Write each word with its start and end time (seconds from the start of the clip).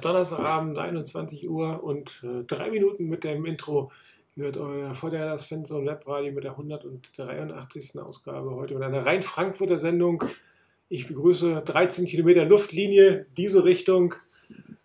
Ist 0.00 0.06
Donnerstagabend, 0.06 0.78
21 0.78 1.46
Uhr 1.50 1.84
und 1.84 2.22
äh, 2.24 2.44
drei 2.44 2.70
Minuten 2.70 3.04
mit 3.04 3.22
dem 3.22 3.44
Intro. 3.44 3.90
Ihr 4.34 4.44
hört 4.44 4.56
euer 4.56 4.94
Vorderlanders 4.94 5.44
Fanzone 5.44 5.90
Webradio 5.90 6.32
mit 6.32 6.44
der 6.44 6.52
183. 6.52 8.00
Ausgabe 8.00 8.54
heute 8.54 8.72
mit 8.74 8.82
einer 8.82 9.04
rein 9.04 9.22
Frankfurter 9.22 9.76
Sendung. 9.76 10.24
Ich 10.88 11.06
begrüße 11.06 11.60
13 11.62 12.06
Kilometer 12.06 12.46
Luftlinie, 12.46 13.26
diese 13.36 13.62
Richtung. 13.64 14.14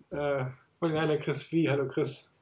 Äh, 0.10 0.46
Vorderlander 0.80 1.16
Chris 1.16 1.50
Wie. 1.54 1.70
Hallo 1.70 1.88
Chris. 1.88 2.34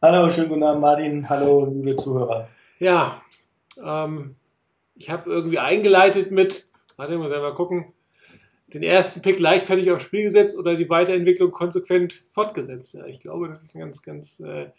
Hallo, 0.00 0.30
schönen 0.30 0.50
guten 0.50 0.62
Abend, 0.62 0.80
Martin. 0.80 1.28
Hallo, 1.28 1.64
liebe 1.64 1.96
Zuhörer. 1.96 2.48
Ja, 2.78 3.20
ähm, 3.84 4.36
ich 4.94 5.10
habe 5.10 5.28
irgendwie 5.28 5.58
eingeleitet 5.58 6.30
mit, 6.30 6.64
warte 6.96 7.18
mal, 7.18 7.28
mal 7.28 7.54
gucken, 7.54 7.92
den 8.72 8.82
ersten 8.82 9.22
Pick 9.22 9.40
leichtfertig 9.40 9.90
aufs 9.90 10.04
Spiel 10.04 10.24
gesetzt 10.24 10.58
oder 10.58 10.76
die 10.76 10.90
Weiterentwicklung 10.90 11.50
konsequent 11.50 12.26
fortgesetzt. 12.30 12.94
Ja, 12.94 13.06
ich 13.06 13.18
glaube, 13.18 13.48
das 13.48 13.62
ist 13.62 13.74
ein 13.74 13.80
ganz, 13.80 14.02
ganz 14.02 14.40
äh, 14.40 14.70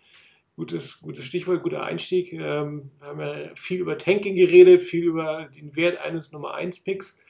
gutes, 0.55 1.01
gutes 1.01 1.25
Stichwort, 1.25 1.63
guter 1.63 1.83
Einstieg. 1.83 2.33
Ähm, 2.33 2.91
wir 2.99 3.07
haben 3.07 3.19
ja 3.19 3.55
viel 3.55 3.79
über 3.79 3.97
Tanking 3.97 4.35
geredet, 4.35 4.83
viel 4.83 5.05
über 5.05 5.49
den 5.55 5.75
Wert 5.75 5.99
eines 5.99 6.31
Nummer 6.31 6.53
1 6.53 6.83
Picks, 6.83 7.25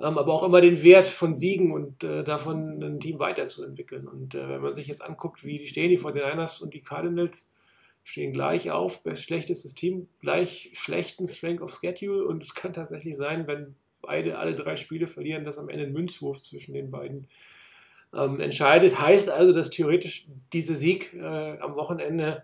ähm, 0.00 0.18
aber 0.18 0.32
auch 0.32 0.42
immer 0.42 0.60
den 0.60 0.82
Wert 0.82 1.06
von 1.06 1.32
Siegen 1.32 1.70
und 1.72 2.02
äh, 2.02 2.24
davon 2.24 2.82
ein 2.82 2.98
Team 2.98 3.20
weiterzuentwickeln. 3.20 4.08
Und 4.08 4.34
äh, 4.34 4.48
wenn 4.48 4.62
man 4.62 4.74
sich 4.74 4.88
jetzt 4.88 5.04
anguckt, 5.04 5.44
wie 5.44 5.58
die 5.58 5.68
stehen, 5.68 5.90
die 5.90 5.98
49ers 5.98 6.60
und 6.60 6.74
die 6.74 6.82
Cardinals 6.82 7.50
stehen 8.02 8.32
gleich 8.32 8.70
auf, 8.70 9.02
schlechtestes 9.14 9.74
Team, 9.74 10.08
gleich 10.20 10.70
schlechten 10.74 11.28
Strength 11.28 11.62
of 11.62 11.72
Schedule 11.72 12.24
und 12.24 12.42
es 12.42 12.54
kann 12.54 12.72
tatsächlich 12.72 13.16
sein, 13.16 13.46
wenn 13.46 13.76
beide 14.06 14.38
alle 14.38 14.54
drei 14.54 14.76
Spiele 14.76 15.06
verlieren, 15.06 15.44
dass 15.44 15.58
am 15.58 15.68
Ende 15.68 15.84
ein 15.84 15.92
Münzwurf 15.92 16.40
zwischen 16.40 16.74
den 16.74 16.90
beiden 16.90 17.28
ähm, 18.14 18.40
entscheidet. 18.40 19.00
Heißt 19.00 19.30
also, 19.30 19.52
dass 19.52 19.70
theoretisch 19.70 20.26
dieser 20.52 20.74
Sieg 20.74 21.14
äh, 21.14 21.58
am 21.58 21.76
Wochenende 21.76 22.42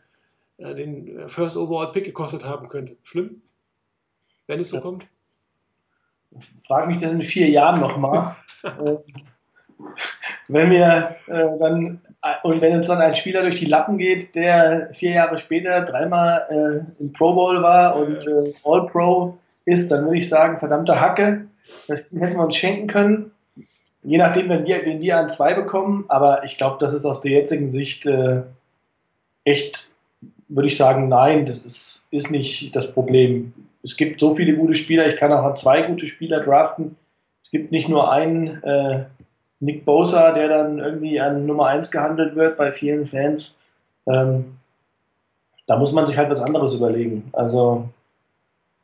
äh, 0.59 0.75
den 0.75 1.29
First 1.29 1.57
Overall 1.57 1.93
Pick 1.93 2.05
gekostet 2.05 2.45
haben 2.45 2.69
könnte. 2.69 2.97
Schlimm, 3.03 3.43
wenn 4.47 4.61
es 4.61 4.71
so 4.71 4.77
Ja. 4.77 4.83
kommt. 4.83 5.07
Frag 6.67 6.87
mich 6.87 6.99
das 6.99 7.13
in 7.13 7.23
vier 7.23 7.49
Jahren 7.49 7.81
nochmal. 7.81 8.37
Äh, 8.63 8.97
wenn 10.49 10.71
wir 10.71 11.17
äh, 11.29 11.59
dann 11.59 12.03
und 12.43 12.61
wenn 12.61 12.77
uns 12.77 12.87
dann 12.87 12.99
ein 12.99 13.15
Spieler 13.15 13.43
durch 13.43 13.59
die 13.59 13.65
Lappen 13.65 13.97
geht, 13.97 14.35
der 14.35 14.91
vier 14.93 15.13
Jahre 15.13 15.39
später 15.39 15.81
dreimal 15.83 16.47
äh, 16.99 17.03
im 17.03 17.13
Pro 17.15 17.33
Bowl 17.33 17.63
war 17.63 17.97
und 17.97 18.27
äh, 18.27 18.53
All 18.65 18.87
Pro 18.89 19.39
ist, 19.65 19.91
dann 19.91 20.05
würde 20.05 20.19
ich 20.19 20.29
sagen, 20.29 20.59
verdammte 20.59 21.01
Hacke, 21.01 21.47
das 21.89 22.01
hätten 22.01 22.21
wir 22.21 22.39
uns 22.39 22.57
schenken 22.57 22.87
können. 22.87 23.31
Je 24.03 24.19
nachdem, 24.19 24.49
wenn 24.49 24.65
wir, 24.65 24.85
wenn 24.85 25.01
wir 25.01 25.19
an 25.19 25.29
zwei 25.29 25.55
bekommen, 25.55 26.05
aber 26.09 26.45
ich 26.45 26.57
glaube, 26.57 26.79
das 26.81 26.93
ist 26.93 27.05
aus 27.05 27.21
der 27.21 27.33
jetzigen 27.33 27.71
Sicht 27.71 28.07
äh, 28.07 28.43
echt 29.45 29.91
würde 30.51 30.69
ich 30.69 30.77
sagen, 30.77 31.09
nein, 31.09 31.47
das 31.47 31.65
ist, 31.65 32.07
ist 32.11 32.31
nicht 32.31 32.75
das 32.75 32.93
Problem. 32.93 33.55
Es 33.83 33.97
gibt 33.97 34.21
so 34.21 34.35
viele 34.35 34.57
gute 34.57 34.75
Spieler, 34.75 35.07
ich 35.07 35.17
kann 35.17 35.33
auch 35.33 35.45
an 35.45 35.57
zwei 35.57 35.83
gute 35.83 36.07
Spieler 36.07 36.41
draften. 36.41 36.97
Es 37.43 37.51
gibt 37.51 37.71
nicht 37.73 37.89
nur 37.89 38.11
einen 38.13 38.63
äh, 38.63 39.05
Nick 39.61 39.85
Bosa, 39.85 40.33
der 40.33 40.49
dann 40.49 40.79
irgendwie 40.81 41.21
an 41.21 41.47
Nummer 41.47 41.67
1 41.67 41.91
gehandelt 41.91 42.35
wird 42.35 42.57
bei 42.57 42.73
vielen 42.73 43.07
Fans. 43.07 43.55
Ähm, 44.07 44.57
da 45.67 45.77
muss 45.77 45.93
man 45.93 46.07
sich 46.07 46.17
halt 46.17 46.31
was 46.31 46.41
anderes 46.41 46.75
überlegen. 46.75 47.29
Also, 47.33 47.89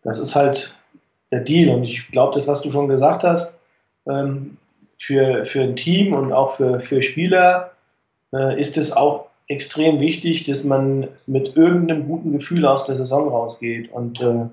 das 0.02 0.20
ist 0.20 0.36
halt 0.36 0.75
der 1.30 1.40
Deal. 1.40 1.74
Und 1.74 1.84
ich 1.84 2.08
glaube, 2.10 2.34
das, 2.34 2.46
was 2.46 2.60
du 2.60 2.70
schon 2.70 2.88
gesagt 2.88 3.24
hast, 3.24 3.58
ähm, 4.08 4.56
für, 4.98 5.44
für 5.44 5.62
ein 5.62 5.76
Team 5.76 6.14
und 6.14 6.32
auch 6.32 6.56
für, 6.56 6.80
für 6.80 7.02
Spieler 7.02 7.72
äh, 8.32 8.58
ist 8.60 8.76
es 8.76 8.92
auch 8.92 9.26
extrem 9.48 10.00
wichtig, 10.00 10.44
dass 10.44 10.64
man 10.64 11.08
mit 11.26 11.56
irgendeinem 11.56 12.08
guten 12.08 12.32
Gefühl 12.32 12.66
aus 12.66 12.84
der 12.84 12.96
Saison 12.96 13.28
rausgeht. 13.28 13.92
Und 13.92 14.20
äh, 14.20 14.46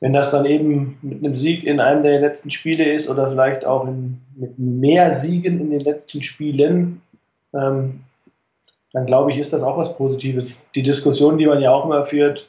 wenn 0.00 0.12
das 0.12 0.30
dann 0.30 0.46
eben 0.46 0.98
mit 1.02 1.24
einem 1.24 1.36
Sieg 1.36 1.64
in 1.64 1.80
einem 1.80 2.02
der 2.02 2.20
letzten 2.20 2.50
Spiele 2.50 2.92
ist 2.92 3.08
oder 3.08 3.30
vielleicht 3.30 3.64
auch 3.64 3.86
in, 3.86 4.18
mit 4.36 4.58
mehr 4.58 5.14
Siegen 5.14 5.60
in 5.60 5.70
den 5.70 5.80
letzten 5.80 6.22
Spielen, 6.22 7.02
ähm, 7.54 8.00
dann 8.92 9.06
glaube 9.06 9.32
ich, 9.32 9.38
ist 9.38 9.52
das 9.52 9.62
auch 9.62 9.78
was 9.78 9.96
Positives. 9.96 10.66
Die 10.74 10.82
Diskussion, 10.82 11.38
die 11.38 11.46
man 11.46 11.60
ja 11.60 11.70
auch 11.70 11.84
immer 11.84 12.04
führt, 12.04 12.48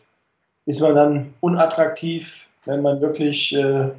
ist 0.66 0.81
man 0.81 0.96
dann 0.96 1.34
unattraktiv, 1.42 2.48
wenn 2.65 2.81
man 2.81 3.01
wirklich 3.01 3.56
äh, 3.56 3.89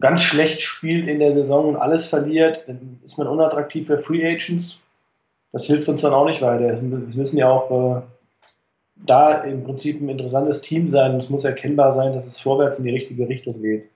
ganz 0.00 0.22
schlecht 0.22 0.62
spielt 0.62 1.08
in 1.08 1.18
der 1.18 1.32
Saison 1.34 1.70
und 1.70 1.76
alles 1.76 2.06
verliert, 2.06 2.64
dann 2.66 3.00
ist 3.04 3.18
man 3.18 3.26
unattraktiv 3.26 3.86
für 3.86 3.98
Free 3.98 4.26
Agents. 4.26 4.78
Das 5.52 5.66
hilft 5.66 5.88
uns 5.88 6.02
dann 6.02 6.12
auch 6.12 6.26
nicht 6.26 6.42
weiter. 6.42 6.80
Wir 6.80 6.82
müssen 6.82 7.38
ja 7.38 7.48
auch 7.48 7.70
äh, 7.70 8.02
da 8.96 9.42
im 9.42 9.64
Prinzip 9.64 10.00
ein 10.00 10.08
interessantes 10.08 10.60
Team 10.60 10.88
sein. 10.88 11.16
Es 11.16 11.30
muss 11.30 11.44
erkennbar 11.44 11.92
sein, 11.92 12.12
dass 12.12 12.26
es 12.26 12.38
vorwärts 12.38 12.78
in 12.78 12.84
die 12.84 12.94
richtige 12.94 13.28
Richtung 13.28 13.62
geht. 13.62 13.88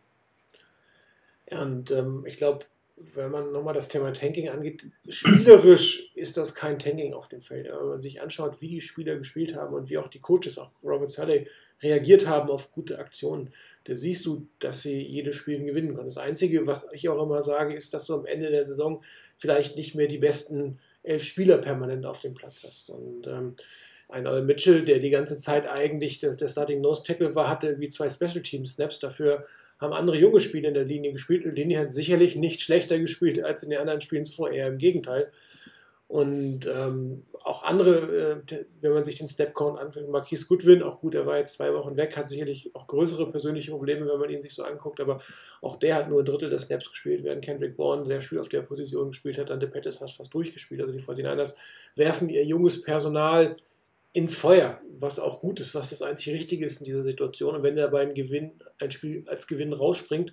Ja, 1.50 1.62
und 1.62 1.90
ähm, 1.90 2.25
ich 2.26 2.37
glaube, 2.37 2.60
wenn 3.14 3.31
man 3.31 3.52
nochmal 3.52 3.75
das 3.75 3.88
Thema 3.88 4.12
Tanking 4.12 4.49
angeht, 4.49 4.84
spielerisch 5.08 6.10
ist 6.14 6.37
das 6.37 6.54
kein 6.54 6.78
Tanking 6.78 7.14
auf 7.14 7.28
dem 7.28 7.43
Feld. 7.43 7.70
Aber 7.70 7.82
wenn 7.82 7.88
man 7.88 8.00
sich 8.00 8.20
anschaut, 8.20 8.60
wie 8.60 8.69
die 8.69 8.81
Spieler 8.81 9.16
gespielt 9.16 9.54
haben 9.54 9.75
und 9.75 9.90
wie 9.90 9.99
auch 9.99 10.08
die 10.08 10.20
Coaches, 10.20 10.58
auch 10.58 10.70
Robert 10.82 11.10
Sully, 11.10 11.46
reagiert 11.82 12.26
haben 12.26 12.50
auf 12.50 12.72
gute 12.72 12.99
Aktionen, 12.99 13.50
da 13.84 13.96
siehst 13.96 14.26
du, 14.26 14.46
dass 14.58 14.82
sie 14.82 15.00
jedes 15.00 15.34
Spiel 15.34 15.64
gewinnen 15.64 15.94
können. 15.94 16.06
Das 16.06 16.19
Einzige, 16.19 16.66
was 16.66 16.88
ich 16.93 17.08
auch 17.08 17.22
immer 17.22 17.43
sage, 17.43 17.75
ist, 17.75 17.94
dass 17.94 18.06
du 18.06 18.14
am 18.14 18.26
Ende 18.26 18.50
der 18.50 18.64
Saison 18.64 19.02
vielleicht 19.37 19.76
nicht 19.76 19.94
mehr 19.94 20.06
die 20.06 20.19
besten 20.19 20.78
elf 21.02 21.25
Spieler 21.25 21.58
permanent 21.58 22.06
auf 22.06 22.20
dem 22.20 22.34
Platz 22.34 22.64
hast. 22.64 22.90
Und 22.90 23.26
ähm, 23.26 23.56
ein 24.08 24.26
Earl 24.26 24.43
Mitchell, 24.43 24.84
der 24.84 24.99
die 24.99 25.10
ganze 25.10 25.37
Zeit 25.37 25.66
eigentlich 25.66 26.19
der, 26.19 26.37
der 26.37 26.49
Starting 26.49 26.81
Nose 26.81 27.02
Tackle 27.02 27.34
war, 27.34 27.49
hatte 27.49 27.81
wie 27.81 27.88
zwei 27.88 28.08
Special 28.08 28.43
Team 28.43 28.66
Snaps. 28.66 29.00
Dafür 29.00 29.44
haben 29.82 29.93
andere 29.93 30.17
junge 30.17 30.40
Spieler 30.40 30.69
in 30.69 30.75
der 30.75 30.84
Linie 30.84 31.12
gespielt. 31.12 31.44
Und 31.44 31.55
die 31.55 31.62
Linie 31.62 31.81
hat 31.81 31.93
sicherlich 31.93 32.37
nicht 32.37 32.61
schlechter 32.61 32.99
gespielt 32.99 33.43
als 33.43 33.62
in 33.62 33.70
den 33.70 33.79
anderen 33.79 34.00
Spielen 34.00 34.25
zuvor, 34.25 34.50
eher 34.50 34.69
im 34.69 34.79
Gegenteil. 34.79 35.31
Und 36.12 36.67
ähm, 36.67 37.25
auch 37.43 37.62
andere, 37.62 38.43
äh, 38.50 38.64
wenn 38.82 38.93
man 38.93 39.02
sich 39.02 39.17
den 39.17 39.29
Snap-Count 39.29 39.79
anfängt, 39.79 40.11
Marquis 40.11 40.46
Goodwin, 40.46 40.82
auch 40.82 41.00
gut, 41.00 41.14
er 41.14 41.25
war 41.25 41.38
jetzt 41.38 41.56
zwei 41.56 41.73
Wochen 41.73 41.96
weg, 41.96 42.19
hat 42.19 42.29
sicherlich 42.29 42.70
auch 42.75 42.87
größere 42.87 43.31
persönliche 43.31 43.70
Probleme, 43.70 44.06
wenn 44.06 44.20
man 44.20 44.29
ihn 44.29 44.43
sich 44.43 44.55
so 44.55 44.62
anguckt, 44.62 45.00
aber 45.00 45.23
auch 45.62 45.76
der 45.76 45.94
hat 45.94 46.11
nur 46.11 46.20
ein 46.20 46.26
Drittel 46.26 46.50
der 46.50 46.58
Snaps 46.58 46.90
gespielt, 46.90 47.25
während 47.25 47.43
Kendrick 47.43 47.78
Bourne 47.78 48.05
sehr 48.05 48.20
viel 48.20 48.38
auf 48.38 48.50
der 48.50 48.61
Position 48.61 49.08
gespielt 49.08 49.38
hat, 49.38 49.49
dann 49.49 49.61
der 49.61 49.69
Pettis 49.69 50.02
hat 50.02 50.11
fast 50.11 50.35
durchgespielt. 50.35 50.82
Also 50.82 50.93
die 50.93 51.00
49ers 51.02 51.56
werfen 51.96 52.28
ihr 52.28 52.44
junges 52.44 52.82
Personal 52.82 53.56
ins 54.12 54.37
Feuer, 54.37 54.81
was 54.99 55.19
auch 55.19 55.41
gut 55.41 55.61
ist, 55.61 55.75
was 55.75 55.91
das 55.91 56.03
einzig 56.03 56.35
Richtige 56.35 56.67
ist 56.67 56.81
in 56.81 56.85
dieser 56.85 57.03
Situation. 57.03 57.55
Und 57.56 57.62
wenn 57.62 57.76
dabei 57.76 58.03
ein 58.03 58.14
Gewinn, 58.14 58.53
ein 58.79 58.91
Spiel 58.91 59.25
als 59.26 59.47
Gewinn 59.47 59.73
rausspringt, 59.73 60.32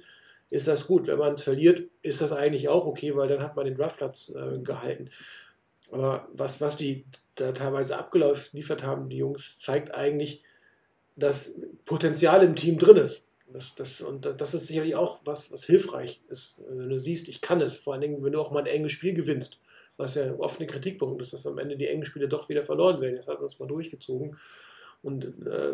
ist 0.50 0.68
das 0.68 0.88
gut. 0.88 1.08
Wenn 1.08 1.18
man 1.18 1.34
es 1.34 1.44
verliert, 1.44 1.84
ist 2.02 2.22
das 2.22 2.32
eigentlich 2.32 2.68
auch 2.70 2.86
okay, 2.86 3.16
weil 3.16 3.28
dann 3.28 3.42
hat 3.42 3.56
man 3.56 3.66
den 3.66 3.76
Draftplatz 3.76 4.36
äh, 4.36 4.60
gehalten. 4.60 5.10
Aber 5.92 6.28
was, 6.34 6.60
was 6.62 6.78
die 6.78 7.06
da 7.36 7.52
teilweise 7.52 7.98
abgeliefert 7.98 8.84
haben, 8.84 9.10
die 9.10 9.18
Jungs, 9.18 9.58
zeigt 9.58 9.94
eigentlich, 9.94 10.44
dass 11.16 11.56
Potenzial 11.86 12.44
im 12.44 12.56
Team 12.56 12.78
drin 12.78 12.98
ist. 12.98 13.26
Das, 13.52 13.76
das, 13.76 14.02
und 14.02 14.26
das 14.38 14.54
ist 14.54 14.68
sicherlich 14.68 14.96
auch 14.96 15.20
was, 15.26 15.52
was 15.52 15.64
hilfreich 15.64 16.22
ist. 16.30 16.60
Wenn 16.68 16.90
du 16.90 17.00
siehst, 17.00 17.28
ich 17.28 17.42
kann 17.42 17.62
es, 17.62 17.76
vor 17.78 17.94
allen 17.94 18.02
Dingen, 18.02 18.24
wenn 18.24 18.34
du 18.34 18.40
auch 18.40 18.52
mal 18.52 18.60
ein 18.60 18.68
enges 18.68 18.92
Spiel 18.92 19.14
gewinnst 19.14 19.60
was 20.00 20.16
ja 20.16 20.34
oft 20.40 20.62
ein 20.62 20.68
Kritikpunkt 20.68 21.22
ist, 21.22 21.34
dass 21.34 21.46
am 21.46 21.58
Ende 21.58 21.76
die 21.76 21.88
engen 21.88 22.06
Spiele 22.06 22.30
doch 22.30 22.48
wieder 22.48 22.64
verloren 22.64 23.02
werden. 23.02 23.16
Jetzt 23.16 23.28
hat 23.28 23.40
man 23.40 23.48
es 23.48 23.60
mal 23.60 23.68
durchgezogen. 23.68 24.38
Und 25.02 25.26
äh, 25.46 25.74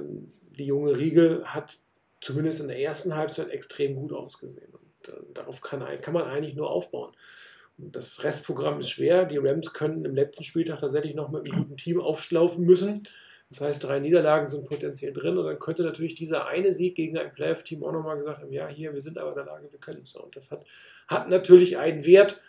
die 0.58 0.66
junge 0.66 0.98
Riege 0.98 1.44
hat 1.46 1.78
zumindest 2.22 2.60
in 2.60 2.68
der 2.68 2.80
ersten 2.80 3.16
Halbzeit 3.16 3.50
extrem 3.50 3.96
gut 3.96 4.12
ausgesehen. 4.12 4.74
Und 4.74 5.14
äh, 5.14 5.34
darauf 5.36 5.62
kann, 5.62 5.86
kann 6.02 6.14
man 6.14 6.24
eigentlich 6.24 6.56
nur 6.56 6.72
aufbauen. 6.72 7.12
Und 7.78 7.96
das 7.96 8.24
Restprogramm 8.24 8.80
ist 8.80 8.90
schwer. 8.90 9.26
Die 9.26 9.38
Rams 9.38 9.74
können 9.74 10.04
im 10.06 10.16
letzten 10.16 10.44
Spieltag 10.44 10.80
tatsächlich 10.80 11.14
noch 11.14 11.30
mit 11.30 11.46
einem 11.46 11.64
guten 11.64 11.78
Team 11.78 12.02
aufschlaufen 12.02 12.66
müssen. 12.66 13.08
Das 13.50 13.62
heißt, 13.62 13.84
drei 13.84 14.00
Niederlagen 14.00 14.48
sind 14.48 14.68
potenziell 14.68 15.14
drin 15.14 15.38
und 15.38 15.46
dann 15.46 15.60
könnte 15.60 15.84
natürlich 15.84 16.16
dieser 16.16 16.48
eine 16.48 16.74
Sieg 16.74 16.96
gegen 16.96 17.16
ein 17.20 17.32
Playoff-Team 17.32 17.84
auch 17.84 17.92
nochmal 17.92 18.18
gesagt 18.18 18.42
haben, 18.42 18.52
ja, 18.52 18.68
hier, 18.68 18.92
wir 18.96 19.02
sind 19.02 19.20
aber 19.20 19.30
in 19.30 19.36
der 19.36 19.46
Lage, 19.46 19.72
wir 19.72 19.80
können 19.80 20.02
es. 20.02 20.16
Und 20.16 20.36
das 20.36 20.50
hat, 20.50 20.66
hat 21.08 21.30
natürlich 21.30 21.78
einen 21.78 22.06
Wert, 22.06 22.42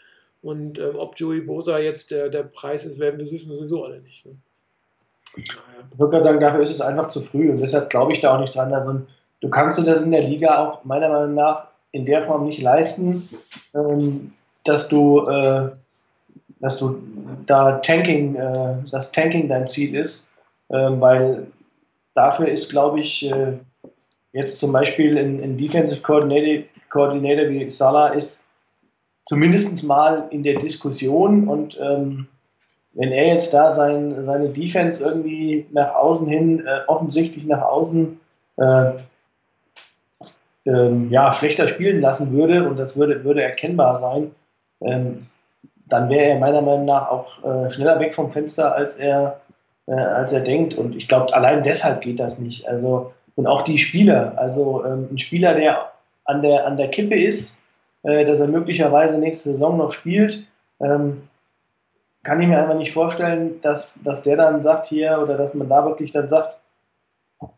und 0.47 0.79
ähm, 0.79 0.95
ob 0.97 1.19
Joey 1.19 1.41
Bosa 1.41 1.79
jetzt 1.79 2.13
der, 2.13 2.29
der 2.29 2.45
Preis 2.45 2.87
ist, 2.87 3.01
werden 3.01 3.19
wir 3.19 3.29
wissen 3.33 3.51
sowieso 3.53 3.85
alle 3.85 4.01
nicht. 4.01 4.25
Ne? 4.25 4.37
Naja. 5.37 5.89
Ich 5.93 5.99
würde 5.99 6.11
gerade 6.13 6.25
sagen, 6.25 6.41
dafür 6.41 6.63
ist 6.63 6.71
es 6.71 6.81
einfach 6.81 7.09
zu 7.09 7.21
früh 7.21 7.51
und 7.51 7.61
deshalb 7.61 7.91
glaube 7.91 8.13
ich 8.13 8.21
da 8.21 8.35
auch 8.35 8.41
nicht 8.41 8.55
dran. 8.55 8.73
Also, 8.73 9.01
du 9.41 9.51
kannst 9.51 9.77
dir 9.77 9.85
das 9.85 10.03
in 10.03 10.13
der 10.13 10.23
Liga 10.23 10.57
auch 10.57 10.85
meiner 10.85 11.09
Meinung 11.09 11.35
nach 11.35 11.67
in 11.91 12.07
der 12.07 12.23
Form 12.23 12.47
nicht 12.47 12.63
leisten, 12.63 13.29
ähm, 13.75 14.33
dass 14.63 14.87
du, 14.87 15.27
äh, 15.27 15.71
dass 16.61 16.79
du 16.79 17.03
da 17.47 17.79
Tanking, 17.79 18.37
äh, 18.37 18.77
das 18.93 19.11
Tanking 19.11 19.49
dein 19.49 19.67
Ziel 19.67 19.97
ist, 19.97 20.29
äh, 20.69 20.77
weil 20.77 21.49
dafür 22.15 22.47
ist, 22.47 22.71
glaube 22.71 23.01
ich, 23.01 23.29
äh, 23.29 23.55
jetzt 24.33 24.61
zum 24.61 24.71
Beispiel 24.71 25.19
ein, 25.19 25.59
Defensive 25.59 26.03
Coordinator, 26.03 26.65
Coordinator 26.91 27.49
wie 27.49 27.69
Salah 27.69 28.09
ist 28.09 28.46
zumindest 29.27 29.85
mal 29.85 30.27
in 30.31 30.43
der 30.43 30.59
Diskussion 30.59 31.49
und 31.49 31.79
ähm, 31.81 32.27
wenn 32.95 33.13
er 33.13 33.27
jetzt 33.27 33.53
da 33.53 33.75
sein, 33.75 34.25
seine 34.25 34.49
Defense 34.49 35.03
irgendwie 35.03 35.67
nach 35.71 35.95
außen 35.95 36.27
hin, 36.27 36.65
äh, 36.67 36.81
offensichtlich 36.87 37.45
nach 37.45 37.61
außen 37.61 38.19
äh, 38.57 38.91
ähm, 40.65 41.11
ja, 41.11 41.33
schlechter 41.33 41.69
spielen 41.69 42.01
lassen 42.01 42.33
würde 42.33 42.67
und 42.67 42.79
das 42.79 42.97
würde, 42.97 43.23
würde 43.23 43.43
erkennbar 43.43 43.97
sein, 43.97 44.31
ähm, 44.81 45.27
dann 45.89 46.09
wäre 46.09 46.31
er 46.31 46.39
meiner 46.39 46.63
Meinung 46.63 46.87
nach 46.87 47.09
auch 47.11 47.45
äh, 47.45 47.71
schneller 47.71 48.01
weg 48.01 48.15
vom 48.15 48.31
Fenster, 48.31 48.75
als 48.75 48.97
er, 48.97 49.41
äh, 49.87 49.93
als 49.93 50.33
er 50.33 50.41
denkt. 50.41 50.75
Und 50.75 50.97
ich 50.97 51.07
glaube, 51.07 51.33
allein 51.35 51.63
deshalb 51.63 52.01
geht 52.01 52.19
das 52.19 52.39
nicht. 52.39 52.67
Also, 52.67 53.13
und 53.37 53.47
auch 53.47 53.63
die 53.63 53.79
Spieler, 53.79 54.33
also 54.37 54.85
ähm, 54.85 55.09
ein 55.13 55.19
Spieler, 55.19 55.55
der 55.55 55.93
an 56.25 56.43
der, 56.43 56.67
an 56.67 56.77
der 56.77 56.89
Kippe 56.89 57.15
ist, 57.15 57.63
dass 58.07 58.41
er 58.41 58.49
möglicherweise 58.49 59.19
nächste 59.19 59.53
Saison 59.53 59.77
noch 59.77 59.93
spielt, 59.93 60.45
ähm, 60.81 61.23
kann 62.23 62.41
ich 62.41 62.49
mir 62.49 62.61
einfach 62.61 62.77
nicht 62.77 62.93
vorstellen, 62.93 63.61
dass, 63.63 64.01
dass 64.03 64.23
der 64.23 64.37
dann 64.37 64.63
sagt 64.63 64.89
hier 64.89 65.21
oder 65.23 65.37
dass 65.37 65.55
man 65.55 65.69
da 65.69 65.85
wirklich 65.85 66.13
dann 66.13 66.29
sagt, 66.29 66.59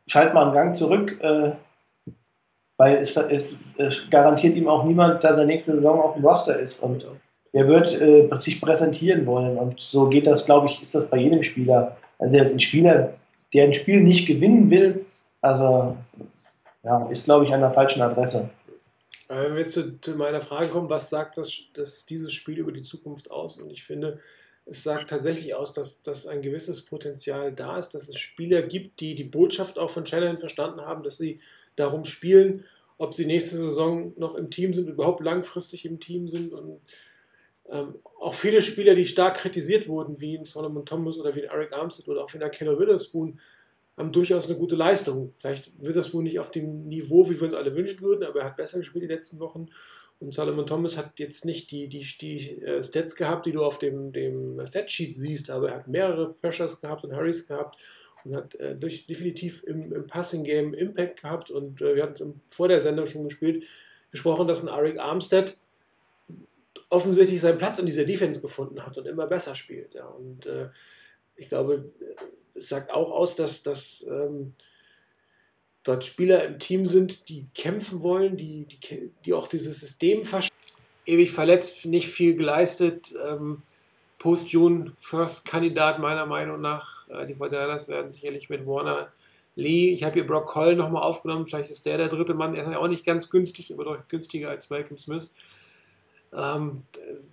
schalt 0.06 0.34
mal 0.34 0.44
einen 0.44 0.54
Gang 0.54 0.76
zurück, 0.76 1.18
äh, 1.22 1.52
weil 2.76 2.96
es, 2.98 3.16
es, 3.16 3.74
es, 3.78 4.10
garantiert 4.10 4.56
ihm 4.56 4.68
auch 4.68 4.84
niemand, 4.84 5.24
dass 5.24 5.38
er 5.38 5.46
nächste 5.46 5.72
Saison 5.72 6.00
auf 6.00 6.14
dem 6.14 6.24
Roster 6.24 6.58
ist 6.58 6.82
und 6.82 7.06
er 7.52 7.66
wird 7.66 7.98
äh, 8.00 8.28
sich 8.36 8.60
präsentieren 8.60 9.26
wollen 9.26 9.56
und 9.56 9.80
so 9.80 10.08
geht 10.08 10.26
das, 10.26 10.44
glaube 10.44 10.68
ich, 10.68 10.82
ist 10.82 10.94
das 10.94 11.08
bei 11.08 11.16
jedem 11.16 11.42
Spieler. 11.42 11.96
Also 12.18 12.38
ein 12.38 12.60
Spieler, 12.60 13.14
der 13.54 13.64
ein 13.64 13.72
Spiel 13.72 14.02
nicht 14.02 14.26
gewinnen 14.26 14.70
will, 14.70 15.06
also 15.40 15.96
ja, 16.84 17.06
ist, 17.10 17.24
glaube 17.24 17.44
ich, 17.44 17.52
an 17.52 17.60
der 17.60 17.72
falschen 17.72 18.02
Adresse. 18.02 18.50
Wenn 19.28 19.52
wir 19.52 19.60
jetzt 19.60 19.72
zu, 19.72 20.00
zu, 20.00 20.12
meiner 20.12 20.40
Frage 20.40 20.68
kommen, 20.68 20.88
was 20.88 21.10
sagt 21.10 21.36
das, 21.36 21.52
das, 21.74 22.06
dieses 22.06 22.32
Spiel 22.32 22.58
über 22.58 22.72
die 22.72 22.82
Zukunft 22.82 23.30
aus? 23.30 23.58
Und 23.58 23.70
ich 23.70 23.84
finde, 23.84 24.20
es 24.64 24.82
sagt 24.82 25.10
tatsächlich 25.10 25.54
aus, 25.54 25.72
dass, 25.72 26.02
dass 26.02 26.26
ein 26.26 26.42
gewisses 26.42 26.84
Potenzial 26.84 27.52
da 27.52 27.78
ist, 27.78 27.90
dass 27.90 28.08
es 28.08 28.18
Spieler 28.18 28.62
gibt, 28.62 29.00
die 29.00 29.14
die 29.14 29.24
Botschaft 29.24 29.78
auch 29.78 29.90
von 29.90 30.06
Shannon 30.06 30.38
verstanden 30.38 30.80
haben, 30.80 31.02
dass 31.02 31.18
sie 31.18 31.40
darum 31.76 32.04
spielen, 32.04 32.64
ob 32.96 33.14
sie 33.14 33.26
nächste 33.26 33.56
Saison 33.56 34.12
noch 34.16 34.34
im 34.34 34.50
Team 34.50 34.72
sind, 34.72 34.88
überhaupt 34.88 35.22
langfristig 35.22 35.84
im 35.84 36.00
Team 36.00 36.28
sind. 36.28 36.52
Und 36.52 36.80
ähm, 37.70 37.94
auch 38.20 38.34
viele 38.34 38.62
Spieler, 38.62 38.94
die 38.94 39.04
stark 39.04 39.36
kritisiert 39.36 39.88
wurden, 39.88 40.20
wie 40.20 40.34
in 40.34 40.44
Solomon 40.44 40.86
Thomas 40.86 41.18
oder 41.18 41.34
wie 41.34 41.40
in 41.40 41.50
Eric 41.50 41.72
Armstead 41.72 42.08
oder 42.08 42.24
auch 42.24 42.32
wie 42.32 42.38
in 42.38 42.50
Keller 42.50 42.78
Witherspoon, 42.78 43.38
haben 43.98 44.12
durchaus 44.12 44.46
eine 44.46 44.56
gute 44.56 44.76
Leistung. 44.76 45.34
Vielleicht 45.38 45.72
Witherspoon 45.82 46.24
nicht 46.24 46.38
auf 46.38 46.50
dem 46.50 46.86
Niveau, 46.88 47.28
wie 47.28 47.34
wir 47.34 47.42
uns 47.42 47.54
alle 47.54 47.74
wünschen 47.76 48.00
würden, 48.00 48.24
aber 48.24 48.40
er 48.40 48.46
hat 48.46 48.56
besser 48.56 48.78
gespielt 48.78 49.04
die 49.04 49.08
letzten 49.08 49.40
Wochen. 49.40 49.68
Und 50.20 50.32
Solomon 50.32 50.66
Thomas 50.66 50.96
hat 50.96 51.18
jetzt 51.18 51.44
nicht 51.44 51.70
die, 51.70 51.88
die, 51.88 52.04
die 52.20 52.62
äh, 52.62 52.82
Stats 52.82 53.14
gehabt, 53.14 53.46
die 53.46 53.52
du 53.52 53.64
auf 53.64 53.78
dem, 53.78 54.12
dem 54.12 54.64
Statsheet 54.66 55.16
siehst, 55.16 55.50
aber 55.50 55.70
er 55.70 55.76
hat 55.76 55.88
mehrere 55.88 56.32
Pressures 56.32 56.80
gehabt 56.80 57.04
und 57.04 57.14
Hurries 57.14 57.46
gehabt 57.46 57.78
und 58.24 58.34
hat 58.34 58.54
äh, 58.56 58.74
durch, 58.74 59.06
definitiv 59.06 59.62
im, 59.64 59.92
im 59.92 60.06
Passing-Game 60.06 60.74
Impact 60.74 61.22
gehabt. 61.22 61.50
Und 61.50 61.80
äh, 61.82 61.94
wir 61.94 62.02
hatten 62.02 62.34
es 62.36 62.54
vor 62.54 62.68
der 62.68 62.80
Sendung 62.80 63.06
schon 63.06 63.24
gespielt, 63.24 63.64
gesprochen, 64.10 64.48
dass 64.48 64.62
ein 64.62 64.68
Arik 64.68 64.98
Armstead 64.98 65.56
offensichtlich 66.90 67.40
seinen 67.40 67.58
Platz 67.58 67.78
in 67.78 67.86
dieser 67.86 68.04
Defense 68.04 68.40
gefunden 68.40 68.84
hat 68.84 68.96
und 68.98 69.06
immer 69.06 69.26
besser 69.26 69.54
spielt. 69.54 69.94
Ja. 69.94 70.06
Und 70.06 70.46
äh, 70.46 70.68
ich 71.36 71.48
glaube, 71.48 71.92
sagt 72.60 72.92
auch 72.92 73.10
aus, 73.10 73.36
dass, 73.36 73.62
dass 73.62 74.06
ähm, 74.08 74.50
dort 75.82 76.04
Spieler 76.04 76.44
im 76.44 76.58
Team 76.58 76.86
sind, 76.86 77.28
die 77.28 77.46
kämpfen 77.54 78.02
wollen, 78.02 78.36
die, 78.36 78.66
die, 78.66 79.10
die 79.24 79.34
auch 79.34 79.48
dieses 79.48 79.80
System 79.80 80.24
verstehen. 80.24 80.54
Ewig 81.06 81.30
verletzt, 81.30 81.86
nicht 81.86 82.08
viel 82.08 82.34
geleistet. 82.34 83.14
Ähm, 83.26 83.62
Post-June-First-Kandidat 84.18 86.00
meiner 86.00 86.26
Meinung 86.26 86.60
nach. 86.60 87.08
Äh, 87.08 87.26
die 87.26 87.34
Fortinanders 87.34 87.88
werden 87.88 88.12
sicherlich 88.12 88.50
mit 88.50 88.66
Warner 88.66 89.10
Lee. 89.54 89.90
Ich 89.90 90.04
habe 90.04 90.14
hier 90.14 90.26
Brock 90.26 90.46
Cole 90.46 90.76
nochmal 90.76 91.02
aufgenommen. 91.02 91.46
Vielleicht 91.46 91.70
ist 91.70 91.86
der 91.86 91.96
der 91.96 92.08
dritte 92.08 92.34
Mann. 92.34 92.54
Er 92.54 92.64
ist 92.64 92.70
ja 92.70 92.78
auch 92.78 92.88
nicht 92.88 93.06
ganz 93.06 93.30
günstig, 93.30 93.72
aber 93.72 93.84
doch 93.84 94.08
günstiger 94.08 94.50
als 94.50 94.70
Malcolm 94.70 94.98
Smith. 94.98 95.32
Ähm, 96.36 96.82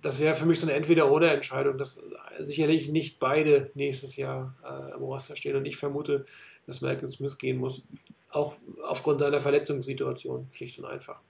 das 0.02 0.20
wäre 0.20 0.34
für 0.34 0.46
mich 0.46 0.60
so 0.60 0.66
eine 0.66 0.76
Entweder-Oder-Entscheidung, 0.76 1.78
dass 1.78 2.02
sicherlich 2.38 2.88
nicht 2.88 3.18
beide 3.20 3.70
nächstes 3.74 4.16
Jahr 4.16 4.54
äh, 4.64 4.94
im 4.94 5.02
Roster 5.02 5.36
stehen. 5.36 5.56
Und 5.56 5.66
ich 5.66 5.76
vermute, 5.76 6.24
dass 6.66 6.80
Malcolm 6.80 7.10
Smith 7.10 7.38
gehen 7.38 7.58
muss. 7.58 7.82
Auch 8.30 8.54
aufgrund 8.86 9.20
seiner 9.20 9.40
Verletzungssituation, 9.40 10.48
schlicht 10.52 10.78
und 10.78 10.86
einfach. 10.86 11.20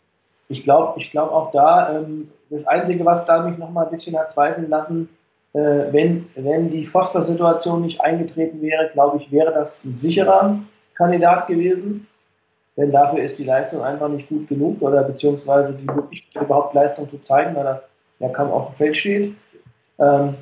Ich 0.48 0.62
glaube 0.62 1.00
ich 1.00 1.10
glaub 1.10 1.32
auch 1.32 1.50
da, 1.50 1.98
ähm, 1.98 2.30
das 2.50 2.66
Einzige, 2.66 3.04
was 3.04 3.26
da 3.26 3.42
mich 3.42 3.58
noch 3.58 3.70
mal 3.70 3.84
ein 3.84 3.90
bisschen 3.90 4.16
hat 4.16 4.32
zweifeln 4.32 4.68
lassen, 4.68 5.08
äh, 5.52 5.58
wenn, 5.92 6.28
wenn 6.36 6.70
die 6.70 6.86
Foster-Situation 6.86 7.82
nicht 7.82 8.00
eingetreten 8.00 8.62
wäre, 8.62 8.88
glaube 8.90 9.18
ich, 9.18 9.32
wäre 9.32 9.52
das 9.52 9.84
ein 9.84 9.98
sicherer 9.98 10.58
Kandidat 10.94 11.46
gewesen. 11.48 12.06
Denn 12.76 12.92
dafür 12.92 13.22
ist 13.22 13.38
die 13.38 13.44
Leistung 13.44 13.82
einfach 13.82 14.08
nicht 14.08 14.28
gut 14.28 14.48
genug 14.48 14.82
oder 14.82 15.02
beziehungsweise 15.02 15.72
die 15.72 15.86
Möglichkeit, 15.86 16.42
überhaupt 16.42 16.74
Leistung 16.74 17.08
zu 17.10 17.18
zeigen, 17.22 17.56
weil 17.56 17.66
er 17.66 17.82
ja 18.18 18.28
kaum 18.28 18.50
auf 18.50 18.68
dem 18.68 18.76
Feld 18.76 18.96
steht. 18.96 19.34
Ähm, 19.98 20.34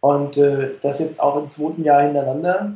und 0.00 0.36
äh, 0.36 0.70
das 0.82 0.98
jetzt 0.98 1.20
auch 1.20 1.36
im 1.36 1.50
zweiten 1.50 1.84
Jahr 1.84 2.02
hintereinander. 2.02 2.72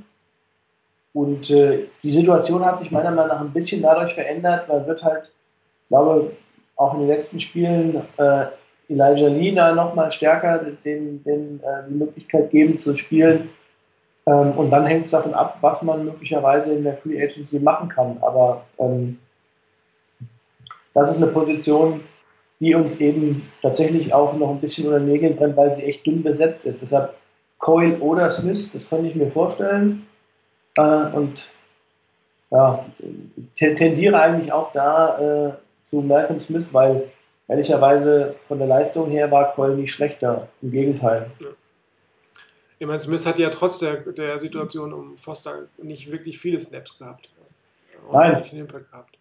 Und 1.12 1.50
äh, 1.50 1.86
die 2.02 2.12
Situation 2.12 2.64
hat 2.64 2.80
sich 2.80 2.90
meiner 2.90 3.10
Meinung 3.10 3.28
nach 3.28 3.40
ein 3.40 3.52
bisschen 3.52 3.82
dadurch 3.82 4.14
verändert, 4.14 4.68
weil 4.68 4.86
wird 4.86 5.02
halt, 5.02 5.30
ich 5.82 5.88
glaube, 5.88 6.32
auch 6.76 6.94
in 6.94 7.00
den 7.00 7.08
letzten 7.08 7.40
Spielen 7.40 8.02
äh, 8.18 8.46
Elijah 8.88 9.28
Lina 9.28 9.72
nochmal 9.74 10.12
stärker 10.12 10.58
den, 10.84 11.22
den, 11.24 11.60
äh, 11.62 11.88
die 11.88 11.94
Möglichkeit 11.94 12.50
geben 12.50 12.80
zu 12.80 12.94
spielen. 12.94 13.50
Ähm, 14.26 14.52
und 14.52 14.70
dann 14.70 14.86
hängt 14.86 15.06
es 15.06 15.10
davon 15.10 15.34
ab, 15.34 15.58
was 15.60 15.82
man 15.82 16.04
möglicherweise 16.04 16.72
in 16.72 16.84
der 16.84 16.96
Free 16.96 17.22
Agency 17.22 17.58
machen 17.58 17.88
kann. 17.88 18.16
Aber 18.20 18.64
ähm, 18.78 19.18
das 20.94 21.10
ist 21.10 21.16
eine 21.18 21.26
Position, 21.26 22.00
die 22.60 22.74
uns 22.74 22.96
eben 23.00 23.50
tatsächlich 23.60 24.14
auch 24.14 24.34
noch 24.34 24.50
ein 24.50 24.60
bisschen 24.60 24.86
unter 24.86 25.00
den 25.00 25.08
Nägeln 25.08 25.36
brennt, 25.36 25.56
weil 25.56 25.74
sie 25.74 25.82
echt 25.82 26.06
dünn 26.06 26.22
besetzt 26.22 26.64
ist. 26.64 26.82
Deshalb 26.82 27.14
Coyle 27.58 27.98
oder 27.98 28.30
Smith, 28.30 28.72
das 28.72 28.88
könnte 28.88 29.08
ich 29.08 29.14
mir 29.14 29.30
vorstellen. 29.30 30.06
Äh, 30.78 31.06
und 31.12 31.48
ja, 32.50 32.84
tendiere 33.56 34.20
eigentlich 34.20 34.52
auch 34.52 34.72
da 34.72 35.18
äh, 35.48 35.52
zu 35.86 35.96
Malcolm 35.96 36.40
Smith, 36.40 36.72
weil 36.72 37.10
ehrlicherweise 37.48 38.36
von 38.48 38.58
der 38.58 38.68
Leistung 38.68 39.10
her 39.10 39.30
war 39.30 39.52
Coyle 39.52 39.74
nicht 39.74 39.92
schlechter. 39.92 40.48
Im 40.62 40.70
Gegenteil. 40.70 41.26
Ich 42.84 42.88
meine, 42.88 43.00
Smith 43.00 43.24
hat 43.24 43.38
ja 43.38 43.48
trotz 43.48 43.78
der, 43.78 43.96
der 43.96 44.38
Situation 44.38 44.92
um 44.92 45.16
Foster 45.16 45.68
nicht 45.82 46.12
wirklich 46.12 46.38
viele 46.38 46.60
Snaps 46.60 46.98
gehabt. 46.98 47.30
Nein. 48.12 48.42
Gehabt. 48.52 49.16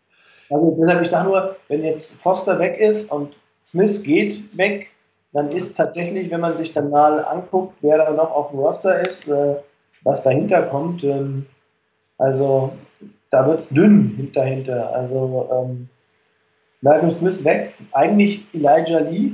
Also 0.50 0.78
deshalb, 0.78 1.02
ich 1.02 1.10
sage 1.10 1.30
nur, 1.30 1.56
wenn 1.70 1.82
jetzt 1.86 2.16
Foster 2.16 2.60
weg 2.60 2.78
ist 2.78 3.10
und 3.10 3.34
Smith 3.64 4.04
geht 4.04 4.58
weg, 4.58 4.88
dann 5.32 5.48
ist 5.48 5.78
tatsächlich, 5.78 6.30
wenn 6.30 6.42
man 6.42 6.58
sich 6.58 6.74
dann 6.74 6.90
mal 6.90 7.24
anguckt, 7.24 7.78
wer 7.80 8.00
da 8.00 8.12
noch 8.12 8.32
auf 8.32 8.50
dem 8.50 8.60
Roster 8.60 9.00
ist, 9.00 9.30
äh, 9.30 9.56
was 10.04 10.22
dahinter 10.22 10.64
kommt, 10.64 11.06
ähm, 11.06 11.46
also 12.18 12.74
da 13.32 13.48
wird 13.48 13.62
es 13.62 13.70
dünn 13.70 14.14
hinterhinter. 14.18 14.94
Also 14.94 15.50
ähm, 15.54 15.88
Malcolm 16.82 17.12
Smith 17.12 17.46
weg, 17.46 17.78
eigentlich 17.94 18.44
Elijah 18.54 19.00
Lee. 19.00 19.32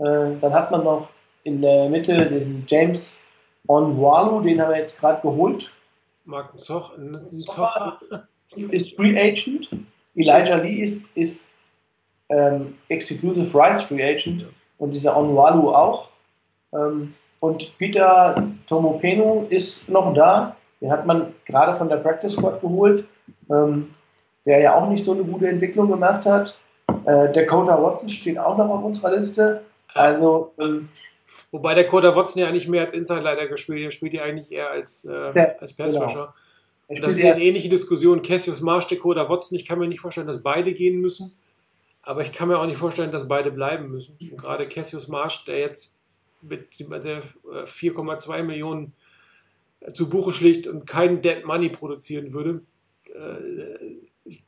Äh, 0.00 0.34
dann 0.40 0.52
hat 0.52 0.72
man 0.72 0.82
noch 0.82 1.10
in 1.44 1.62
der 1.62 1.88
Mitte 1.88 2.26
den 2.26 2.64
James 2.66 3.16
Onwalu, 3.68 4.40
den 4.40 4.60
haben 4.60 4.70
wir 4.70 4.78
jetzt 4.78 4.98
gerade 4.98 5.20
geholt. 5.22 5.70
Mark 6.24 6.58
Zoch, 6.58 6.92
Zoch 7.32 8.00
ist 8.54 8.96
Free 8.96 9.18
Agent. 9.18 9.68
Elijah 10.14 10.56
Lee 10.56 10.82
ist, 10.82 11.06
ist 11.14 11.48
ähm, 12.28 12.76
Exclusive 12.88 13.56
Rights 13.56 13.82
Free 13.82 14.02
Agent 14.02 14.46
und 14.78 14.92
dieser 14.92 15.16
Onwalu 15.16 15.70
auch. 15.70 16.08
Ähm, 16.72 17.14
und 17.40 17.78
Peter 17.78 18.42
Tomopeno 18.66 19.46
ist 19.50 19.88
noch 19.88 20.14
da. 20.14 20.56
Den 20.80 20.90
hat 20.90 21.06
man 21.06 21.32
gerade 21.44 21.76
von 21.76 21.88
der 21.88 21.96
Practice 21.96 22.32
Squad 22.32 22.60
geholt, 22.60 23.04
ähm, 23.50 23.94
der 24.44 24.60
ja 24.60 24.74
auch 24.74 24.88
nicht 24.88 25.04
so 25.04 25.12
eine 25.12 25.24
gute 25.24 25.48
Entwicklung 25.48 25.88
gemacht 25.90 26.26
hat. 26.26 26.58
Äh, 27.06 27.32
Dakota 27.32 27.80
Watson 27.80 28.08
steht 28.08 28.38
auch 28.38 28.56
noch 28.56 28.68
auf 28.68 28.84
unserer 28.84 29.16
Liste. 29.16 29.62
Also 29.94 30.50
ähm, 30.58 30.88
Wobei 31.50 31.74
der 31.74 31.86
Kota 31.86 32.14
Watson 32.14 32.40
ja 32.42 32.48
eigentlich 32.48 32.68
mehr 32.68 32.82
als 32.82 32.94
Inside 32.94 33.20
leider 33.20 33.46
gespielt 33.48 33.78
hat. 33.78 33.84
Er 33.86 33.90
spielt 33.90 34.14
ja 34.14 34.22
eigentlich 34.22 34.52
eher 34.52 34.70
als, 34.70 35.04
äh, 35.04 35.12
Ja, 35.34 35.56
als 35.60 35.72
Passrusher. 35.72 36.34
er 36.88 37.00
Das 37.00 37.14
ist 37.16 37.22
ja 37.22 37.32
eine 37.34 37.42
ähnliche 37.42 37.68
Diskussion. 37.68 38.22
Cassius 38.22 38.60
Marsh, 38.60 38.86
Dakota 38.88 39.28
Watson. 39.28 39.56
Ich 39.58 39.66
kann 39.66 39.78
mir 39.78 39.88
nicht 39.88 40.00
vorstellen, 40.00 40.26
dass 40.26 40.42
beide 40.42 40.72
gehen 40.72 41.00
müssen. 41.00 41.32
Aber 42.02 42.22
ich 42.22 42.32
kann 42.32 42.46
mir 42.48 42.58
auch 42.58 42.66
nicht 42.66 42.76
vorstellen, 42.78 43.10
dass 43.10 43.26
beide 43.26 43.50
bleiben 43.50 43.90
müssen. 43.90 44.16
Und 44.20 44.36
gerade 44.40 44.68
Cassius 44.68 45.08
Marsh, 45.08 45.44
der 45.44 45.58
jetzt 45.58 45.98
mit 46.42 46.78
der 46.80 47.18
äh, 47.18 47.64
4,2 47.64 48.42
Millionen 48.44 48.92
äh, 49.80 49.92
zu 49.92 50.08
Buche 50.08 50.30
schlicht 50.32 50.68
und 50.68 50.86
kein 50.86 51.22
Dead 51.22 51.44
Money 51.44 51.68
produzieren 51.70 52.32
würde. 52.32 52.62
Äh, 53.12 53.96
ich- 54.24 54.44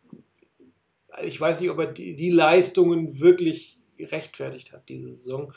weiß 1.41 1.61
nicht, 1.61 1.71
ob 1.71 1.79
er 1.81 1.87
die, 1.87 2.15
die 2.15 2.31
Leistungen 2.31 3.19
wirklich 3.19 3.79
gerechtfertigt 3.97 4.73
hat 4.73 4.89
diese 4.89 5.13
Saison. 5.13 5.53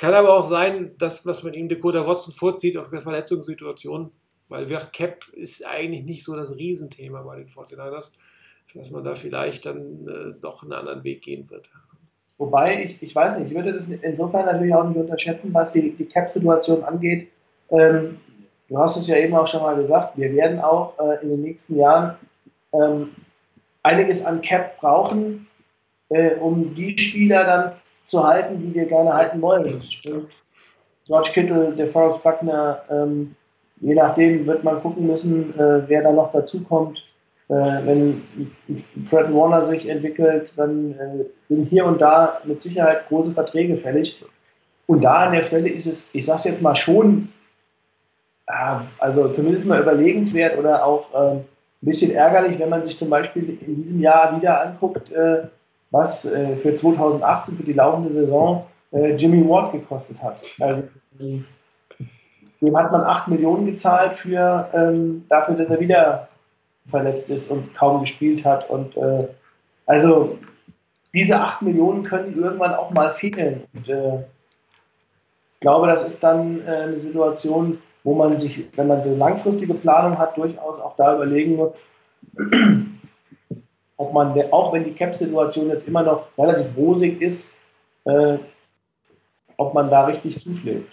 Kann 0.00 0.14
aber 0.14 0.32
auch 0.32 0.44
sein, 0.44 0.92
dass 0.96 1.26
was 1.26 1.42
man 1.42 1.52
ihm 1.52 1.68
Dakota 1.68 2.06
Watson 2.06 2.32
vorzieht 2.32 2.78
auf 2.78 2.88
der 2.88 3.02
Verletzungssituation, 3.02 4.10
weil 4.48 4.66
Cap 4.94 5.28
ist 5.34 5.66
eigentlich 5.66 6.04
nicht 6.04 6.24
so 6.24 6.34
das 6.34 6.56
Riesenthema 6.56 7.20
bei 7.20 7.36
den 7.36 7.48
49ers, 7.48 8.16
dass 8.74 8.90
man 8.90 9.04
da 9.04 9.14
vielleicht 9.14 9.66
dann 9.66 10.08
äh, 10.08 10.40
doch 10.40 10.62
einen 10.62 10.72
anderen 10.72 11.04
Weg 11.04 11.20
gehen 11.20 11.50
wird. 11.50 11.68
Wobei, 12.38 12.82
ich, 12.82 13.02
ich 13.02 13.14
weiß 13.14 13.38
nicht, 13.38 13.48
ich 13.48 13.54
würde 13.54 13.74
das 13.74 13.88
insofern 13.88 14.46
natürlich 14.46 14.74
auch 14.74 14.88
nicht 14.88 14.96
unterschätzen, 14.96 15.52
was 15.52 15.72
die, 15.72 15.90
die 15.90 16.06
Cap-Situation 16.06 16.82
angeht. 16.82 17.28
Ähm, 17.68 18.16
du 18.70 18.78
hast 18.78 18.96
es 18.96 19.06
ja 19.06 19.16
eben 19.16 19.34
auch 19.34 19.46
schon 19.46 19.60
mal 19.60 19.76
gesagt, 19.76 20.16
wir 20.16 20.34
werden 20.34 20.60
auch 20.60 20.98
äh, 20.98 21.22
in 21.22 21.28
den 21.28 21.42
nächsten 21.42 21.76
Jahren 21.76 22.16
ähm, 22.72 23.10
einiges 23.82 24.24
an 24.24 24.40
Cap 24.40 24.78
brauchen, 24.78 25.46
äh, 26.08 26.36
um 26.36 26.74
die 26.74 26.96
Spieler 26.96 27.44
dann 27.44 27.72
zu 28.10 28.26
halten, 28.26 28.60
die 28.60 28.74
wir 28.74 28.86
gerne 28.86 29.14
halten 29.14 29.40
wollen. 29.40 29.80
George 31.06 31.30
Kittle, 31.32 31.72
DeForest 31.72 32.22
Buckner, 32.22 32.82
ähm, 32.90 33.34
je 33.80 33.94
nachdem 33.94 34.46
wird 34.46 34.64
man 34.64 34.80
gucken 34.80 35.06
müssen, 35.06 35.58
äh, 35.58 35.88
wer 35.88 36.02
da 36.02 36.12
noch 36.12 36.32
dazukommt. 36.32 36.98
Äh, 37.48 37.54
wenn 37.54 38.22
Fred 39.04 39.32
Warner 39.32 39.64
sich 39.66 39.88
entwickelt, 39.88 40.52
dann 40.56 40.92
äh, 40.92 41.24
sind 41.48 41.68
hier 41.68 41.84
und 41.84 42.00
da 42.00 42.40
mit 42.44 42.62
Sicherheit 42.62 43.08
große 43.08 43.32
Verträge 43.32 43.76
fällig. 43.76 44.22
Und 44.86 45.02
da 45.02 45.26
an 45.26 45.32
der 45.32 45.44
Stelle 45.44 45.68
ist 45.68 45.86
es, 45.86 46.08
ich 46.12 46.24
sage 46.24 46.38
es 46.38 46.44
jetzt 46.44 46.62
mal 46.62 46.76
schon, 46.76 47.28
ja, 48.48 48.86
also 48.98 49.28
zumindest 49.28 49.66
mal 49.66 49.80
überlegenswert 49.80 50.58
oder 50.58 50.84
auch 50.84 51.14
äh, 51.14 51.36
ein 51.36 51.44
bisschen 51.80 52.10
ärgerlich, 52.10 52.58
wenn 52.58 52.68
man 52.68 52.84
sich 52.84 52.98
zum 52.98 53.08
Beispiel 53.08 53.58
in 53.64 53.82
diesem 53.82 54.00
Jahr 54.00 54.36
wieder 54.36 54.60
anguckt, 54.60 55.12
äh, 55.12 55.44
was 55.90 56.24
äh, 56.24 56.56
für 56.56 56.74
2018, 56.74 57.56
für 57.56 57.62
die 57.62 57.72
laufende 57.72 58.12
Saison, 58.12 58.66
äh, 58.92 59.14
Jimmy 59.16 59.46
Ward 59.48 59.72
gekostet 59.72 60.22
hat. 60.22 60.42
Also, 60.60 60.84
ähm, 61.20 61.44
dem 62.60 62.76
hat 62.76 62.92
man 62.92 63.02
8 63.02 63.28
Millionen 63.28 63.66
gezahlt 63.66 64.14
für, 64.14 64.68
ähm, 64.74 65.24
dafür, 65.28 65.54
dass 65.54 65.70
er 65.70 65.80
wieder 65.80 66.28
verletzt 66.86 67.30
ist 67.30 67.50
und 67.50 67.74
kaum 67.74 68.00
gespielt 68.00 68.44
hat. 68.44 68.68
Und 68.68 68.96
äh, 68.96 69.28
also 69.86 70.38
diese 71.14 71.40
8 71.40 71.62
Millionen 71.62 72.04
können 72.04 72.36
irgendwann 72.36 72.74
auch 72.74 72.90
mal 72.90 73.12
fehlen. 73.12 73.64
Und 73.74 73.88
äh, 73.88 74.18
ich 75.54 75.60
glaube, 75.60 75.86
das 75.86 76.04
ist 76.04 76.22
dann 76.22 76.60
äh, 76.66 76.70
eine 76.70 77.00
Situation, 77.00 77.78
wo 78.04 78.14
man 78.14 78.38
sich, 78.40 78.64
wenn 78.76 78.88
man 78.88 79.04
so 79.04 79.14
langfristige 79.14 79.74
Planung 79.74 80.18
hat, 80.18 80.36
durchaus 80.36 80.80
auch 80.80 80.96
da 80.96 81.14
überlegen 81.16 81.56
muss, 81.56 81.72
ob 84.00 84.14
man, 84.14 84.34
auch 84.50 84.72
wenn 84.72 84.84
die 84.84 84.94
Cap-Situation 84.94 85.68
jetzt 85.68 85.86
immer 85.86 86.02
noch 86.02 86.28
relativ 86.38 86.74
rosig 86.74 87.20
ist, 87.20 87.46
äh, 88.06 88.38
ob 89.58 89.74
man 89.74 89.90
da 89.90 90.06
richtig 90.06 90.40
zuschlägt. 90.40 90.90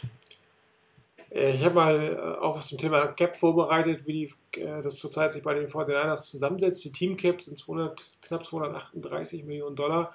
Äh, 1.30 1.52
Ich 1.52 1.64
habe 1.64 1.76
mal 1.76 1.96
äh, 1.96 2.44
auch 2.44 2.58
was 2.58 2.68
zum 2.68 2.78
Thema 2.78 3.08
Cap 3.08 3.38
vorbereitet, 3.38 4.06
wie 4.06 4.26
äh, 4.58 4.82
das 4.82 4.98
zurzeit 4.98 5.32
sich 5.32 5.42
bei 5.42 5.54
den 5.54 5.68
49ers 5.68 6.30
zusammensetzt. 6.30 6.84
Die 6.84 6.92
Team 6.92 7.16
Cap 7.16 7.42
sind 7.42 7.58
200, 7.58 8.06
knapp 8.24 8.46
238 8.46 9.46
Millionen 9.46 9.78
Dollar. 9.78 10.14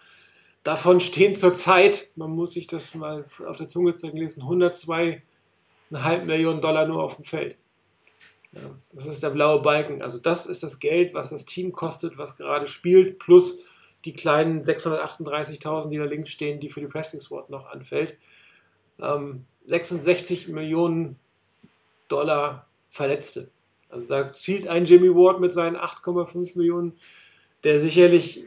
Davon 0.63 1.01
stehen 1.01 1.35
zurzeit, 1.35 2.11
man 2.15 2.31
muss 2.31 2.53
sich 2.53 2.67
das 2.67 2.95
mal 2.95 3.25
auf 3.49 3.57
der 3.57 3.71
Zunge 3.71 3.95
zeigen 3.95 4.19
lesen, 4.19 4.43
102,5 4.43 6.25
Millionen 6.25 6.61
Dollar 6.61 6.87
nur 6.87 7.03
auf 7.03 7.17
dem 7.17 7.25
Feld. 7.25 7.57
Das 8.93 9.07
ist 9.07 9.23
der 9.23 9.31
blaue 9.31 9.63
Balken. 9.63 10.03
Also 10.03 10.19
das 10.19 10.47
ist 10.47 10.63
das 10.63 10.79
Geld, 10.79 11.15
was 11.15 11.31
das 11.31 11.47
Team 11.47 11.73
kostet, 11.73 12.19
was 12.19 12.37
gerade 12.37 12.67
spielt, 12.67 13.19
plus 13.19 13.65
die 14.05 14.13
kleinen 14.13 14.65
638.000, 14.65 15.91
die 15.91 15.99
da 15.99 16.05
links 16.05 16.31
stehen, 16.31 16.61
die 16.61 16.69
für 16.69 16.81
die 16.81 16.87
Pressing 16.87 17.21
Squad 17.21 17.51
noch 17.51 17.67
anfällt. 17.67 18.19
Ähm, 19.01 19.47
66 19.67 20.49
Millionen 20.49 21.19
Dollar 22.09 22.67
Verletzte. 22.91 23.51
Also 23.89 24.07
da 24.07 24.33
zielt 24.33 24.69
ein 24.69 24.85
Jimmy 24.85 25.09
Ward 25.15 25.41
mit 25.41 25.53
seinen 25.53 25.77
8,5 25.77 26.59
Millionen, 26.59 26.99
der 27.65 27.81
sicherlich 27.81 28.45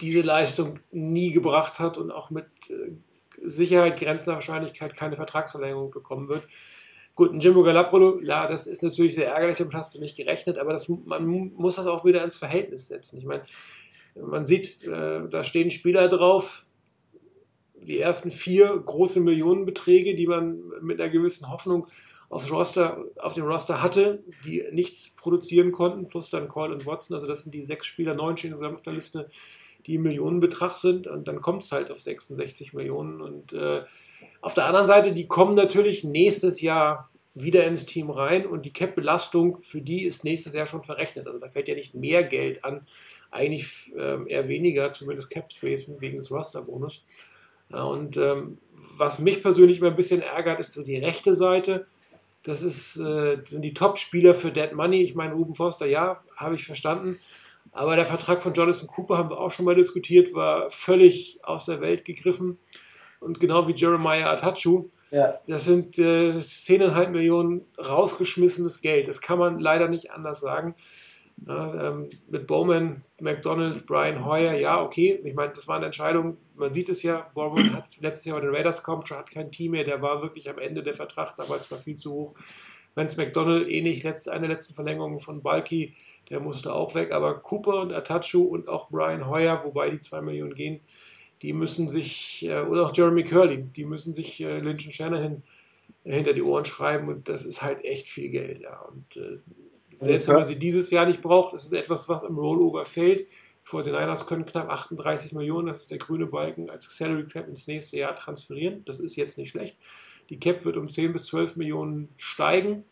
diese 0.00 0.22
Leistung 0.22 0.80
nie 0.92 1.32
gebracht 1.32 1.78
hat 1.78 1.98
und 1.98 2.10
auch 2.10 2.30
mit 2.30 2.46
äh, 2.68 2.92
Sicherheit, 3.42 3.98
grenzender 3.98 4.36
Wahrscheinlichkeit 4.36 4.94
keine 4.94 5.16
Vertragsverlängerung 5.16 5.90
bekommen 5.90 6.28
wird. 6.28 6.44
Gut, 7.16 7.32
ein 7.32 7.40
Jimbo 7.40 7.62
Galapolo, 7.62 8.20
ja, 8.20 8.46
das 8.46 8.66
ist 8.66 8.82
natürlich 8.82 9.14
sehr 9.14 9.32
ärgerlich, 9.32 9.56
damit 9.56 9.72
hast 9.72 9.94
du 9.94 10.00
nicht 10.00 10.18
gerechnet, 10.18 10.60
aber 10.60 10.74
das, 10.74 10.86
man 10.88 11.26
muss 11.26 11.76
das 11.76 11.86
auch 11.86 12.04
wieder 12.04 12.22
ins 12.22 12.36
Verhältnis 12.36 12.88
setzen. 12.88 13.18
Ich 13.18 13.24
meine, 13.24 13.42
man 14.14 14.44
sieht, 14.44 14.84
äh, 14.84 15.26
da 15.26 15.42
stehen 15.42 15.70
Spieler 15.70 16.08
drauf, 16.08 16.66
die 17.74 17.98
ersten 17.98 18.30
vier 18.30 18.76
große 18.76 19.20
Millionenbeträge, 19.20 20.14
die 20.14 20.26
man 20.26 20.60
mit 20.82 21.00
einer 21.00 21.08
gewissen 21.08 21.50
Hoffnung 21.50 21.86
aufs 22.28 22.50
Roster, 22.50 23.02
auf 23.16 23.32
dem 23.32 23.46
Roster 23.46 23.82
hatte, 23.82 24.22
die 24.44 24.62
nichts 24.72 25.16
produzieren 25.16 25.72
konnten, 25.72 26.08
plus 26.08 26.28
dann 26.28 26.48
Cole 26.48 26.74
und 26.74 26.84
Watson, 26.84 27.14
also 27.14 27.26
das 27.26 27.44
sind 27.44 27.54
die 27.54 27.62
sechs 27.62 27.86
Spieler, 27.86 28.12
neun 28.12 28.36
stehen 28.36 28.52
zusammen 28.52 28.74
auf 28.74 28.82
der 28.82 28.92
Liste, 28.92 29.30
die 29.86 29.94
im 29.94 30.02
Millionenbetrag 30.02 30.76
sind 30.76 31.06
und 31.06 31.28
dann 31.28 31.40
kommt 31.40 31.62
es 31.62 31.72
halt 31.72 31.90
auf 31.90 31.98
66 31.98 32.74
Millionen 32.74 33.22
und 33.22 33.54
äh, 33.54 33.84
auf 34.40 34.54
der 34.54 34.66
anderen 34.66 34.86
Seite, 34.86 35.12
die 35.12 35.26
kommen 35.26 35.54
natürlich 35.54 36.04
nächstes 36.04 36.60
Jahr 36.60 37.10
wieder 37.34 37.64
ins 37.66 37.84
Team 37.84 38.10
rein 38.10 38.46
und 38.46 38.64
die 38.64 38.72
Cap-Belastung 38.72 39.58
für 39.62 39.82
die 39.82 40.04
ist 40.04 40.24
nächstes 40.24 40.54
Jahr 40.54 40.66
schon 40.66 40.82
verrechnet. 40.82 41.26
Also 41.26 41.38
da 41.38 41.48
fällt 41.48 41.68
ja 41.68 41.74
nicht 41.74 41.94
mehr 41.94 42.22
Geld 42.22 42.64
an, 42.64 42.86
eigentlich 43.30 43.92
ähm, 43.96 44.26
eher 44.26 44.48
weniger, 44.48 44.92
zumindest 44.92 45.28
Cap-Space 45.28 45.90
wegen 45.98 46.16
des 46.16 46.30
Roster-Bonus. 46.30 47.02
Und 47.70 48.16
ähm, 48.16 48.58
was 48.96 49.18
mich 49.18 49.42
persönlich 49.42 49.78
immer 49.78 49.90
ein 49.90 49.96
bisschen 49.96 50.22
ärgert, 50.22 50.60
ist 50.60 50.72
so 50.72 50.82
die 50.82 50.96
rechte 50.96 51.34
Seite. 51.34 51.86
Das 52.42 52.62
ist, 52.62 52.96
äh, 52.96 53.38
sind 53.44 53.62
die 53.62 53.74
Top-Spieler 53.74 54.32
für 54.32 54.52
Dead 54.52 54.72
Money. 54.72 55.02
Ich 55.02 55.14
meine, 55.14 55.34
Ruben 55.34 55.54
Foster, 55.54 55.84
ja, 55.84 56.22
habe 56.36 56.54
ich 56.54 56.64
verstanden. 56.64 57.18
Aber 57.72 57.96
der 57.96 58.06
Vertrag 58.06 58.42
von 58.42 58.54
Jonathan 58.54 58.86
Cooper 58.86 59.18
haben 59.18 59.30
wir 59.30 59.38
auch 59.38 59.50
schon 59.50 59.66
mal 59.66 59.74
diskutiert, 59.74 60.32
war 60.32 60.70
völlig 60.70 61.40
aus 61.42 61.66
der 61.66 61.80
Welt 61.82 62.04
gegriffen. 62.06 62.58
Und 63.20 63.40
genau 63.40 63.66
wie 63.68 63.74
Jeremiah 63.74 64.30
Atachu, 64.30 64.90
Ja. 65.10 65.38
das 65.46 65.64
sind 65.64 65.98
äh, 65.98 66.32
10,5 66.38 67.08
Millionen 67.08 67.62
rausgeschmissenes 67.78 68.80
Geld. 68.82 69.08
Das 69.08 69.20
kann 69.20 69.38
man 69.38 69.58
leider 69.60 69.88
nicht 69.88 70.10
anders 70.10 70.40
sagen. 70.40 70.74
Ja, 71.46 71.88
ähm, 71.90 72.08
mit 72.28 72.46
Bowman, 72.46 73.02
McDonald, 73.20 73.84
Brian 73.86 74.24
Hoyer, 74.24 74.54
ja, 74.54 74.80
okay. 74.80 75.20
Ich 75.22 75.34
meine, 75.34 75.52
das 75.52 75.68
war 75.68 75.76
eine 75.76 75.86
Entscheidung. 75.86 76.38
Man 76.54 76.72
sieht 76.72 76.88
es 76.88 77.02
ja, 77.02 77.30
Bowman 77.34 77.74
hat 77.74 77.84
letztes 78.00 78.24
Jahr 78.24 78.40
bei 78.40 78.46
den 78.46 78.54
Raiders 78.54 78.78
gekommen, 78.78 79.04
schon 79.04 79.18
hat 79.18 79.30
kein 79.30 79.52
Team 79.52 79.72
mehr. 79.72 79.84
Der 79.84 80.00
war 80.00 80.22
wirklich 80.22 80.48
am 80.48 80.58
Ende 80.58 80.82
der 80.82 80.94
Vertrag, 80.94 81.36
damals 81.36 81.70
war 81.70 81.76
viel 81.78 81.96
zu 81.96 82.12
hoch. 82.12 82.34
Vince 82.94 83.18
McDonald, 83.18 83.68
ähnlich, 83.68 84.02
letzte, 84.02 84.32
eine 84.32 84.46
der 84.48 84.56
letzten 84.56 84.72
Verlängerungen 84.72 85.18
von 85.20 85.42
Balky, 85.42 85.94
der 86.30 86.40
musste 86.40 86.72
auch 86.72 86.94
weg. 86.94 87.12
Aber 87.12 87.34
Cooper 87.40 87.82
und 87.82 87.92
Atachu 87.92 88.44
und 88.44 88.68
auch 88.68 88.88
Brian 88.88 89.28
Hoyer, 89.28 89.62
wobei 89.62 89.90
die 89.90 90.00
2 90.00 90.22
Millionen 90.22 90.54
gehen, 90.54 90.80
die 91.42 91.52
müssen 91.52 91.88
sich, 91.88 92.44
äh, 92.46 92.60
oder 92.60 92.86
auch 92.86 92.96
Jeremy 92.96 93.24
Curley, 93.24 93.62
die 93.64 93.84
müssen 93.84 94.14
sich 94.14 94.40
äh, 94.40 94.58
Lynch 94.60 94.86
und 94.86 94.92
Shanahan 94.92 95.42
hinter 96.04 96.32
die 96.32 96.42
Ohren 96.42 96.64
schreiben 96.64 97.08
und 97.08 97.28
das 97.28 97.44
ist 97.44 97.62
halt 97.62 97.84
echt 97.84 98.08
viel 98.08 98.30
Geld, 98.30 98.60
ja. 98.60 98.80
Und 98.80 99.16
äh, 99.16 99.38
selbst 100.00 100.28
wenn 100.28 100.36
man 100.36 100.44
sie 100.44 100.58
dieses 100.58 100.90
Jahr 100.90 101.06
nicht 101.06 101.22
braucht, 101.22 101.54
das 101.54 101.64
ist 101.64 101.72
etwas, 101.72 102.08
was 102.08 102.22
im 102.22 102.38
Rollover 102.38 102.84
fällt. 102.84 103.26
Die 103.66 103.68
49ers 103.68 104.26
können 104.26 104.44
knapp 104.44 104.70
38 104.70 105.32
Millionen, 105.32 105.68
das 105.68 105.82
ist 105.82 105.90
der 105.90 105.98
grüne 105.98 106.26
Balken, 106.26 106.70
als 106.70 106.84
Salary 106.96 107.24
Cap 107.24 107.48
ins 107.48 107.66
nächste 107.66 107.98
Jahr 107.98 108.14
transferieren. 108.14 108.84
Das 108.84 109.00
ist 109.00 109.16
jetzt 109.16 109.38
nicht 109.38 109.50
schlecht. 109.50 109.76
Die 110.30 110.38
Cap 110.38 110.64
wird 110.64 110.76
um 110.76 110.88
10 110.88 111.12
bis 111.12 111.24
12 111.24 111.56
Millionen 111.56 112.08
steigen. 112.16 112.84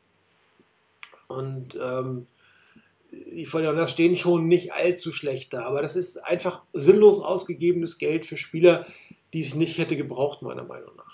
Und 1.29 1.79
ähm, 1.81 2.27
die 3.33 3.47
49ers 3.47 3.89
stehen 3.89 4.17
schon 4.17 4.47
nicht 4.49 4.73
allzu 4.73 5.13
schlecht 5.13 5.53
da. 5.53 5.65
Aber 5.65 5.83
das 5.83 5.97
ist 5.97 6.19
einfach 6.25 6.63
sinnlos 6.73 7.23
ausgegebenes 7.23 7.99
Geld 7.99 8.27
für 8.27 8.37
Spieler, 8.37 8.85
die 9.33 9.41
es 9.43 9.55
nicht 9.55 9.79
hätte 9.79 9.97
gebraucht, 9.97 10.43
meiner 10.43 10.65
Meinung 10.65 10.91
nach. 10.97 11.05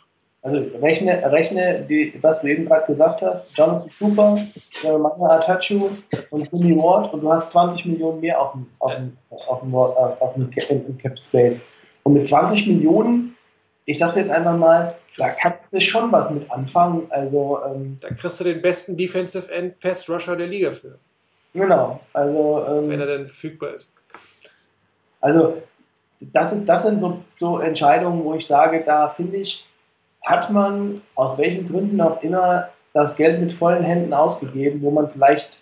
Also 0.42 0.56
rechne, 0.80 1.22
rechne 1.30 1.84
die, 1.86 2.14
was 2.22 2.40
du 2.40 2.46
eben 2.46 2.64
gerade 2.64 2.86
gesagt 2.86 3.20
hast, 3.20 3.54
Jonathan 3.58 3.90
Cooper, 3.98 4.38
Jeremiah 4.82 5.36
Atachu 5.36 5.90
und 6.30 6.48
Jimmy 6.50 6.74
Ward 6.76 7.12
und 7.12 7.20
du 7.20 7.30
hast 7.30 7.50
20 7.50 7.84
Millionen 7.84 8.20
mehr 8.20 8.40
auf 8.40 8.52
dem, 8.52 8.66
auf 8.78 8.94
dem, 8.94 9.16
auf 9.28 9.60
dem, 9.60 9.74
auf 9.74 10.34
dem, 10.34 10.50
Cap- 10.50 10.70
im 10.70 10.96
Cap 10.96 11.22
Space. 11.22 11.66
Und 12.04 12.14
mit 12.14 12.26
20 12.26 12.66
Millionen, 12.68 13.36
ich 13.84 13.98
sag's 13.98 14.16
jetzt 14.16 14.30
einfach 14.30 14.56
mal, 14.56 14.94
da 15.18 15.28
kannst 15.28 15.58
du 15.72 15.80
schon 15.80 16.10
was 16.10 16.30
mit 16.30 16.50
anfangen. 16.50 17.06
Also, 17.10 17.58
ähm, 17.66 17.98
Da 18.00 18.08
kriegst 18.08 18.40
du 18.40 18.44
den 18.44 18.62
besten 18.62 18.96
Defensive 18.96 19.52
End 19.52 19.78
Pass 19.78 20.08
Rusher 20.08 20.36
der 20.36 20.46
Liga 20.46 20.72
für, 20.72 20.98
genau. 21.52 22.00
Also, 22.12 22.64
wenn 22.66 23.00
er 23.00 23.08
ähm, 23.08 23.18
denn 23.18 23.26
verfügbar 23.26 23.70
ist. 23.70 23.92
also 25.20 25.62
das 26.20 26.50
sind, 26.50 26.68
das 26.68 26.82
sind 26.82 27.00
so, 27.00 27.22
so 27.38 27.58
Entscheidungen, 27.58 28.24
wo 28.24 28.34
ich 28.34 28.46
sage, 28.46 28.82
da 28.84 29.08
finde 29.08 29.38
ich, 29.38 29.66
hat 30.22 30.50
man 30.50 31.00
aus 31.14 31.38
welchen 31.38 31.68
Gründen 31.68 32.00
auch 32.00 32.22
immer 32.22 32.68
das 32.92 33.16
Geld 33.16 33.40
mit 33.40 33.52
vollen 33.52 33.84
Händen 33.84 34.12
ausgegeben, 34.12 34.82
wo 34.82 34.90
man 34.90 35.08
vielleicht 35.08 35.60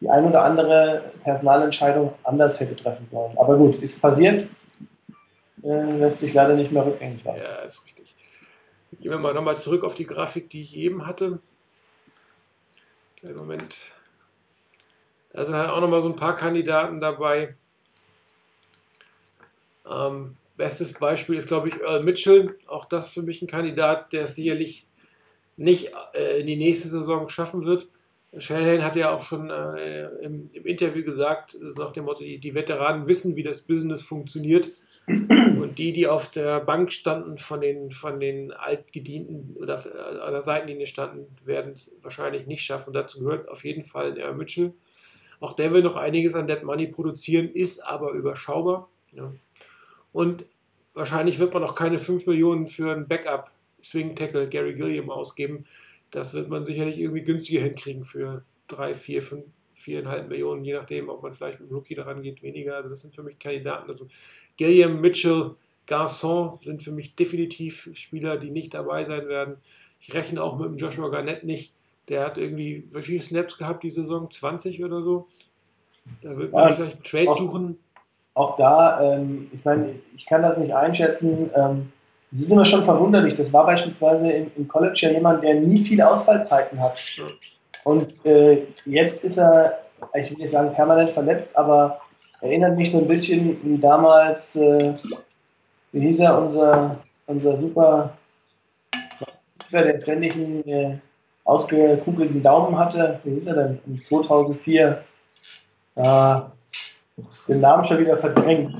die 0.00 0.10
ein 0.10 0.24
oder 0.24 0.44
andere 0.44 1.04
Personalentscheidung 1.22 2.12
anders 2.24 2.60
hätte 2.60 2.76
treffen 2.76 3.08
sollen. 3.10 3.36
Aber 3.38 3.56
gut, 3.56 3.80
ist 3.80 4.00
passiert, 4.02 4.46
äh, 5.62 5.98
lässt 5.98 6.20
sich 6.20 6.34
leider 6.34 6.54
nicht 6.54 6.72
mehr 6.72 6.84
rückgängig 6.84 7.24
machen. 7.24 7.38
Ja, 7.38 7.62
ist 7.62 7.84
richtig. 7.86 8.14
Gehen 9.00 9.10
wir 9.10 9.18
mal 9.18 9.34
nochmal 9.34 9.56
zurück 9.56 9.84
auf 9.84 9.94
die 9.94 10.06
Grafik, 10.06 10.50
die 10.50 10.62
ich 10.62 10.76
eben 10.76 11.06
hatte. 11.06 11.38
Kleinen 13.16 13.36
Moment. 13.36 13.93
Da 15.34 15.44
sind 15.44 15.56
halt 15.56 15.68
auch 15.68 15.80
nochmal 15.80 16.00
so 16.00 16.10
ein 16.10 16.16
paar 16.16 16.36
Kandidaten 16.36 17.00
dabei. 17.00 17.56
Ähm, 19.90 20.36
bestes 20.56 20.92
Beispiel 20.92 21.36
ist, 21.36 21.48
glaube 21.48 21.68
ich, 21.68 21.80
Earl 21.80 22.04
Mitchell. 22.04 22.56
Auch 22.68 22.84
das 22.84 23.12
für 23.12 23.22
mich 23.22 23.42
ein 23.42 23.48
Kandidat, 23.48 24.12
der 24.12 24.24
es 24.24 24.36
sicherlich 24.36 24.86
nicht 25.56 25.90
äh, 26.14 26.40
in 26.40 26.46
die 26.46 26.56
nächste 26.56 26.88
Saison 26.88 27.28
schaffen 27.28 27.64
wird. 27.64 27.88
Shanahan 28.38 28.84
hat 28.84 28.94
ja 28.96 29.12
auch 29.12 29.22
schon 29.22 29.50
äh, 29.50 30.08
im, 30.20 30.50
im 30.52 30.66
Interview 30.66 31.04
gesagt, 31.04 31.58
nach 31.76 31.90
dem 31.90 32.04
Motto, 32.04 32.22
die, 32.22 32.38
die 32.38 32.54
Veteranen 32.54 33.08
wissen, 33.08 33.34
wie 33.34 33.42
das 33.42 33.62
Business 33.62 34.02
funktioniert. 34.02 34.68
Und 35.06 35.76
die, 35.76 35.92
die 35.92 36.06
auf 36.06 36.30
der 36.30 36.60
Bank 36.60 36.90
standen, 36.90 37.36
von 37.36 37.60
den, 37.60 37.90
von 37.90 38.20
den 38.20 38.52
Altgedienten 38.52 39.54
oder 39.56 39.76
der, 39.76 40.22
an 40.22 40.32
der 40.32 40.42
Seitenlinie 40.42 40.86
standen, 40.86 41.26
werden 41.44 41.72
es 41.72 41.92
wahrscheinlich 42.02 42.46
nicht 42.46 42.62
schaffen. 42.62 42.94
Dazu 42.94 43.18
gehört 43.18 43.48
auf 43.48 43.64
jeden 43.64 43.82
Fall 43.82 44.14
der 44.14 44.32
Mitchell. 44.32 44.72
Auch 45.40 45.52
der 45.52 45.72
will 45.72 45.82
noch 45.82 45.96
einiges 45.96 46.34
an 46.34 46.46
Dead 46.46 46.62
Money 46.62 46.86
produzieren, 46.88 47.50
ist 47.50 47.80
aber 47.80 48.12
überschaubar. 48.12 48.88
Ja. 49.12 49.32
Und 50.12 50.46
wahrscheinlich 50.94 51.38
wird 51.38 51.54
man 51.54 51.64
auch 51.64 51.74
keine 51.74 51.98
5 51.98 52.26
Millionen 52.26 52.66
für 52.66 52.92
einen 52.92 53.08
Backup 53.08 53.50
Swing 53.82 54.16
Tackle 54.16 54.48
Gary 54.48 54.74
Gilliam 54.74 55.10
ausgeben. 55.10 55.66
Das 56.10 56.34
wird 56.34 56.48
man 56.48 56.64
sicherlich 56.64 56.98
irgendwie 56.98 57.24
günstiger 57.24 57.60
hinkriegen 57.60 58.04
für 58.04 58.44
3, 58.68 58.94
4, 58.94 59.22
5, 59.22 59.44
4,5 59.84 60.28
Millionen, 60.28 60.64
je 60.64 60.72
nachdem, 60.72 61.08
ob 61.08 61.22
man 61.22 61.32
vielleicht 61.32 61.60
mit 61.60 61.70
dem 61.70 61.74
Rookie 61.76 61.94
daran 61.94 62.22
geht, 62.22 62.42
weniger. 62.42 62.76
Also 62.76 62.88
das 62.88 63.02
sind 63.02 63.14
für 63.14 63.22
mich 63.22 63.38
Kandidaten. 63.38 63.88
Also 63.88 64.06
Gilliam, 64.56 65.00
Mitchell, 65.00 65.56
Garçon 65.86 66.62
sind 66.62 66.82
für 66.82 66.92
mich 66.92 67.14
definitiv 67.14 67.90
Spieler, 67.92 68.38
die 68.38 68.50
nicht 68.50 68.72
dabei 68.72 69.04
sein 69.04 69.28
werden. 69.28 69.56
Ich 70.00 70.14
rechne 70.14 70.42
auch 70.42 70.58
mit 70.58 70.66
dem 70.66 70.76
Joshua 70.76 71.08
Garnett 71.08 71.44
nicht. 71.44 71.74
Der 72.08 72.24
hat 72.26 72.38
irgendwie, 72.38 72.88
wie 72.92 73.02
viele 73.02 73.22
Snaps 73.22 73.56
gehabt 73.56 73.82
die 73.82 73.90
Saison? 73.90 74.30
20 74.30 74.84
oder 74.84 75.02
so? 75.02 75.26
Da 76.22 76.36
wird 76.36 76.52
man 76.52 76.68
Ja, 76.68 76.74
vielleicht 76.74 76.94
einen 76.94 77.02
Trade 77.02 77.30
auch- 77.30 77.38
suchen. 77.38 77.78
Auch 78.34 78.56
da, 78.56 79.00
ähm, 79.14 79.48
ich 79.52 79.64
meine, 79.64 79.94
ich 80.16 80.26
kann 80.26 80.42
das 80.42 80.58
nicht 80.58 80.74
einschätzen, 80.74 81.50
ähm, 81.54 81.92
Das 82.32 82.42
ist 82.42 82.50
immer 82.50 82.64
schon 82.64 82.82
verwunderlich. 82.84 83.34
Das 83.36 83.52
war 83.52 83.64
beispielsweise 83.64 84.28
im, 84.28 84.50
im 84.56 84.66
College 84.66 84.98
ja 85.02 85.10
jemand, 85.12 85.44
der 85.44 85.54
nie 85.54 85.78
viele 85.78 86.10
Ausfallzeiten 86.10 86.80
hat. 86.82 87.00
Und 87.84 88.12
äh, 88.26 88.64
jetzt 88.86 89.22
ist 89.22 89.36
er, 89.36 89.78
ich 90.14 90.30
will 90.32 90.38
nicht 90.38 90.50
sagen 90.52 90.72
permanent 90.74 91.10
verletzt, 91.10 91.56
aber 91.56 91.96
erinnert 92.40 92.76
mich 92.76 92.90
so 92.90 92.98
ein 92.98 93.06
bisschen 93.06 93.56
wie 93.62 93.78
damals, 93.78 94.56
äh, 94.56 94.94
wie 95.92 96.00
hieß 96.00 96.18
er, 96.18 96.36
unser, 96.42 96.98
unser 97.28 97.60
super, 97.60 98.16
der 99.70 100.00
ständig 100.00 100.34
einen 100.34 100.64
äh, 100.66 100.98
ausgekugelten 101.44 102.42
Daumen 102.42 102.78
hatte. 102.78 103.20
Wie 103.24 103.32
hieß 103.34 103.46
er 103.46 103.54
denn? 103.54 103.78
In 103.86 104.02
2004. 104.02 105.02
Ah, 105.96 106.46
den 107.46 107.60
Namen 107.60 107.84
schon 107.86 107.98
wieder 107.98 108.16
verdrängt. 108.16 108.74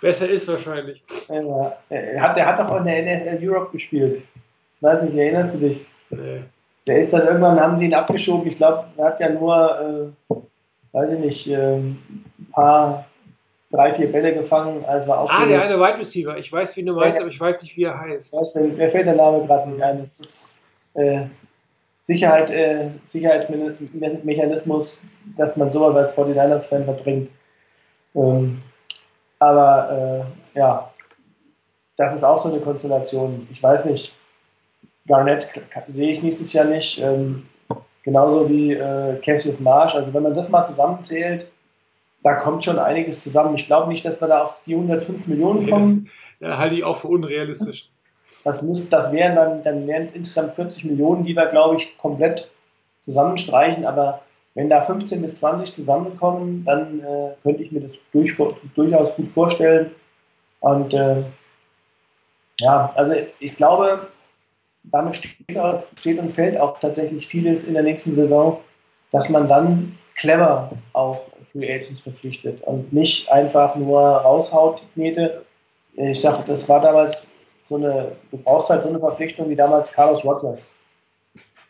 Besser 0.00 0.28
ist 0.28 0.48
wahrscheinlich. 0.48 1.02
Äh, 1.28 1.42
er, 1.90 2.20
hat, 2.22 2.36
der 2.36 2.46
hat 2.46 2.58
doch 2.58 2.74
auch 2.74 2.78
in 2.78 2.86
der 2.86 3.02
NFL 3.18 3.46
Europe 3.46 3.72
gespielt. 3.72 4.22
Weiß 4.80 5.02
nicht, 5.02 5.14
erinnerst 5.16 5.54
du 5.54 5.58
dich? 5.58 5.84
Nee. 6.08 6.42
Der 6.86 6.98
ist 6.98 7.12
dann 7.12 7.26
irgendwann, 7.26 7.60
haben 7.60 7.76
sie 7.76 7.84
ihn 7.84 7.94
abgeschoben. 7.94 8.46
Ich 8.48 8.56
glaube, 8.56 8.84
er 8.96 9.04
hat 9.04 9.20
ja 9.20 9.28
nur, 9.28 10.12
äh, 10.30 10.34
weiß 10.92 11.12
ich 11.12 11.18
nicht, 11.20 11.46
äh, 11.48 11.76
ein 11.76 12.24
paar, 12.52 13.04
drei, 13.70 13.92
vier 13.92 14.10
Bälle 14.10 14.32
gefangen. 14.34 14.82
Also 14.86 15.12
auch 15.12 15.30
Ah, 15.30 15.44
der 15.46 15.62
eine 15.62 15.78
Wide 15.78 15.98
Receiver. 15.98 16.38
Ich 16.38 16.50
weiß, 16.50 16.76
wie 16.78 16.84
du 16.84 16.94
meinst, 16.94 17.16
Ja. 17.20 17.24
aber 17.24 17.30
ich 17.30 17.38
weiß 17.40 17.60
nicht, 17.62 17.76
wie 17.76 17.84
er 17.84 18.00
heißt. 18.00 18.32
weiß, 18.34 18.54
mir 18.54 18.88
fällt 18.90 19.06
der 19.06 19.14
Name 19.16 19.44
gerade 19.46 19.68
nicht 19.70 19.82
ein. 19.82 20.08
Das 20.18 20.26
ist 20.26 20.46
äh, 20.94 21.26
Sicherheit, 22.02 22.50
äh, 22.50 22.90
Sicherheitsmechanismus, 23.06 24.98
dass 25.36 25.56
man 25.56 25.70
sowas 25.70 25.94
als 25.96 26.16
49ers-Fan 26.16 26.84
verbringt. 26.84 27.30
Ähm, 28.14 28.62
aber 29.38 30.26
äh, 30.54 30.58
ja, 30.58 30.90
das 31.96 32.14
ist 32.14 32.24
auch 32.24 32.40
so 32.40 32.48
eine 32.48 32.60
Konstellation. 32.60 33.46
Ich 33.52 33.62
weiß 33.62 33.84
nicht, 33.84 34.12
Garnett 35.06 35.48
sehe 35.92 36.12
ich 36.12 36.22
nächstes 36.22 36.52
Jahr 36.52 36.64
nicht. 36.64 36.98
Ähm, 37.00 37.46
genauso 38.02 38.48
wie 38.48 38.72
äh, 38.72 39.16
Cassius 39.20 39.60
Marsh. 39.60 39.94
Also 39.94 40.12
wenn 40.14 40.22
man 40.22 40.34
das 40.34 40.48
mal 40.48 40.64
zusammenzählt, 40.64 41.46
da 42.22 42.34
kommt 42.34 42.64
schon 42.64 42.78
einiges 42.78 43.22
zusammen. 43.22 43.56
Ich 43.56 43.66
glaube 43.66 43.88
nicht, 43.88 44.04
dass 44.04 44.20
wir 44.20 44.28
da 44.28 44.44
auf 44.44 44.54
die 44.66 44.74
105 44.74 45.26
Millionen 45.26 45.68
kommen. 45.68 46.08
ja, 46.40 46.58
halte 46.58 46.74
ich 46.74 46.84
auch 46.84 46.96
für 46.96 47.08
unrealistisch. 47.08 47.89
Das, 48.44 48.62
muss, 48.62 48.88
das 48.88 49.12
wären 49.12 49.36
dann, 49.36 49.62
dann 49.62 49.86
wären 49.86 50.04
es 50.04 50.12
insgesamt 50.12 50.54
40 50.54 50.84
Millionen, 50.84 51.24
die 51.24 51.36
wir, 51.36 51.46
glaube 51.46 51.76
ich, 51.76 51.96
komplett 51.98 52.50
zusammenstreichen. 53.04 53.84
Aber 53.84 54.22
wenn 54.54 54.68
da 54.68 54.82
15 54.82 55.22
bis 55.22 55.36
20 55.36 55.74
zusammenkommen, 55.74 56.64
dann 56.64 57.00
äh, 57.00 57.34
könnte 57.42 57.62
ich 57.62 57.72
mir 57.72 57.80
das 57.80 57.92
durch, 58.12 58.36
durchaus 58.74 59.14
gut 59.14 59.28
vorstellen. 59.28 59.90
Und 60.60 60.94
äh, 60.94 61.24
ja, 62.60 62.92
also 62.94 63.14
ich 63.38 63.54
glaube, 63.56 64.08
damit 64.84 65.16
steht, 65.16 65.34
steht 65.98 66.18
und 66.18 66.32
fällt 66.32 66.58
auch 66.58 66.78
tatsächlich 66.80 67.26
vieles 67.26 67.64
in 67.64 67.74
der 67.74 67.82
nächsten 67.82 68.14
Saison, 68.14 68.60
dass 69.12 69.28
man 69.28 69.48
dann 69.48 69.98
clever 70.16 70.70
auch 70.92 71.20
Free 71.46 71.72
Agents 71.72 72.02
verpflichtet 72.02 72.62
und 72.62 72.92
nicht 72.92 73.30
einfach 73.30 73.74
nur 73.74 74.00
raushaut, 74.00 74.80
die 74.80 74.92
Knete. 74.94 75.44
Ich 75.94 76.20
sage, 76.20 76.44
das 76.46 76.68
war 76.68 76.80
damals 76.80 77.26
so 77.70 77.76
eine, 77.76 78.12
du 78.32 78.36
brauchst 78.36 78.68
halt 78.68 78.82
so 78.82 78.88
eine 78.88 78.98
Verpflichtung 78.98 79.48
wie 79.48 79.56
damals 79.56 79.90
Carlos 79.92 80.24
Rogers. 80.24 80.72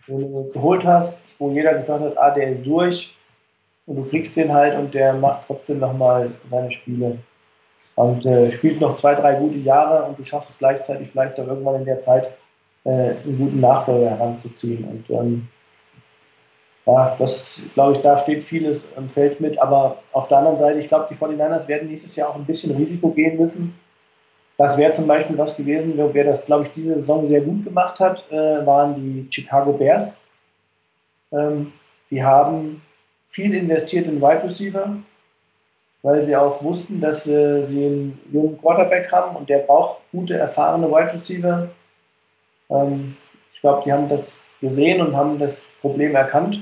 Wo 0.09 0.19
du 0.19 0.51
geholt 0.51 0.85
hast, 0.85 1.17
wo 1.39 1.51
jeder 1.51 1.75
gesagt 1.75 2.03
hat, 2.03 2.19
ah, 2.19 2.31
der 2.31 2.49
ist 2.49 2.67
durch 2.67 3.15
und 3.87 3.97
du 3.97 4.05
kriegst 4.05 4.37
den 4.37 4.53
halt 4.53 4.77
und 4.77 4.95
der 4.95 5.13
macht 5.13 5.47
trotzdem 5.47 5.79
nochmal 5.79 6.31
seine 6.51 6.71
Spiele. 6.71 7.19
Und 7.97 8.25
äh, 8.25 8.51
spielt 8.51 8.81
noch 8.81 8.97
zwei, 8.97 9.15
drei 9.15 9.35
gute 9.35 9.59
Jahre 9.59 10.05
und 10.05 10.19
du 10.19 10.25
schaffst 10.25 10.51
es 10.51 10.59
gleichzeitig 10.59 11.11
vielleicht 11.11 11.39
auch 11.39 11.47
irgendwann 11.47 11.77
in 11.77 11.85
der 11.85 12.01
Zeit 12.01 12.33
äh, 12.85 12.91
einen 12.91 13.37
guten 13.39 13.61
Nachfolger 13.61 14.11
heranzuziehen. 14.11 14.85
Und 14.85 15.11
ähm, 15.11 15.49
ja, 16.87 17.15
das 17.19 17.63
glaube 17.75 17.97
ich, 17.97 18.03
da 18.03 18.19
steht 18.19 18.43
vieles 18.43 18.87
am 18.97 19.11
Feld 19.11 19.39
mit, 19.39 19.59
aber 19.61 19.99
auf 20.13 20.29
der 20.29 20.39
anderen 20.39 20.59
Seite, 20.59 20.81
ich 20.81 20.89
glaube, 20.89 21.09
die 21.11 21.17
49ers 21.17 21.69
werden 21.69 21.89
nächstes 21.89 22.17
Jahr 22.17 22.31
auch 22.31 22.37
ein 22.37 22.47
bisschen 22.47 22.75
Risiko 22.75 23.11
gehen 23.11 23.39
müssen. 23.39 23.79
Das 24.61 24.77
wäre 24.77 24.93
zum 24.93 25.07
Beispiel 25.07 25.39
was 25.39 25.57
gewesen, 25.57 25.95
wer 25.97 26.25
das, 26.25 26.45
glaube 26.45 26.67
ich, 26.67 26.73
diese 26.75 26.97
Saison 26.97 27.27
sehr 27.27 27.41
gut 27.41 27.65
gemacht 27.65 27.99
hat, 27.99 28.31
äh, 28.31 28.67
waren 28.67 28.95
die 28.95 29.27
Chicago 29.31 29.73
Bears. 29.73 30.15
Ähm, 31.33 31.73
die 32.11 32.23
haben 32.23 32.83
viel 33.31 33.55
investiert 33.55 34.05
in 34.05 34.21
Wide 34.21 34.43
Receiver, 34.43 34.97
weil 36.03 36.23
sie 36.27 36.37
auch 36.37 36.63
wussten, 36.63 37.01
dass 37.01 37.27
äh, 37.27 37.67
sie 37.69 37.87
einen 37.87 38.21
jungen 38.31 38.61
Quarterback 38.61 39.11
haben 39.11 39.35
und 39.35 39.49
der 39.49 39.61
braucht 39.61 40.03
gute, 40.13 40.35
erfahrene 40.35 40.91
Wide 40.91 41.15
Receiver. 41.15 41.71
Ähm, 42.69 43.17
ich 43.55 43.63
glaube, 43.63 43.85
die 43.87 43.93
haben 43.95 44.11
das 44.11 44.39
gesehen 44.61 45.01
und 45.01 45.17
haben 45.17 45.39
das 45.39 45.63
Problem 45.81 46.15
erkannt. 46.15 46.61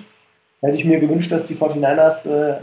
Hätte 0.60 0.76
ich 0.76 0.84
mir 0.84 1.00
gewünscht, 1.00 1.32
dass 1.32 1.46
die 1.46 1.56
49ers 1.56 2.30
äh, 2.30 2.60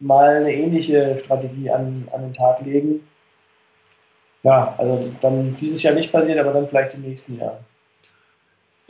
mal 0.00 0.36
eine 0.36 0.52
ähnliche 0.52 1.16
Strategie 1.20 1.70
an, 1.70 2.06
an 2.12 2.20
den 2.20 2.34
Tag 2.34 2.60
legen. 2.66 3.00
Ja, 4.44 4.74
also 4.76 5.10
dann 5.22 5.56
dieses 5.56 5.82
Jahr 5.82 5.94
nicht 5.94 6.12
passiert, 6.12 6.38
aber 6.38 6.52
dann 6.52 6.68
vielleicht 6.68 6.94
im 6.94 7.00
nächsten 7.00 7.38
Jahr. 7.38 7.64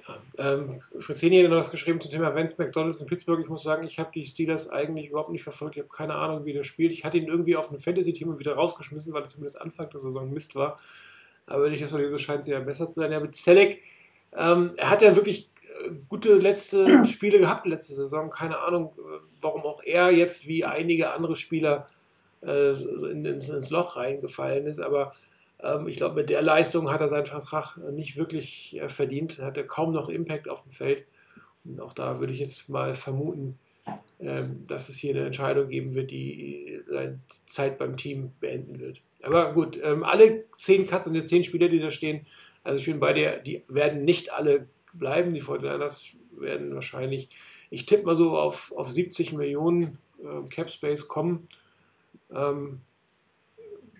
Ja, 0.06 0.52
ähm, 0.52 0.80
Frizini 0.98 1.40
hat 1.40 1.48
noch 1.48 1.58
was 1.58 1.70
geschrieben 1.70 2.00
zum 2.00 2.10
Thema 2.10 2.34
Vance 2.34 2.56
McDonalds 2.58 3.00
in 3.00 3.06
Pittsburgh. 3.06 3.40
Ich 3.40 3.48
muss 3.48 3.62
sagen, 3.62 3.86
ich 3.86 4.00
habe 4.00 4.10
die 4.12 4.26
Steelers 4.26 4.68
eigentlich 4.68 5.10
überhaupt 5.10 5.30
nicht 5.30 5.44
verfolgt. 5.44 5.76
Ich 5.76 5.82
habe 5.82 5.94
keine 5.94 6.16
Ahnung, 6.16 6.44
wie 6.44 6.52
der 6.52 6.64
spielt. 6.64 6.90
Ich 6.90 7.04
hatte 7.04 7.18
ihn 7.18 7.28
irgendwie 7.28 7.54
auf 7.54 7.70
ein 7.70 7.78
Fantasy-Team 7.78 8.36
wieder 8.40 8.56
rausgeschmissen, 8.56 9.12
weil 9.12 9.22
er 9.22 9.28
zumindest 9.28 9.60
Anfang 9.60 9.88
der 9.90 10.00
Saison 10.00 10.28
Mist 10.32 10.56
war. 10.56 10.76
Aber 11.46 11.64
wenn 11.64 11.72
ich 11.72 11.80
das 11.80 11.92
mal 11.92 12.02
lese, 12.02 12.18
scheint 12.18 12.40
es 12.40 12.48
ja 12.48 12.58
besser 12.58 12.90
zu 12.90 13.00
sein. 13.00 13.12
Ja, 13.12 13.20
mit 13.20 13.36
Selleck, 13.36 13.80
ähm, 14.36 14.72
er 14.76 14.90
hat 14.90 15.02
ja 15.02 15.14
wirklich 15.14 15.50
äh, 15.86 15.90
gute 16.08 16.34
letzte 16.34 17.04
Spiele 17.06 17.38
gehabt 17.38 17.64
letzte 17.64 17.94
Saison. 17.94 18.28
Keine 18.28 18.58
Ahnung, 18.58 18.92
äh, 18.98 19.20
warum 19.40 19.62
auch 19.62 19.84
er 19.84 20.10
jetzt 20.10 20.48
wie 20.48 20.64
einige 20.64 21.12
andere 21.12 21.36
Spieler 21.36 21.86
äh, 22.42 22.72
in, 22.72 23.24
ins, 23.24 23.48
ins 23.48 23.70
Loch 23.70 23.96
reingefallen 23.96 24.66
ist. 24.66 24.80
Aber 24.80 25.14
ich 25.86 25.96
glaube, 25.96 26.16
mit 26.16 26.30
der 26.30 26.42
Leistung 26.42 26.90
hat 26.90 27.00
er 27.00 27.08
seinen 27.08 27.26
Vertrag 27.26 27.76
nicht 27.92 28.16
wirklich 28.16 28.78
äh, 28.80 28.88
verdient. 28.88 29.38
Hat 29.38 29.56
er 29.56 29.66
kaum 29.66 29.92
noch 29.92 30.08
Impact 30.08 30.48
auf 30.48 30.62
dem 30.62 30.72
Feld. 30.72 31.04
Und 31.64 31.80
auch 31.80 31.92
da 31.92 32.20
würde 32.20 32.32
ich 32.32 32.40
jetzt 32.40 32.68
mal 32.68 32.92
vermuten, 32.92 33.58
ähm, 34.20 34.64
dass 34.66 34.88
es 34.88 34.96
hier 34.96 35.14
eine 35.14 35.26
Entscheidung 35.26 35.68
geben 35.68 35.94
wird, 35.94 36.10
die 36.10 36.80
seine 36.88 37.20
Zeit 37.46 37.78
beim 37.78 37.96
Team 37.96 38.32
beenden 38.40 38.78
wird. 38.80 39.00
Aber 39.22 39.52
gut, 39.54 39.80
ähm, 39.82 40.04
alle 40.04 40.40
zehn 40.40 40.86
Cuts 40.86 41.06
und 41.06 41.14
die 41.14 41.24
zehn 41.24 41.44
Spieler, 41.44 41.68
die 41.68 41.80
da 41.80 41.90
stehen, 41.90 42.26
also 42.62 42.78
ich 42.78 42.86
bin 42.86 43.00
bei 43.00 43.12
dir, 43.12 43.38
die 43.38 43.62
werden 43.68 44.04
nicht 44.04 44.32
alle 44.32 44.68
bleiben. 44.92 45.34
Die 45.34 45.42
49ers 45.42 46.16
werden 46.32 46.74
wahrscheinlich, 46.74 47.28
ich 47.70 47.86
tippe 47.86 48.04
mal 48.04 48.16
so 48.16 48.36
auf, 48.36 48.72
auf 48.72 48.90
70 48.90 49.32
Millionen 49.32 49.98
äh, 50.22 50.48
Cap 50.48 50.70
Space 50.70 51.08
kommen. 51.08 51.48
Ähm, 52.30 52.80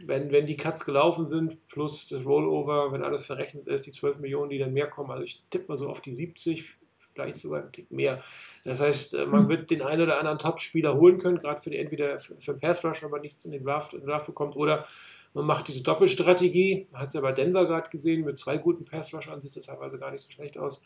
wenn, 0.07 0.33
wenn 0.33 0.47
die 0.47 0.57
Cuts 0.57 0.85
gelaufen 0.85 1.25
sind, 1.25 1.67
plus 1.69 2.09
das 2.09 2.25
Rollover, 2.25 2.93
wenn 2.93 3.03
alles 3.03 3.27
verrechnet 3.27 3.67
ist, 3.69 3.87
die 3.87 3.93
12 3.93 4.19
Millionen, 4.19 4.51
die 4.51 4.59
dann 4.59 4.73
mehr 4.73 4.89
kommen, 4.89 5.11
also 5.11 5.23
ich 5.23 5.43
tippe 5.51 5.67
mal 5.69 5.79
so 5.79 5.89
auf 5.89 6.01
die 6.01 6.13
70, 6.13 6.77
vielleicht 7.15 7.37
sogar 7.37 7.63
einen 7.63 7.73
Tick 7.73 7.91
mehr. 7.91 8.21
Das 8.65 8.81
heißt, 8.81 9.15
äh, 9.15 9.27
man 9.27 9.49
wird 9.49 9.71
den 9.71 9.83
einen 9.83 10.03
oder 10.03 10.19
anderen 10.19 10.39
Top-Spieler 10.39 10.95
holen 10.95 11.19
können, 11.19 11.39
gerade 11.39 11.61
für 11.61 11.71
die 11.71 11.79
entweder 11.79 12.19
für 12.19 12.35
den 12.35 12.61
Pass 12.61 12.85
Rush, 12.85 13.05
aber 13.05 13.21
nichts 13.21 13.45
in 13.45 13.53
den 13.53 13.65
Draft, 13.65 13.95
in 13.95 14.01
den 14.01 14.09
Draft 14.09 14.27
bekommt, 14.27 14.57
oder 14.57 14.85
man 15.33 15.47
macht 15.47 15.69
diese 15.69 15.83
Doppelstrategie, 15.83 16.89
man 16.93 17.03
hat 17.03 17.09
es 17.09 17.15
ja 17.15 17.21
bei 17.21 17.33
Denver 17.33 17.67
gerade 17.67 17.89
gesehen, 17.89 18.25
mit 18.25 18.39
zwei 18.39 18.59
guten 18.59 18.85
Pass 18.85 19.13
Rushern 19.15 19.41
sieht 19.41 19.57
es 19.57 19.67
teilweise 19.67 19.99
gar 19.99 20.11
nicht 20.11 20.23
so 20.23 20.31
schlecht 20.31 20.59
aus. 20.59 20.81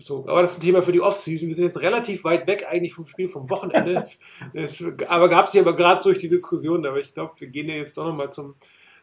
So, 0.00 0.28
aber 0.28 0.42
das 0.42 0.52
ist 0.52 0.58
ein 0.58 0.62
Thema 0.62 0.82
für 0.82 0.92
die 0.92 1.00
Offseason. 1.00 1.48
Wir 1.48 1.54
sind 1.56 1.64
jetzt 1.64 1.80
relativ 1.80 2.22
weit 2.22 2.46
weg 2.46 2.66
eigentlich 2.68 2.94
vom 2.94 3.04
Spiel 3.04 3.26
vom 3.26 3.50
Wochenende. 3.50 4.04
es, 4.52 4.82
aber 5.08 5.28
gab 5.28 5.48
es 5.48 5.54
ja 5.54 5.62
aber 5.62 5.74
gerade 5.74 6.00
durch 6.02 6.18
die 6.18 6.28
Diskussion, 6.28 6.86
aber 6.86 7.00
ich 7.00 7.14
glaube, 7.14 7.32
wir 7.38 7.48
gehen 7.48 7.68
ja 7.68 7.74
jetzt 7.74 7.98
doch 7.98 8.06
nochmal 8.06 8.32
zum, 8.32 8.54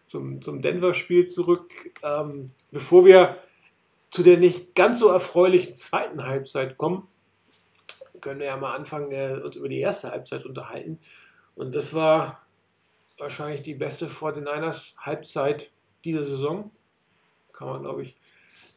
zum, 0.06 0.42
zum 0.42 0.62
Denver-Spiel 0.62 1.26
zurück. 1.26 1.70
Ähm, 2.02 2.46
bevor 2.72 3.06
wir 3.06 3.38
zu 4.10 4.24
der 4.24 4.38
nicht 4.38 4.74
ganz 4.74 5.00
so 5.00 5.10
erfreulichen 5.10 5.76
zweiten 5.76 6.26
Halbzeit 6.26 6.78
kommen, 6.78 7.06
können 8.22 8.40
wir 8.40 8.48
ja 8.48 8.58
mal 8.58 8.74
anfangen, 8.74 9.12
äh, 9.12 9.42
uns 9.44 9.58
über 9.58 9.68
die 9.68 9.82
erste 9.82 10.12
Halbzeit 10.12 10.46
unterhalten. 10.46 11.00
Und 11.56 11.76
das 11.76 11.94
war 11.94 12.42
wahrscheinlich 13.18 13.64
die 13.64 13.76
beste 13.76 14.08
49ers 14.08 14.96
Halbzeit 14.98 15.74
dieser 16.06 16.24
Saison. 16.24 16.72
Kann 17.52 17.68
man, 17.68 17.82
glaube 17.82 18.04
ich, 18.04 18.16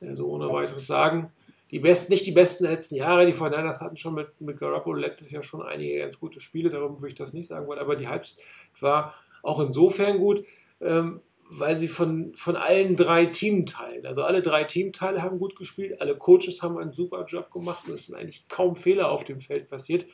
äh, 0.00 0.16
so 0.16 0.28
ohne 0.28 0.52
weiteres 0.52 0.88
sagen. 0.88 1.32
Die 1.70 1.80
besten, 1.80 2.12
nicht 2.12 2.26
die 2.26 2.32
besten 2.32 2.64
der 2.64 2.72
letzten 2.72 2.94
Jahre. 2.96 3.26
Die 3.26 3.34
49ers 3.34 3.80
hatten 3.80 3.96
schon 3.96 4.14
mit, 4.14 4.40
mit 4.40 4.58
Garoppolo 4.58 4.98
letztes 4.98 5.30
Jahr 5.30 5.42
schon 5.42 5.62
einige 5.62 5.98
ganz 5.98 6.18
gute 6.18 6.40
Spiele, 6.40 6.70
darum 6.70 7.00
würde 7.00 7.08
ich 7.08 7.14
das 7.14 7.32
nicht 7.32 7.48
sagen 7.48 7.66
wollen. 7.66 7.78
Aber 7.78 7.96
die 7.96 8.08
Halbzeit 8.08 8.38
war 8.80 9.14
auch 9.42 9.60
insofern 9.60 10.18
gut, 10.18 10.44
ähm, 10.80 11.20
weil 11.50 11.76
sie 11.76 11.88
von, 11.88 12.34
von 12.34 12.56
allen 12.56 12.96
drei 12.96 13.26
Teamteilen, 13.26 14.04
also 14.06 14.22
alle 14.22 14.42
drei 14.42 14.64
Teamteile 14.64 15.22
haben 15.22 15.38
gut 15.38 15.56
gespielt, 15.56 16.00
alle 16.00 16.16
Coaches 16.16 16.62
haben 16.62 16.78
einen 16.78 16.92
super 16.92 17.24
Job 17.24 17.50
gemacht 17.50 17.86
und 17.86 17.94
es 17.94 18.06
sind 18.06 18.14
eigentlich 18.16 18.48
kaum 18.48 18.76
Fehler 18.76 19.10
auf 19.10 19.24
dem 19.24 19.40
Feld 19.40 19.68
passiert. 19.68 20.06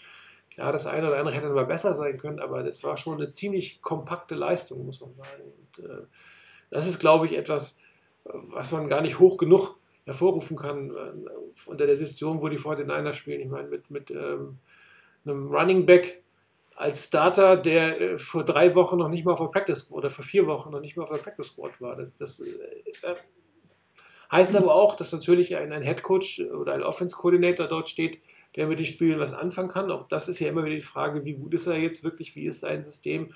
Klar, 0.50 0.72
das 0.72 0.86
eine 0.86 1.08
oder 1.08 1.18
andere 1.18 1.34
hätte 1.34 1.48
mal 1.48 1.66
besser 1.66 1.94
sein 1.94 2.16
können, 2.16 2.38
aber 2.38 2.62
das 2.62 2.84
war 2.84 2.96
schon 2.96 3.14
eine 3.14 3.28
ziemlich 3.28 3.82
kompakte 3.82 4.36
Leistung, 4.36 4.86
muss 4.86 5.00
man 5.00 5.12
sagen. 5.14 5.42
Und, 5.42 5.84
äh, 5.84 6.06
das 6.70 6.86
ist, 6.86 7.00
glaube 7.00 7.26
ich, 7.26 7.36
etwas, 7.36 7.78
was 8.24 8.70
man 8.70 8.88
gar 8.88 9.00
nicht 9.00 9.18
hoch 9.18 9.36
genug 9.36 9.78
hervorrufen 10.04 10.56
kann 10.56 10.90
äh, 10.90 11.66
unter 11.66 11.86
der 11.86 11.96
Situation, 11.96 12.40
wo 12.40 12.48
die 12.48 12.58
49ers 12.58 13.12
spielen. 13.14 13.40
Ich 13.40 13.48
meine, 13.48 13.68
mit, 13.68 13.90
mit 13.90 14.10
ähm, 14.10 14.58
einem 15.24 15.48
Running 15.48 15.86
Back 15.86 16.22
als 16.76 17.04
Starter, 17.04 17.56
der 17.56 18.00
äh, 18.00 18.18
vor 18.18 18.44
drei 18.44 18.74
Wochen 18.74 18.98
noch 18.98 19.08
nicht 19.08 19.24
mal 19.24 19.32
auf 19.32 19.38
der 19.38 19.46
Practice 19.46 19.90
oder 19.90 20.10
vor 20.10 20.24
vier 20.24 20.46
Wochen 20.46 20.70
noch 20.70 20.80
nicht 20.80 20.96
mal 20.96 21.04
auf 21.04 21.10
der 21.10 21.18
Practice 21.18 21.46
Squad 21.46 21.80
war. 21.80 21.96
Das, 21.96 22.14
das 22.16 22.40
äh, 22.40 22.50
äh, 22.50 23.14
heißt 24.30 24.56
aber 24.56 24.74
auch, 24.74 24.96
dass 24.96 25.12
natürlich 25.12 25.56
ein, 25.56 25.72
ein 25.72 25.82
Head 25.82 26.02
Coach 26.02 26.40
oder 26.40 26.74
ein 26.74 26.82
Offense 26.82 27.14
Coordinator 27.16 27.68
dort 27.68 27.88
steht, 27.88 28.20
der 28.56 28.66
mit 28.66 28.78
den 28.78 28.86
Spielen 28.86 29.20
was 29.20 29.32
anfangen 29.32 29.68
kann. 29.68 29.90
Auch 29.90 30.08
das 30.08 30.28
ist 30.28 30.40
ja 30.40 30.48
immer 30.48 30.64
wieder 30.64 30.76
die 30.76 30.80
Frage, 30.80 31.24
wie 31.24 31.34
gut 31.34 31.54
ist 31.54 31.66
er 31.66 31.76
jetzt 31.76 32.04
wirklich, 32.04 32.34
wie 32.34 32.46
ist 32.46 32.60
sein 32.60 32.82
System. 32.82 33.28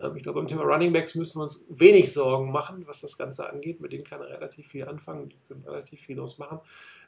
Ähm, 0.00 0.16
ich 0.16 0.22
glaube, 0.22 0.40
beim 0.40 0.48
Thema 0.48 0.62
Running 0.62 0.92
Backs 0.92 1.14
müssen 1.14 1.38
wir 1.38 1.44
uns 1.44 1.64
wenig 1.68 2.12
Sorgen 2.12 2.50
machen, 2.50 2.86
was 2.86 3.00
das 3.00 3.16
Ganze 3.16 3.48
angeht. 3.48 3.80
Mit 3.80 3.92
denen 3.92 4.04
kann 4.04 4.20
er 4.20 4.28
relativ 4.28 4.68
viel 4.68 4.86
anfangen, 4.86 5.28
die 5.28 5.38
können 5.48 5.64
relativ 5.66 6.00
viel 6.00 6.16
draus. 6.16 6.38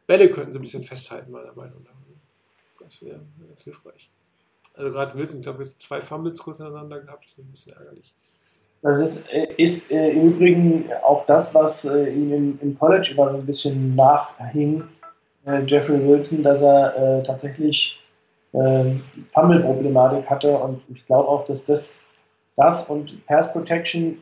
Bälle 0.07 0.31
könnten 0.31 0.53
sie 0.53 0.59
ein 0.59 0.63
bisschen 0.63 0.85
festhalten, 0.85 1.31
meiner 1.31 1.53
Meinung 1.55 1.83
nach. 1.85 1.93
Das 2.81 3.03
wäre 3.03 3.21
ganz 3.47 3.63
hilfreich. 3.63 4.11
Also 4.75 4.93
gerade 4.93 5.15
Wilson, 5.19 5.41
ich 5.41 5.45
glaube, 5.45 5.65
jetzt 5.65 5.83
zwei 5.83 6.01
Fumbles 6.01 6.39
kurz 6.39 6.61
ineinander 6.61 7.01
gehabt, 7.01 7.25
das 7.25 7.33
ist 7.33 7.39
ein 7.39 7.51
bisschen 7.51 7.73
ärgerlich. 7.73 8.15
Das 8.81 9.01
ist, 9.01 9.21
äh, 9.29 9.55
ist 9.57 9.91
äh, 9.91 10.11
im 10.11 10.35
Übrigen 10.35 10.89
auch 11.03 11.27
das, 11.27 11.53
was 11.53 11.85
äh, 11.85 12.11
ihm 12.11 12.33
im, 12.33 12.59
im 12.63 12.79
College 12.79 13.11
immer 13.13 13.33
ein 13.33 13.45
bisschen 13.45 13.97
nachhing, 13.97 14.85
äh, 15.47 15.65
Jeffrey 15.67 15.99
Wilson, 16.07 16.45
dass 16.45 16.63
er 16.63 16.97
äh, 16.97 17.23
tatsächlich 17.25 17.99
äh, 18.53 18.95
Fumble-Problematik 19.35 20.31
hatte 20.31 20.57
und 20.57 20.81
ich 20.95 21.05
glaube 21.07 21.29
auch, 21.29 21.45
dass 21.47 21.65
das, 21.65 21.99
das 22.59 22.83
und 22.83 23.25
Pass 23.27 23.51
Protection 23.51 24.19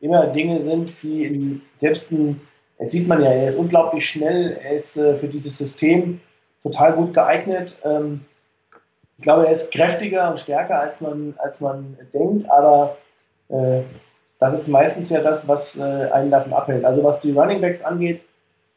immer 0.00 0.28
Dinge 0.28 0.62
sind, 0.62 0.92
die 1.02 1.24
in, 1.24 1.62
selbst 1.80 2.12
ein, 2.12 2.40
jetzt 2.78 2.92
sieht 2.92 3.08
man 3.08 3.22
ja, 3.22 3.30
er 3.30 3.46
ist 3.46 3.56
unglaublich 3.56 4.08
schnell, 4.08 4.58
er 4.62 4.76
ist 4.76 4.96
äh, 4.96 5.16
für 5.16 5.26
dieses 5.26 5.58
System 5.58 6.20
total 6.62 6.92
gut 6.92 7.14
geeignet. 7.14 7.76
Ähm, 7.84 8.20
ich 9.16 9.22
glaube, 9.22 9.46
er 9.46 9.52
ist 9.52 9.72
kräftiger 9.72 10.30
und 10.30 10.38
stärker, 10.38 10.80
als 10.80 11.00
man, 11.00 11.34
als 11.38 11.60
man 11.60 11.96
denkt, 12.12 12.48
aber 12.48 12.96
äh, 13.48 13.80
das 14.38 14.54
ist 14.54 14.68
meistens 14.68 15.10
ja 15.10 15.20
das, 15.20 15.48
was 15.48 15.76
äh, 15.76 15.82
einen 15.82 16.30
davon 16.30 16.52
abhält. 16.52 16.84
Also 16.84 17.02
was 17.02 17.18
die 17.20 17.32
Running 17.32 17.60
Backs 17.60 17.82
angeht, 17.82 18.20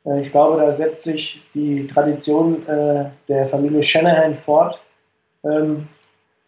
äh, 0.05 0.21
ich 0.21 0.31
glaube, 0.31 0.59
da 0.59 0.75
setzt 0.75 1.03
sich 1.03 1.41
die 1.53 1.85
Tradition 1.85 2.65
äh, 2.65 3.05
der 3.27 3.45
Familie 3.45 3.83
Shanahan 3.83 4.35
fort. 4.35 4.81
Ähm, 5.43 5.87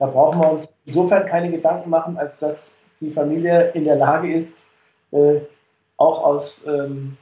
da 0.04 0.10
brauchen 0.10 0.42
wir 0.42 0.52
uns 0.52 0.78
insofern 0.84 1.24
keine 1.24 1.50
Gedanken 1.50 1.90
machen, 1.90 2.18
als 2.18 2.38
dass 2.38 2.74
die 3.00 3.10
Familie 3.10 3.70
in 3.70 3.86
der 3.86 3.96
Lage 3.96 4.34
ist, 4.34 4.66
äh, 5.12 5.40
auch 5.96 6.22
aus 6.22 6.62
ähm, 6.68 7.16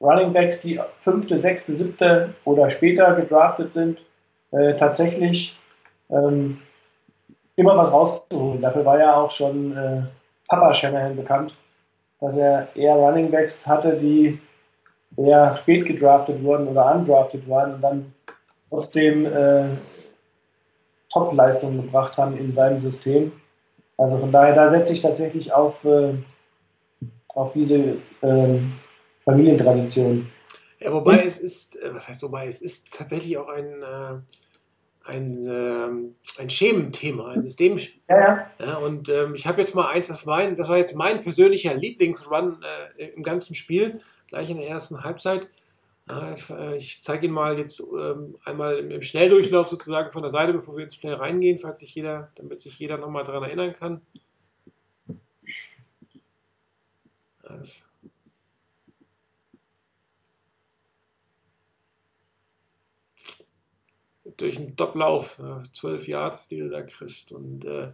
Running 0.00 0.32
Backs, 0.32 0.62
die 0.62 0.80
fünfte, 1.02 1.38
sechste, 1.42 1.74
siebte 1.74 2.30
oder 2.46 2.70
später 2.70 3.14
gedraftet 3.14 3.74
sind, 3.74 3.98
äh, 4.52 4.76
tatsächlich 4.76 5.58
ähm, 6.08 6.62
immer 7.56 7.76
was 7.76 7.92
rauszuholen. 7.92 8.62
Dafür 8.62 8.86
war 8.86 8.98
ja 8.98 9.16
auch 9.16 9.30
schon 9.30 9.76
äh, 9.76 10.02
Papa 10.48 10.72
Shanahan 10.72 11.16
bekannt, 11.16 11.52
dass 12.18 12.34
er 12.34 12.68
eher 12.74 12.94
Running 12.94 13.30
Backs 13.30 13.66
hatte, 13.66 13.92
die 13.98 14.40
eher 15.18 15.54
spät 15.56 15.84
gedraftet 15.84 16.42
wurden 16.42 16.66
oder 16.66 16.94
undraftet 16.94 17.46
waren 17.46 17.74
und 17.74 17.82
dann 17.82 18.14
trotzdem 18.70 19.26
äh, 19.26 19.66
Top-Leistungen 21.10 21.82
gebracht 21.82 22.16
haben 22.16 22.36
in 22.36 22.52
seinem 22.54 22.80
System. 22.80 23.32
Also 23.96 24.18
von 24.18 24.30
daher, 24.30 24.54
da 24.54 24.70
setze 24.70 24.92
ich 24.92 25.02
tatsächlich 25.02 25.52
auf, 25.52 25.84
äh, 25.84 26.14
auf 27.28 27.52
diese 27.52 27.96
äh, 28.22 28.58
Familientradition. 29.24 30.30
Ja, 30.80 30.92
wobei 30.92 31.16
es 31.16 31.40
ist, 31.40 31.80
äh, 31.82 31.92
was 31.92 32.08
heißt 32.08 32.22
wobei, 32.22 32.46
es 32.46 32.62
ist 32.62 32.94
tatsächlich 32.94 33.36
auch 33.38 33.48
ein, 33.48 33.82
äh, 33.82 35.08
ein, 35.08 35.46
ähm, 35.48 36.14
ein 36.38 36.50
Schementhema, 36.50 37.32
ein 37.32 37.42
System. 37.42 37.78
Ja, 38.08 38.20
ja. 38.20 38.50
Ja, 38.60 38.76
und 38.76 39.08
ähm, 39.08 39.34
ich 39.34 39.46
habe 39.46 39.60
jetzt 39.60 39.74
mal 39.74 39.88
eins, 39.88 40.06
das, 40.06 40.26
mein, 40.26 40.54
das 40.54 40.68
war 40.68 40.76
jetzt 40.76 40.94
mein 40.94 41.20
persönlicher 41.20 41.74
Lieblingsrun 41.74 42.62
äh, 42.96 43.06
im 43.06 43.22
ganzen 43.22 43.54
Spiel, 43.54 44.00
gleich 44.28 44.50
in 44.50 44.58
der 44.58 44.68
ersten 44.68 45.02
Halbzeit. 45.02 45.48
Äh, 46.10 46.34
ich- 46.78 46.98
äh, 46.98 47.00
zeige 47.02 47.26
ihn 47.26 47.32
mal 47.32 47.58
jetzt 47.58 47.80
ähm, 47.80 48.36
einmal 48.44 48.78
im, 48.78 49.02
Schnelldurchlauf 49.02 49.68
sozusagen 49.68 50.10
von 50.10 50.22
der 50.22 50.30
Seite, 50.30 50.52
bevor 50.52 50.76
wir 50.76 50.84
ins 50.84 50.96
Play 50.96 51.12
reingehen, 51.12 51.58
falls 51.58 51.80
sich 51.80 51.94
jeder, 51.94 52.30
damit 52.36 52.60
sich 52.60 52.78
jeder 52.78 52.98
nochmal 52.98 53.24
daran 53.24 53.42
erinnern 53.44 53.72
kann. 53.72 54.00
Das 57.42 57.82
durch 64.36 64.56
einen 64.58 64.76
Dopplauf, 64.76 65.38
äh, 65.38 65.62
12 65.72 66.06
Yards, 66.08 66.48
die 66.48 66.58
du 66.58 66.68
da 66.68 66.82
kriegst. 66.82 67.32
Und 67.32 67.64
äh, 67.64 67.92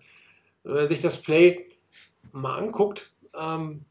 wenn 0.64 0.74
man 0.74 0.88
sich 0.88 1.00
das 1.00 1.20
Play 1.22 1.66
mal 2.32 2.58
anguckt, 2.58 3.12
ähm, 3.38 3.84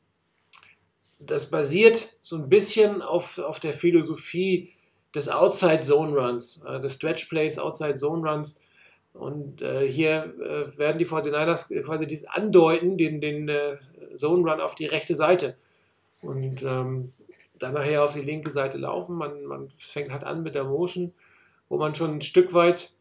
das 1.25 1.49
basiert 1.49 2.17
so 2.21 2.37
ein 2.37 2.49
bisschen 2.49 3.01
auf, 3.01 3.37
auf 3.37 3.59
der 3.59 3.73
Philosophie 3.73 4.71
des 5.13 5.29
Outside 5.29 5.81
Zone 5.81 6.17
Runs, 6.17 6.61
äh, 6.65 6.79
des 6.79 6.95
Stretch 6.95 7.25
Plays, 7.25 7.59
Outside 7.59 7.95
Zone 7.95 8.27
Runs. 8.27 8.59
Und 9.13 9.61
äh, 9.61 9.87
hier 9.87 10.33
äh, 10.39 10.77
werden 10.77 10.97
die 10.97 11.05
49ers 11.05 11.81
quasi 11.83 12.07
dies 12.07 12.25
andeuten, 12.25 12.97
den, 12.97 13.21
den 13.21 13.47
äh, 13.47 13.77
Zone 14.15 14.49
Run 14.49 14.59
auf 14.59 14.75
die 14.75 14.87
rechte 14.87 15.15
Seite. 15.15 15.55
Und 16.21 16.63
ähm, 16.63 17.13
dann 17.59 17.73
nachher 17.73 18.03
auf 18.03 18.13
die 18.13 18.21
linke 18.21 18.49
Seite 18.49 18.77
laufen. 18.77 19.15
Man, 19.15 19.43
man 19.43 19.69
fängt 19.77 20.11
halt 20.11 20.23
an 20.23 20.41
mit 20.41 20.55
der 20.55 20.63
Motion, 20.63 21.13
wo 21.69 21.77
man 21.77 21.93
schon 21.93 22.15
ein 22.15 22.21
Stück 22.21 22.53
weit 22.53 22.91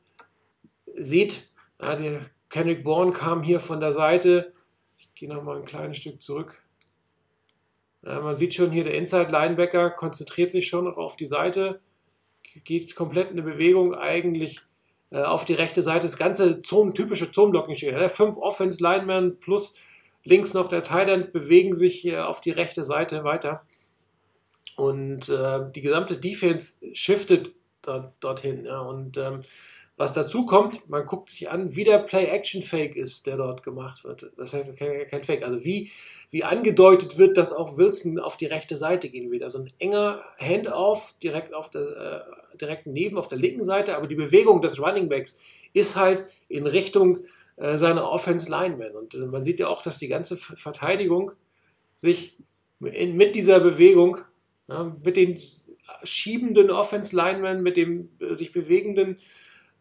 sieht, 0.96 1.48
ja, 1.80 1.96
der 1.96 2.20
Kendrick 2.48 2.84
Bourne 2.84 3.12
kam 3.12 3.42
hier 3.42 3.60
von 3.60 3.80
der 3.80 3.92
Seite. 3.92 4.52
Ich 4.96 5.12
gehe 5.14 5.28
nochmal 5.28 5.56
ein 5.56 5.64
kleines 5.64 5.96
Stück 5.96 6.20
zurück. 6.20 6.61
Ja, 8.04 8.20
man 8.20 8.36
sieht 8.36 8.54
schon 8.54 8.70
hier, 8.70 8.84
der 8.84 8.94
Inside 8.94 9.30
Linebacker 9.30 9.90
konzentriert 9.90 10.50
sich 10.50 10.68
schon 10.68 10.84
noch 10.84 10.96
auf 10.96 11.16
die 11.16 11.26
Seite, 11.26 11.80
geht 12.64 12.96
komplett 12.96 13.30
in 13.30 13.38
eine 13.38 13.50
Bewegung 13.50 13.94
eigentlich 13.94 14.60
äh, 15.10 15.22
auf 15.22 15.44
die 15.44 15.54
rechte 15.54 15.82
Seite. 15.82 16.06
Das 16.06 16.16
ganze 16.16 16.62
Zone, 16.62 16.92
typische 16.92 17.30
Zone-Blocking 17.30 17.74
steht. 17.74 17.92
Ja, 17.92 18.08
fünf 18.08 18.36
Offense 18.36 18.82
Linemen 18.82 19.38
plus 19.38 19.76
links 20.24 20.54
noch 20.54 20.68
der 20.68 20.88
End 21.08 21.32
bewegen 21.32 21.74
sich 21.74 22.16
auf 22.16 22.40
die 22.40 22.50
rechte 22.50 22.84
Seite 22.84 23.24
weiter. 23.24 23.62
Und 24.76 25.28
äh, 25.28 25.60
die 25.74 25.82
gesamte 25.82 26.18
Defense 26.18 26.78
shiftet 26.92 27.52
dort, 27.82 28.12
dorthin. 28.20 28.64
Ja. 28.64 28.80
Und 28.80 29.16
ähm, 29.16 29.42
was 30.02 30.12
dazu 30.12 30.46
kommt, 30.46 30.90
man 30.90 31.06
guckt 31.06 31.30
sich 31.30 31.48
an, 31.48 31.76
wie 31.76 31.84
der 31.84 31.98
Play-Action-Fake 31.98 32.96
ist, 32.96 33.28
der 33.28 33.36
dort 33.36 33.62
gemacht 33.62 34.02
wird. 34.02 34.32
Das 34.36 34.52
heißt, 34.52 34.76
kein, 34.76 35.06
kein 35.06 35.22
Fake. 35.22 35.44
Also 35.44 35.64
wie, 35.64 35.92
wie 36.32 36.42
angedeutet 36.42 37.18
wird, 37.18 37.36
dass 37.36 37.52
auch 37.52 37.76
Wilson 37.76 38.18
auf 38.18 38.36
die 38.36 38.46
rechte 38.46 38.76
Seite 38.76 39.08
gehen 39.08 39.30
wird. 39.30 39.44
Also 39.44 39.60
ein 39.60 39.72
enger 39.78 40.24
Handoff 40.40 41.14
direkt 41.22 41.54
auf 41.54 41.70
der 41.70 42.26
äh, 42.52 42.56
direkt 42.58 42.88
neben 42.88 43.16
auf 43.16 43.28
der 43.28 43.38
linken 43.38 43.62
Seite, 43.62 43.96
aber 43.96 44.08
die 44.08 44.16
Bewegung 44.16 44.60
des 44.60 44.80
Running 44.80 45.08
Backs 45.08 45.40
ist 45.72 45.94
halt 45.94 46.24
in 46.48 46.66
Richtung 46.66 47.20
äh, 47.54 47.78
seiner 47.78 48.10
Offense 48.10 48.50
Lineman. 48.50 48.96
Und 48.96 49.14
äh, 49.14 49.18
man 49.18 49.44
sieht 49.44 49.60
ja 49.60 49.68
auch, 49.68 49.82
dass 49.82 49.98
die 49.98 50.08
ganze 50.08 50.36
Verteidigung 50.36 51.30
sich 51.94 52.36
in, 52.80 53.16
mit 53.16 53.36
dieser 53.36 53.60
Bewegung, 53.60 54.18
ja, 54.66 54.96
mit 55.04 55.14
den 55.14 55.38
schiebenden 56.02 56.72
Offense 56.72 57.14
Linemen, 57.14 57.62
mit 57.62 57.76
dem 57.76 58.08
äh, 58.18 58.34
sich 58.34 58.50
bewegenden 58.50 59.16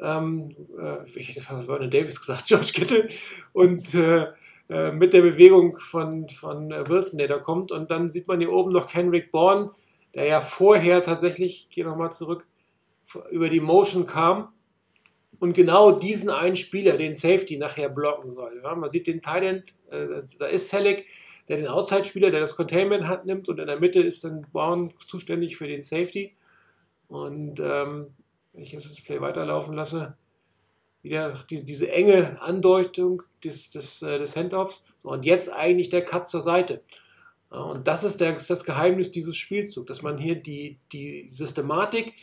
ähm, 0.02 0.56
äh, 0.80 1.10
ich 1.16 1.30
hätte 1.30 1.42
fast 1.42 1.68
Vernon 1.68 1.90
Davis 1.90 2.20
gesagt, 2.20 2.46
George 2.48 2.72
Kittle 2.74 3.08
und 3.54 3.94
äh, 3.94 4.28
äh, 4.70 4.92
mit 4.92 5.12
der 5.12 5.22
Bewegung 5.22 5.78
von, 5.78 6.30
von 6.30 6.72
äh, 6.72 6.88
Wilson, 6.88 7.18
der 7.18 7.28
da 7.28 7.38
kommt. 7.40 7.72
Und 7.72 7.92
dann 7.92 8.10
sieht 8.10 8.28
man 8.28 8.40
hier 8.40 8.52
oben 8.52 8.72
noch 8.72 8.94
Henrik 8.94 9.30
Bourne, 9.30 9.72
der 10.14 10.26
ja 10.26 10.40
vorher 10.42 11.02
tatsächlich, 11.04 11.68
ich 11.68 11.70
gehe 11.70 11.86
nochmal 11.86 12.12
zurück, 12.12 12.48
über 13.30 13.50
die 13.50 13.60
Motion 13.60 14.06
kam 14.06 14.54
und 15.40 15.54
genau 15.54 15.92
diesen 15.92 16.30
einen 16.30 16.56
Spieler, 16.56 16.98
den 16.98 17.14
Safety, 17.14 17.58
nachher 17.58 17.90
blocken 17.90 18.32
soll. 18.32 18.62
Ja, 18.64 18.74
man 18.76 18.92
sieht 18.92 19.08
den 19.08 19.22
Tight 19.22 19.44
End, 19.44 19.76
äh, 19.90 20.22
da 20.40 20.46
ist 20.46 20.70
Selleck, 20.70 21.06
der 21.50 21.58
den 21.58 21.68
Outside-Spieler, 21.68 22.32
der 22.32 22.40
das 22.40 22.56
Containment 22.56 23.08
hat, 23.08 23.26
nimmt 23.26 23.50
und 23.50 23.60
in 23.60 23.68
der 23.68 23.80
Mitte 23.80 24.02
ist 24.02 24.24
dann 24.24 24.48
Bourne 24.54 24.92
zuständig 25.06 25.58
für 25.58 25.68
den 25.68 25.82
Safety. 25.82 26.38
Und 27.10 27.60
ähm, 27.60 28.08
wenn 28.54 28.64
ich 28.64 28.72
jetzt 28.72 28.90
das 28.90 29.02
Play 29.02 29.22
weiterlaufen 29.22 29.76
lasse, 29.76 30.16
wieder 31.02 31.34
die, 31.50 31.64
diese 31.64 31.92
enge 31.92 32.42
Andeutung 32.42 33.24
des, 33.44 33.72
des, 33.72 34.02
äh, 34.02 34.20
des 34.20 34.36
Handoffs. 34.36 34.86
Und 35.02 35.26
jetzt 35.26 35.52
eigentlich 35.52 35.90
der 35.90 36.06
Cut 36.06 36.30
zur 36.30 36.42
Seite. 36.42 36.84
Äh, 37.52 37.58
Und 37.58 37.88
das 37.88 38.04
ist, 38.04 38.22
der, 38.22 38.34
das 38.34 38.64
Geheimnis 38.66 39.12
dieses 39.12 39.36
Spielzugs, 39.36 39.88
dass 39.88 40.02
man 40.02 40.18
hier 40.18 40.36
die, 40.36 40.78
die 40.92 41.28
Systematik 41.32 42.14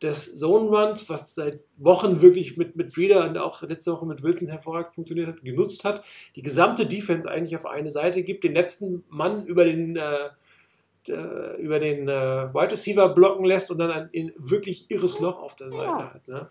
des 0.00 0.38
Zone 0.38 0.68
Runs, 0.68 1.08
was 1.08 1.34
seit 1.34 1.60
Wochen 1.76 2.22
wirklich 2.22 2.56
mit, 2.56 2.76
mit 2.76 2.94
Breeder 2.94 3.28
und 3.28 3.36
auch 3.36 3.62
letzte 3.62 3.92
Woche 3.92 4.06
mit 4.06 4.22
Wilson 4.22 4.46
hervorragend 4.46 4.94
funktioniert 4.94 5.26
hat, 5.26 5.42
genutzt 5.42 5.84
hat, 5.84 6.04
die 6.36 6.42
gesamte 6.42 6.86
Defense 6.86 7.28
eigentlich 7.28 7.56
auf 7.56 7.66
eine 7.66 7.90
Seite 7.90 8.22
gibt, 8.22 8.44
den 8.44 8.54
letzten 8.54 9.02
Mann 9.08 9.44
über 9.46 9.64
den, 9.64 9.96
äh, 9.96 10.28
äh, 11.10 11.56
über 11.56 11.78
den 11.78 12.08
äh, 12.08 12.52
Wide 12.52 12.72
Receiver 12.72 13.08
blocken 13.08 13.44
lässt 13.44 13.70
und 13.70 13.78
dann 13.78 13.90
ein 13.90 14.08
in 14.12 14.32
wirklich 14.36 14.90
irres 14.90 15.18
Loch 15.18 15.40
auf 15.40 15.56
der 15.56 15.70
Seite 15.70 16.12
hat. 16.14 16.28
Ne? 16.28 16.50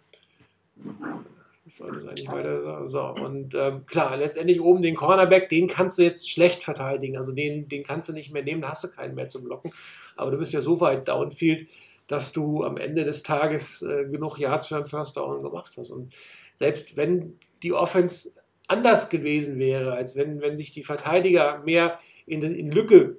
Das 1.66 1.78
sollte 1.78 2.00
es 2.00 2.08
eigentlich 2.08 2.32
weiter 2.32 2.62
sagen. 2.64 2.88
So, 2.88 3.26
und 3.26 3.56
ähm, 3.56 3.86
klar, 3.86 4.16
letztendlich 4.16 4.62
oben 4.62 4.82
den 4.82 4.96
Cornerback, 4.96 5.50
den 5.50 5.68
kannst 5.68 5.98
du 5.98 6.04
jetzt 6.04 6.30
schlecht 6.30 6.64
verteidigen. 6.64 7.18
Also 7.18 7.34
den, 7.34 7.68
den 7.68 7.84
kannst 7.84 8.08
du 8.08 8.14
nicht 8.14 8.32
mehr 8.32 8.44
nehmen, 8.44 8.62
da 8.62 8.70
hast 8.70 8.84
du 8.86 8.90
keinen 8.90 9.16
mehr 9.16 9.28
zum 9.28 9.44
Blocken. 9.44 9.72
Aber 10.16 10.32
du 10.32 10.38
bist 10.38 10.54
ja 10.54 10.62
so 10.62 10.80
weit 10.80 11.08
downfield, 11.08 11.68
dass 12.08 12.32
du 12.32 12.64
am 12.64 12.78
Ende 12.78 13.04
des 13.04 13.24
Tages 13.24 13.82
äh, 13.82 14.06
genug 14.06 14.38
Yards 14.40 14.68
für 14.68 14.78
einen 14.78 14.86
First 14.86 15.18
Down 15.18 15.40
gemacht 15.40 15.74
hast. 15.78 15.92
Und 15.92 16.14
selbst 16.54 16.96
wenn 16.96 17.38
die 17.64 17.74
Offense 17.74 18.32
anders 18.68 19.10
gewesen 19.10 19.60
wäre, 19.60 19.94
als 19.94 20.16
wenn, 20.16 20.42
wenn 20.42 20.58
sich 20.58 20.72
die 20.72 20.84
Verteidiger 20.84 21.62
mehr 21.66 22.00
in, 22.26 22.42
in, 22.42 22.72
Lücke, 22.72 23.18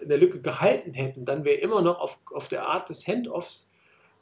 in 0.00 0.08
der 0.08 0.18
Lücke 0.18 0.40
gehalten 0.40 0.94
hätten, 0.94 1.24
dann 1.24 1.44
wäre 1.44 1.58
immer 1.58 1.82
noch 1.82 2.00
auf, 2.00 2.18
auf 2.32 2.48
der 2.48 2.66
Art 2.66 2.88
des 2.88 3.06
Handoffs 3.06 3.70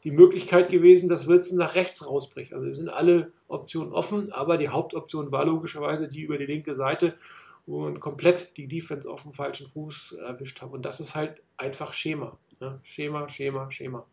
die 0.05 0.11
Möglichkeit 0.11 0.69
gewesen, 0.69 1.09
dass 1.09 1.27
Wilson 1.27 1.59
nach 1.59 1.75
rechts 1.75 2.07
rausbricht. 2.07 2.53
Also 2.53 2.73
sind 2.73 2.89
alle 2.89 3.33
Optionen 3.49 3.93
offen, 3.93 4.31
aber 4.33 4.57
die 4.57 4.69
Hauptoption 4.69 5.33
war 5.33 5.45
logischerweise 5.45 6.09
die 6.09 6.23
über 6.23 6.39
die 6.39 6.47
linke 6.47 6.75
Seite, 6.75 7.15
wo 7.67 7.81
man 7.81 7.99
komplett 7.99 8.57
die 8.57 8.69
Defense 8.69 9.11
auf 9.11 9.23
dem 9.23 9.33
falschen 9.33 9.67
Fuß 9.67 10.13
erwischt 10.13 10.63
hat. 10.63 10.71
Und 10.71 10.83
das 10.83 11.01
ist 11.01 11.15
halt 11.15 11.43
einfach 11.57 11.93
Schema. 11.93 12.33
Ne? 12.61 12.79
Schema, 12.83 13.29
Schema, 13.29 13.71
Schema. 13.71 14.07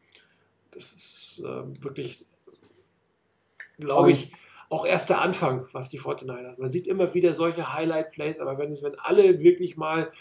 Das 0.72 0.92
ist 0.92 1.44
ähm, 1.46 1.72
wirklich, 1.84 2.26
glaube 3.78 4.12
ich, 4.12 4.32
auch 4.70 4.86
erst 4.86 5.10
der 5.10 5.22
Anfang, 5.22 5.68
was 5.72 5.90
die 5.90 6.00
49ers. 6.00 6.60
Man 6.60 6.70
sieht 6.70 6.88
immer 6.88 7.14
wieder 7.14 7.34
solche 7.34 7.74
Highlight-Plays, 7.74 8.40
aber 8.40 8.58
wenn, 8.58 8.74
wenn 8.82 8.96
alle 9.00 9.40
wirklich 9.40 9.78
mal 9.78 10.12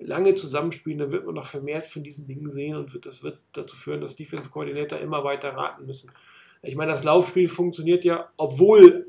lange 0.00 0.34
zusammenspielen, 0.34 0.98
dann 0.98 1.12
wird 1.12 1.26
man 1.26 1.34
noch 1.34 1.46
vermehrt 1.46 1.84
von 1.84 2.02
diesen 2.02 2.26
Dingen 2.26 2.50
sehen 2.50 2.76
und 2.76 2.92
wird, 2.94 3.06
das 3.06 3.22
wird 3.22 3.38
dazu 3.52 3.76
führen, 3.76 4.00
dass 4.00 4.16
Defense-Koordinator 4.16 4.98
immer 4.98 5.24
weiter 5.24 5.50
raten 5.50 5.86
müssen. 5.86 6.10
Ich 6.62 6.76
meine, 6.76 6.92
das 6.92 7.04
Laufspiel 7.04 7.48
funktioniert 7.48 8.04
ja, 8.04 8.30
obwohl 8.36 9.06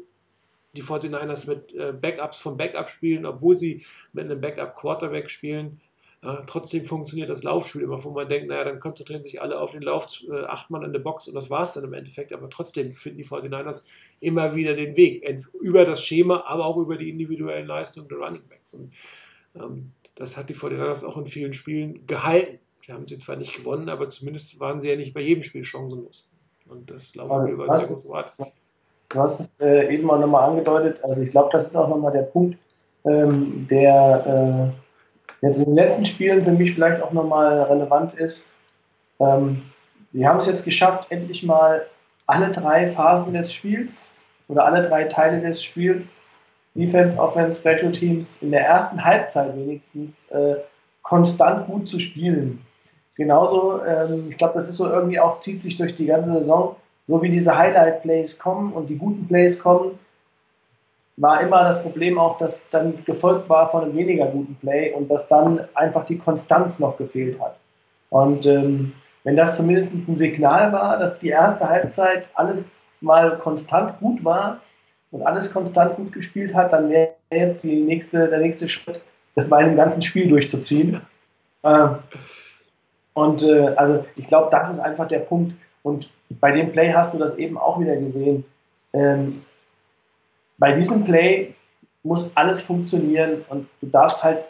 die 0.74 0.84
49ers 0.84 1.50
mit 1.50 1.74
äh, 1.74 1.92
Backups 1.92 2.38
vom 2.38 2.58
Backup 2.58 2.90
spielen, 2.90 3.26
obwohl 3.26 3.56
sie 3.56 3.86
mit 4.14 4.26
einem 4.26 4.40
Backup-Quarterback 4.40 5.30
spielen. 5.30 5.82
Äh, 6.24 6.38
trotzdem 6.48 6.86
funktioniert 6.86 7.30
das 7.30 7.44
Laufspiel 7.44 7.82
immer, 7.82 8.02
wo 8.04 8.12
man 8.12 8.30
denkt, 8.30 8.48
naja, 8.48 8.64
dann 8.64 8.80
konzentrieren 8.80 9.24
sich 9.24 9.42
alle 9.42 9.60
auf 9.60 9.72
den 9.72 9.82
Lauf, 9.82 10.08
äh, 10.30 10.44
acht 10.44 10.70
Mann 10.70 10.84
in 10.84 10.94
der 10.94 11.00
Box 11.00 11.28
und 11.28 11.34
das 11.34 11.50
war 11.50 11.64
es 11.64 11.74
dann 11.74 11.84
im 11.84 11.94
Endeffekt. 11.94 12.32
Aber 12.32 12.50
trotzdem 12.50 12.94
finden 12.94 13.18
die 13.18 13.26
49ers 13.26 13.86
immer 14.20 14.56
wieder 14.56 14.76
den 14.76 14.96
Weg, 14.96 15.26
über 15.60 15.84
das 15.84 16.06
Schema, 16.06 16.44
aber 16.46 16.66
auch 16.66 16.78
über 16.78 16.96
die 16.96 17.10
individuellen 17.10 17.68
Leistungen 17.68 18.08
der 18.08 18.20
Running 18.20 18.48
Backs. 18.48 18.74
Und 18.76 18.94
ähm, 19.56 19.92
das 20.22 20.38
hat 20.38 20.50
die 20.50 20.56
49ers 20.56 21.06
auch 21.06 21.18
in 21.18 21.26
vielen 21.26 21.52
Spielen 21.54 22.06
gehalten. 22.06 22.60
Sie 22.86 22.94
haben 22.94 23.08
sie 23.08 23.18
zwar 23.18 23.36
nicht 23.36 23.56
gewonnen, 23.56 23.90
aber 23.90 24.08
zumindest 24.10 24.60
waren 24.60 24.80
sie 24.80 24.90
ja 24.90 24.96
nicht 24.96 25.14
bei 25.14 25.22
jedem 25.22 25.42
Spiel 25.44 25.64
chancenlos. 25.64 26.26
Und 26.70 26.90
das 26.90 27.14
ein 27.18 27.28
Was 27.30 27.44
sehr 27.44 27.74
ist- 27.74 27.88
großes 27.88 28.10
Wort. 28.10 28.34
Du 29.10 29.20
hast 29.20 29.40
es 29.42 29.60
äh, 29.60 29.94
eben 29.94 30.10
auch 30.10 30.20
nochmal 30.20 30.50
angedeutet. 30.50 31.04
Also 31.04 31.22
ich 31.22 31.30
glaube, 31.30 31.50
das 31.52 31.66
ist 31.66 31.76
auch 31.76 31.90
nochmal 31.90 32.14
der 32.14 32.22
Punkt, 32.22 32.58
ähm, 33.06 33.68
der 33.70 34.72
äh, 35.42 35.46
jetzt 35.46 35.58
in 35.58 35.66
den 35.66 35.74
letzten 35.76 36.06
Spielen 36.06 36.44
für 36.44 36.52
mich 36.52 36.74
vielleicht 36.74 37.02
auch 37.02 37.12
nochmal 37.12 37.62
relevant 37.64 38.14
ist. 38.14 38.46
Ähm, 39.20 39.64
wir 40.14 40.28
haben 40.30 40.38
es 40.38 40.46
jetzt 40.46 40.64
geschafft, 40.64 41.08
endlich 41.12 41.44
mal 41.44 41.86
alle 42.28 42.52
drei 42.52 42.88
Phasen 42.88 43.34
des 43.34 43.52
Spiels 43.54 44.12
oder 44.48 44.66
alle 44.66 44.82
drei 44.82 45.04
Teile 45.06 45.42
des 45.42 45.62
Spiels, 45.64 46.22
Defense, 46.76 47.18
Offense, 47.18 47.60
Special 47.60 47.92
Teams, 47.92 48.38
in 48.42 48.52
der 48.52 48.66
ersten 48.66 49.04
Halbzeit 49.04 49.56
wenigstens 49.56 50.30
äh, 50.32 50.56
konstant 51.02 51.68
gut 51.68 51.90
zu 51.90 52.00
spielen. 52.00 52.62
Genauso, 53.18 53.82
ähm, 53.84 54.28
ich 54.30 54.38
glaube, 54.38 54.60
das 54.60 54.70
ist 54.70 54.78
so 54.78 54.88
irgendwie 54.88 55.20
auch, 55.20 55.42
zieht 55.42 55.62
sich 55.62 55.76
durch 55.76 55.96
die 55.96 56.06
ganze 56.06 56.32
Saison, 56.40 56.76
so 57.08 57.22
wie 57.22 57.30
diese 57.30 57.58
Highlight-Plays 57.58 58.40
kommen 58.40 58.72
und 58.74 58.88
die 58.88 58.98
guten 58.98 59.28
Plays 59.28 59.60
kommen, 59.60 60.00
war 61.18 61.42
immer 61.42 61.64
das 61.64 61.82
Problem 61.82 62.18
auch, 62.18 62.38
dass 62.38 62.68
dann 62.70 63.04
gefolgt 63.06 63.50
war 63.50 63.70
von 63.70 63.84
einem 63.84 63.96
weniger 63.96 64.28
guten 64.28 64.56
Play 64.56 64.94
und 64.94 65.10
dass 65.10 65.28
dann 65.28 65.62
einfach 65.74 66.06
die 66.06 66.18
Konstanz 66.18 66.80
noch 66.80 66.98
gefehlt 66.98 67.40
hat. 67.40 67.58
Und 68.10 68.46
ähm, 68.46 68.94
wenn 69.24 69.36
das 69.36 69.58
zumindest 69.58 69.94
ein 70.08 70.16
Signal 70.16 70.72
war, 70.72 70.98
dass 70.98 71.20
die 71.20 71.30
erste 71.30 71.68
Halbzeit 71.68 72.30
alles 72.34 72.72
mal 73.02 73.38
konstant 73.40 74.00
gut 74.00 74.24
war 74.24 74.62
und 75.12 75.24
alles 75.24 75.52
konstant 75.52 75.96
gut 75.98 76.14
gespielt 76.14 76.54
hat, 76.54 76.74
dann 76.74 76.90
wäre 76.90 77.10
jetzt 77.32 77.64
die 77.64 77.82
nächste, 77.82 78.28
der 78.28 78.40
nächste 78.40 78.68
Schritt, 78.68 79.02
das 79.36 79.50
mal 79.50 79.68
im 79.68 79.76
ganzen 79.76 80.02
Spiel 80.02 80.28
durchzuziehen. 80.30 81.02
Äh, 81.64 81.90
und 83.14 83.44
äh, 83.44 83.68
also 83.76 84.06
ich 84.16 84.28
glaube, 84.28 84.50
das 84.52 84.72
ist 84.72 84.80
einfach 84.80 85.08
der 85.08 85.20
Punkt. 85.20 85.54
Und 85.84 86.10
bei 86.30 86.52
dem 86.52 86.72
Play 86.72 86.94
hast 86.94 87.14
du 87.14 87.18
das 87.18 87.36
eben 87.38 87.58
auch 87.58 87.80
wieder 87.80 87.96
gesehen. 87.98 88.46
Ähm, 88.94 89.44
bei 90.58 90.74
diesem 90.74 91.04
Play 91.04 91.54
muss 92.04 92.32
alles 92.36 92.62
funktionieren 92.62 93.44
und 93.50 93.68
du 93.82 93.88
darfst 93.88 94.24
halt 94.24 94.46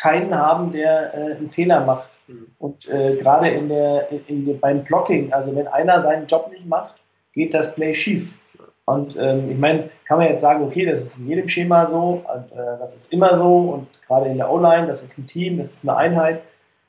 keinen 0.00 0.34
haben, 0.34 0.72
der 0.72 1.14
äh, 1.14 1.36
einen 1.36 1.50
Fehler 1.50 1.84
macht. 1.84 2.08
Mhm. 2.28 2.46
Und 2.58 2.88
äh, 2.88 3.16
gerade 3.16 3.48
in 3.48 3.68
der, 3.68 4.10
in, 4.10 4.48
in, 4.48 4.60
beim 4.60 4.84
Blocking, 4.84 5.32
also 5.32 5.54
wenn 5.54 5.68
einer 5.68 6.00
seinen 6.00 6.26
Job 6.26 6.50
nicht 6.50 6.66
macht, 6.66 6.94
geht 7.34 7.54
das 7.54 7.74
Play 7.74 7.94
schief. 7.94 8.32
Und 8.84 9.16
ähm, 9.16 9.50
ich 9.50 9.58
meine, 9.58 9.90
kann 10.06 10.18
man 10.18 10.28
jetzt 10.28 10.40
sagen, 10.40 10.64
okay, 10.64 10.84
das 10.84 11.02
ist 11.02 11.18
in 11.18 11.28
jedem 11.28 11.48
Schema 11.48 11.86
so, 11.86 12.24
und, 12.32 12.52
äh, 12.52 12.78
das 12.78 12.94
ist 12.94 13.12
immer 13.12 13.36
so 13.36 13.58
und 13.70 13.86
gerade 14.06 14.28
in 14.28 14.38
der 14.38 14.50
O-Line, 14.50 14.88
das 14.88 15.02
ist 15.02 15.18
ein 15.18 15.26
Team, 15.26 15.58
das 15.58 15.70
ist 15.70 15.88
eine 15.88 15.96
Einheit. 15.96 16.42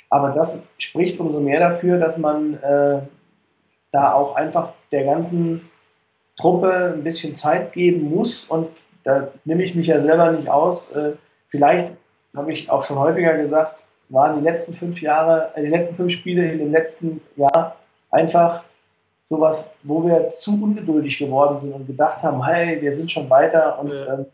Aber 0.10 0.30
das 0.30 0.62
spricht 0.78 1.20
umso 1.20 1.40
mehr 1.40 1.60
dafür, 1.60 2.00
dass 2.00 2.18
man 2.18 2.56
äh, 2.62 3.02
da 3.92 4.14
auch 4.14 4.36
einfach 4.36 4.74
der 4.92 5.06
ganzen 5.06 5.70
Truppe 6.38 6.94
ein 6.96 7.04
bisschen 7.04 7.36
Zeit 7.36 7.74
geben 7.74 8.10
muss. 8.10 8.46
Und 8.46 8.70
da 9.04 9.30
nehme 9.46 9.64
ich 9.64 9.76
mich 9.76 9.88
ja 9.88 10.02
selber 10.02 10.32
nicht 10.32 10.50
aus. 10.50 10.92
Äh, 10.92 11.14
vielleicht 11.50 11.94
habe 12.36 12.52
ich 12.52 12.70
auch 12.70 12.84
schon 12.84 12.98
häufiger 12.98 13.38
gesagt, 13.38 13.84
waren 14.10 14.40
die 14.40 14.44
letzten 14.44 14.74
fünf 14.74 15.02
Jahre, 15.02 15.52
äh, 15.56 15.62
die 15.62 15.70
letzten 15.70 15.96
fünf 15.96 16.12
Spiele 16.12 16.52
in 16.52 16.60
dem 16.60 16.72
letzten 16.72 17.22
Jahr 17.36 17.76
einfach 18.12 18.64
sowas, 19.26 19.72
wo 19.84 20.06
wir 20.06 20.30
zu 20.30 20.52
ungeduldig 20.62 21.18
geworden 21.18 21.60
sind 21.62 21.74
und 21.74 21.88
gedacht 21.88 22.24
haben, 22.24 22.46
hey, 22.46 22.82
wir 22.82 22.94
sind 22.94 23.10
schon 23.12 23.30
weiter. 23.30 23.80
Und 23.80 23.92
Ja. 23.92 24.14
ähm, 24.14 24.26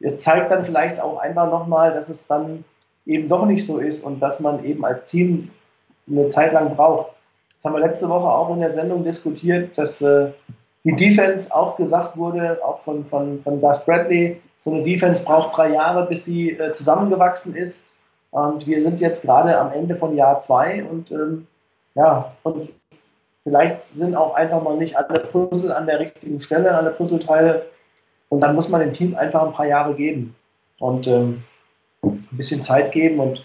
es 0.00 0.22
zeigt 0.22 0.50
dann 0.50 0.62
vielleicht 0.62 1.00
auch 1.00 1.18
einfach 1.18 1.50
nochmal, 1.50 1.92
dass 1.92 2.08
es 2.08 2.26
dann 2.26 2.64
eben 3.06 3.28
doch 3.28 3.46
nicht 3.46 3.64
so 3.64 3.78
ist 3.78 4.04
und 4.04 4.20
dass 4.20 4.40
man 4.40 4.64
eben 4.64 4.84
als 4.84 5.04
Team 5.06 5.50
eine 6.08 6.28
Zeit 6.28 6.52
lang 6.52 6.74
braucht. 6.74 7.12
Das 7.56 7.64
haben 7.64 7.74
wir 7.74 7.86
letzte 7.86 8.08
Woche 8.08 8.26
auch 8.28 8.52
in 8.54 8.60
der 8.60 8.72
Sendung 8.72 9.04
diskutiert, 9.04 9.76
dass 9.78 10.02
äh, 10.02 10.30
die 10.84 10.94
Defense 10.94 11.54
auch 11.54 11.76
gesagt 11.76 12.16
wurde, 12.16 12.58
auch 12.62 12.80
von, 12.80 13.04
von, 13.06 13.42
von 13.42 13.60
Gus 13.60 13.82
Bradley, 13.84 14.40
so 14.58 14.70
eine 14.70 14.82
Defense 14.82 15.22
braucht 15.22 15.56
drei 15.56 15.70
Jahre, 15.70 16.06
bis 16.06 16.24
sie 16.26 16.50
äh, 16.50 16.72
zusammengewachsen 16.72 17.54
ist. 17.54 17.86
Und 18.30 18.66
wir 18.66 18.82
sind 18.82 19.00
jetzt 19.00 19.22
gerade 19.22 19.56
am 19.58 19.72
Ende 19.72 19.96
von 19.96 20.14
Jahr 20.16 20.40
zwei 20.40 20.82
und 20.84 21.10
ähm, 21.10 21.46
ja, 21.94 22.32
und 22.42 22.68
vielleicht 23.44 23.82
sind 23.82 24.16
auch 24.16 24.34
einfach 24.34 24.62
mal 24.62 24.76
nicht 24.76 24.96
alle 24.96 25.20
Puzzle 25.20 25.70
an 25.70 25.86
der 25.86 26.00
richtigen 26.00 26.40
Stelle, 26.40 26.74
alle 26.74 26.90
Puzzleteile. 26.90 27.66
Und 28.30 28.40
dann 28.40 28.54
muss 28.54 28.68
man 28.68 28.80
dem 28.80 28.92
Team 28.92 29.14
einfach 29.14 29.46
ein 29.46 29.52
paar 29.52 29.66
Jahre 29.66 29.94
geben 29.94 30.34
und 30.80 31.06
ähm, 31.06 31.44
ein 32.02 32.26
bisschen 32.32 32.62
Zeit 32.62 32.90
geben. 32.90 33.20
Und 33.20 33.44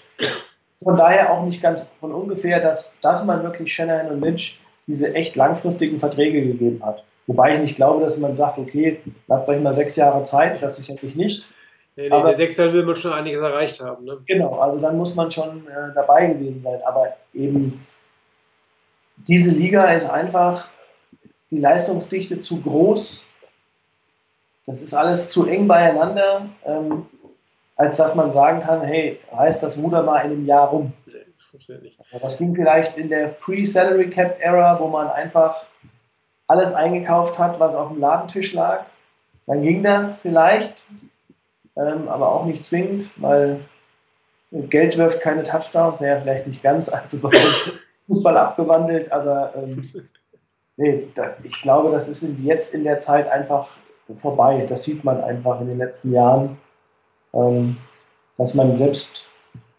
von 0.82 0.98
daher 0.98 1.32
auch 1.32 1.46
nicht 1.46 1.62
ganz 1.62 1.84
von 2.00 2.12
ungefähr, 2.12 2.60
dass, 2.60 2.92
dass 3.02 3.24
man 3.26 3.44
wirklich 3.44 3.72
Shanahan 3.72 4.08
und 4.08 4.22
Lynch 4.22 4.60
diese 4.88 5.14
echt 5.14 5.36
langfristigen 5.36 6.00
Verträge 6.00 6.42
gegeben 6.42 6.82
hat. 6.84 7.04
Wobei 7.28 7.54
ich 7.54 7.62
nicht 7.62 7.76
glaube, 7.76 8.04
dass 8.04 8.18
man 8.18 8.36
sagt, 8.36 8.58
okay, 8.58 9.00
lasst 9.28 9.48
euch 9.48 9.62
mal 9.62 9.76
sechs 9.76 9.96
Jahre 9.96 10.24
Zeit, 10.24 10.60
das 10.64 10.78
sicherlich 10.78 11.16
nicht. 11.16 11.46
Nee, 11.96 12.08
nee, 12.08 12.12
Aber- 12.12 12.30
der 12.30 12.38
Sechster 12.38 12.74
will 12.74 12.86
man 12.86 12.96
schon 12.96 13.14
einiges 13.14 13.42
erreicht 13.42 13.80
haben. 13.82 14.06
Ne? 14.06 14.18
Genau, 14.26 14.58
also 14.60 14.80
dann 14.80 14.98
muss 14.98 15.14
man 15.14 15.30
schon 15.30 15.68
äh, 15.68 15.94
dabei 15.94 16.28
gewesen 16.28 16.64
sein. 16.64 16.80
Aber 16.88 17.10
eben 17.34 17.86
diese 19.28 19.52
Liga 19.52 19.92
ist 19.92 20.10
einfach 20.10 20.68
die 21.52 21.60
Leistungsdichte 21.60 22.42
zu 22.42 22.62
groß. 22.62 23.24
Das 24.66 24.82
ist 24.82 24.94
alles 24.94 25.30
zu 25.32 25.48
eng 25.48 25.68
beieinander, 25.68 26.48
ähm, 26.66 27.08
als 27.76 27.98
dass 27.98 28.14
man 28.14 28.32
sagen 28.32 28.60
kann, 28.62 28.82
hey, 28.82 29.20
reißt 29.32 29.64
das 29.64 29.78
Ruder 29.78 30.04
mal 30.04 30.20
in 30.20 30.32
einem 30.32 30.46
Jahr 30.46 30.68
rum. 30.68 30.94
Nee, 31.06 31.14
das 31.36 31.44
funktioniert 31.46 31.84
nicht. 31.84 32.00
Also 32.00 32.20
Das 32.20 32.38
ging 32.38 32.54
vielleicht 32.54 32.98
in 32.98 33.10
der 33.10 33.30
Pre-Salary 33.30 34.10
Cap 34.10 34.38
Era, 34.40 34.80
wo 34.80 34.88
man 34.88 35.08
einfach 35.10 35.64
alles 36.48 36.74
eingekauft 36.74 37.40
hat, 37.40 37.60
was 37.60 37.76
auf 37.76 37.90
dem 37.90 38.00
Ladentisch 38.00 38.54
lag. 38.54 38.86
Dann 39.48 39.64
ging 39.64 39.82
das 39.82 40.22
vielleicht, 40.22 40.84
ähm, 41.76 42.08
aber 42.08 42.32
auch 42.32 42.46
nicht 42.46 42.66
zwingend, 42.66 43.10
weil 43.16 43.60
Geld 44.52 44.98
wirft 44.98 45.22
keine 45.22 45.44
Touchdowns, 45.44 46.00
naja, 46.00 46.20
vielleicht 46.20 46.48
nicht 46.48 46.62
ganz, 46.62 46.90
also 46.90 47.20
bei 47.20 47.30
uns 47.30 47.72
Fußball 48.10 48.36
abgewandelt, 48.38 49.12
aber 49.12 49.54
ähm, 49.56 49.90
nee, 50.78 51.08
da, 51.14 51.36
ich 51.44 51.62
glaube, 51.62 51.92
das 51.92 52.08
ist 52.08 52.26
jetzt 52.44 52.74
in 52.74 52.84
der 52.84 53.00
Zeit 53.00 53.30
einfach 53.30 53.78
vorbei. 54.16 54.66
Das 54.68 54.84
sieht 54.84 55.04
man 55.04 55.24
einfach 55.24 55.62
in 55.62 55.68
den 55.68 55.78
letzten 55.78 56.12
Jahren, 56.12 56.58
ähm, 57.34 57.78
dass 58.38 58.54
man 58.54 58.76
selbst 58.76 59.28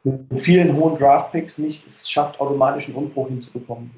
mit 0.05 0.41
vielen 0.41 0.77
hohen 0.77 0.97
Draftpicks 0.97 1.59
nicht 1.59 1.87
es 1.87 2.09
schafft, 2.09 2.41
automatisch 2.41 2.87
einen 2.87 2.97
Umbruch 2.97 3.29
hinzubekommen. 3.29 3.91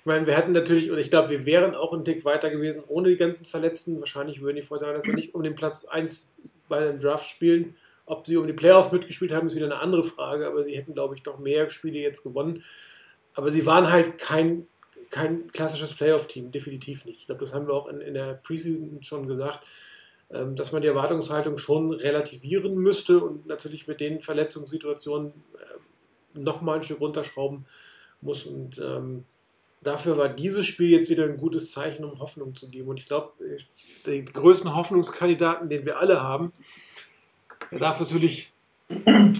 Ich 0.00 0.06
meine, 0.06 0.26
wir 0.26 0.36
hätten 0.36 0.52
natürlich, 0.52 0.90
und 0.90 0.98
ich 0.98 1.10
glaube, 1.10 1.30
wir 1.30 1.46
wären 1.46 1.74
auch 1.74 1.92
einen 1.92 2.04
Tick 2.04 2.24
weiter 2.24 2.50
gewesen 2.50 2.82
ohne 2.88 3.08
die 3.08 3.16
ganzen 3.16 3.46
Verletzten. 3.46 4.00
Wahrscheinlich 4.00 4.42
würden 4.42 4.56
die 4.56 4.66
ja 5.08 5.14
nicht 5.14 5.34
um 5.34 5.42
den 5.42 5.54
Platz 5.54 5.86
1 5.86 6.34
bei 6.68 6.80
dem 6.80 7.00
Draft 7.00 7.28
spielen. 7.28 7.76
Ob 8.04 8.26
sie 8.26 8.36
um 8.36 8.46
die 8.46 8.52
Playoffs 8.52 8.90
mitgespielt 8.90 9.32
haben, 9.32 9.46
ist 9.46 9.54
wieder 9.54 9.66
eine 9.66 9.78
andere 9.78 10.02
Frage, 10.02 10.46
aber 10.46 10.64
sie 10.64 10.76
hätten, 10.76 10.92
glaube 10.92 11.14
ich, 11.14 11.22
doch 11.22 11.38
mehr 11.38 11.70
Spiele 11.70 12.00
jetzt 12.00 12.24
gewonnen. 12.24 12.64
Aber 13.34 13.50
sie 13.50 13.66
waren 13.66 13.90
halt 13.90 14.18
kein, 14.18 14.66
kein 15.10 15.48
klassisches 15.52 15.94
Playoff-Team, 15.94 16.52
definitiv 16.52 17.04
nicht. 17.04 17.20
Ich 17.20 17.26
glaube, 17.26 17.44
das 17.44 17.54
haben 17.54 17.66
wir 17.66 17.74
auch 17.74 17.88
in, 17.88 18.00
in 18.00 18.14
der 18.14 18.34
Preseason 18.34 19.02
schon 19.02 19.26
gesagt, 19.26 19.66
ähm, 20.30 20.56
dass 20.56 20.72
man 20.72 20.82
die 20.82 20.88
Erwartungshaltung 20.88 21.58
schon 21.58 21.92
relativieren 21.92 22.74
müsste 22.76 23.22
und 23.22 23.46
natürlich 23.46 23.86
mit 23.86 24.00
den 24.00 24.20
Verletzungssituationen 24.20 25.32
äh, 25.32 26.38
nochmal 26.38 26.76
ein 26.76 26.82
Stück 26.82 27.00
runterschrauben 27.00 27.66
muss. 28.22 28.44
Und 28.44 28.78
ähm, 28.78 29.24
dafür 29.82 30.16
war 30.16 30.28
dieses 30.30 30.66
Spiel 30.66 30.90
jetzt 30.90 31.10
wieder 31.10 31.24
ein 31.24 31.36
gutes 31.36 31.72
Zeichen, 31.72 32.04
um 32.04 32.18
Hoffnung 32.18 32.54
zu 32.54 32.68
geben. 32.68 32.88
Und 32.88 33.00
ich 33.00 33.06
glaube, 33.06 33.32
den 34.06 34.24
größten 34.24 34.74
Hoffnungskandidaten, 34.74 35.68
den 35.68 35.84
wir 35.84 35.98
alle 35.98 36.22
haben, 36.22 36.50
der 37.70 37.78
darf 37.78 38.00
natürlich 38.00 38.52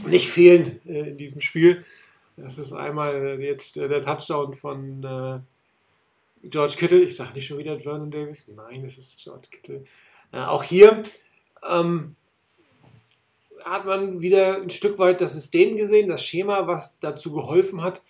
nicht 0.06 0.28
fehlen 0.28 0.80
äh, 0.86 1.10
in 1.10 1.18
diesem 1.18 1.40
Spiel. 1.40 1.84
Das 2.36 2.58
ist 2.58 2.72
einmal 2.72 3.40
jetzt 3.40 3.76
äh, 3.76 3.88
der 3.88 4.00
Touchdown 4.00 4.54
von 4.54 5.04
äh, 5.04 6.48
George 6.48 6.74
Kittle. 6.78 7.02
Ich 7.02 7.16
sage 7.16 7.34
nicht 7.34 7.46
schon 7.46 7.58
wieder 7.58 7.78
Vernon 7.78 8.10
Davis. 8.10 8.48
Nein, 8.48 8.84
es 8.84 8.96
ist 8.96 9.22
George 9.22 9.48
Kittle. 9.50 9.84
Äh, 10.32 10.38
auch 10.38 10.62
hier 10.62 11.02
ähm, 11.70 12.16
hat 13.64 13.84
man 13.84 14.22
wieder 14.22 14.62
ein 14.62 14.70
Stück 14.70 14.98
weit 14.98 15.20
das 15.20 15.34
System 15.34 15.76
gesehen, 15.76 16.08
das 16.08 16.24
Schema, 16.24 16.66
was 16.66 16.98
dazu 17.00 17.32
geholfen 17.32 17.82
hat, 17.82 18.02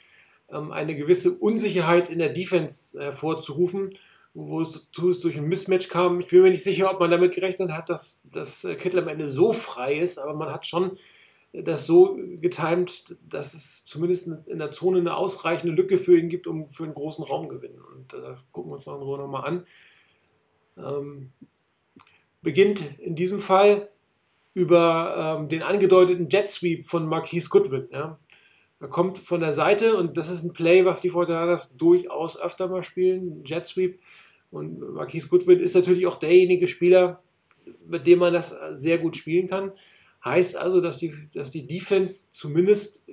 ähm, 0.51 0.71
eine 0.71 0.95
gewisse 0.95 1.33
Unsicherheit 1.33 2.09
in 2.09 2.21
der 2.21 2.31
Defense 2.31 2.99
hervorzurufen, 3.01 3.99
wo 4.35 4.63
es, 4.63 4.89
durch 4.93 5.37
ein 5.37 5.49
Mismatch 5.49 5.89
kam. 5.89 6.21
Ich 6.21 6.29
bin 6.29 6.43
mir 6.43 6.51
nicht 6.51 6.63
sicher, 6.63 6.91
ob 6.91 7.01
man 7.01 7.11
damit 7.11 7.35
gerechnet 7.35 7.73
hat, 7.73 7.91
dass, 7.91 8.23
dass 8.25 8.67
Kittel 8.79 9.01
am 9.01 9.09
Ende 9.09 9.29
so 9.29 9.53
frei 9.53 9.97
ist, 9.97 10.19
aber 10.19 10.33
man 10.33 10.51
hat 10.51 10.65
schon 10.65 10.97
das 11.53 11.87
so 11.87 12.19
getimt, 12.41 13.17
dass 13.29 13.53
es 13.53 13.85
zumindest 13.85 14.27
in 14.47 14.59
der 14.59 14.71
Zone 14.71 14.99
eine 14.99 15.17
ausreichende 15.17 15.75
Lücke 15.75 15.99
für 15.99 16.19
ihn 16.19 16.29
gibt, 16.29 16.47
um 16.47 16.69
für 16.69 16.85
einen 16.85 16.95
großen 16.95 17.25
Raumgewinn. 17.25 17.79
Und 17.79 18.15
äh, 18.15 18.21
das 18.21 18.45
gucken 18.53 18.71
wir 18.71 18.75
uns 18.75 18.87
noch 18.87 18.99
nochmal 18.99 19.45
an. 19.45 19.67
Ähm, 20.79 21.33
beginnt 22.41 22.99
in 22.99 23.15
diesem 23.15 23.39
Fall 23.39 23.91
über 24.55 25.39
ähm, 25.41 25.49
den 25.49 25.63
angedeuteten 25.63 26.29
Jet 26.31 26.51
Sweep 26.51 26.87
von 26.87 27.07
Marquise 27.07 27.51
Goodwin. 27.51 27.89
Ja. 27.93 28.19
Er 28.81 28.89
kommt 28.89 29.19
von 29.19 29.41
der 29.41 29.53
Seite 29.53 29.97
und 29.97 30.17
das 30.17 30.29
ist 30.31 30.43
ein 30.43 30.53
Play, 30.53 30.85
was 30.85 31.03
die 31.03 31.11
Fortinanders 31.11 31.77
durchaus 31.77 32.39
öfter 32.39 32.69
mal 32.69 32.83
spielen, 32.83 33.45
Jet 33.45 33.67
Sweep. 33.67 34.01
Und 34.51 34.81
Marquise 34.95 35.29
Goodwin 35.29 35.61
ist 35.61 35.75
natürlich 35.75 36.07
auch 36.07 36.19
derjenige 36.19 36.67
Spieler, 36.67 37.23
mit 37.87 38.07
dem 38.07 38.19
man 38.19 38.33
das 38.33 38.55
sehr 38.73 38.99
gut 38.99 39.17
spielen 39.17 39.49
kann. 39.49 39.73
Heißt 40.25 40.57
also, 40.57 40.81
dass 40.81 40.99
die, 40.99 41.15
dass 41.35 41.51
die 41.51 41.67
Defense 41.67 42.27
zumindest 42.31 43.05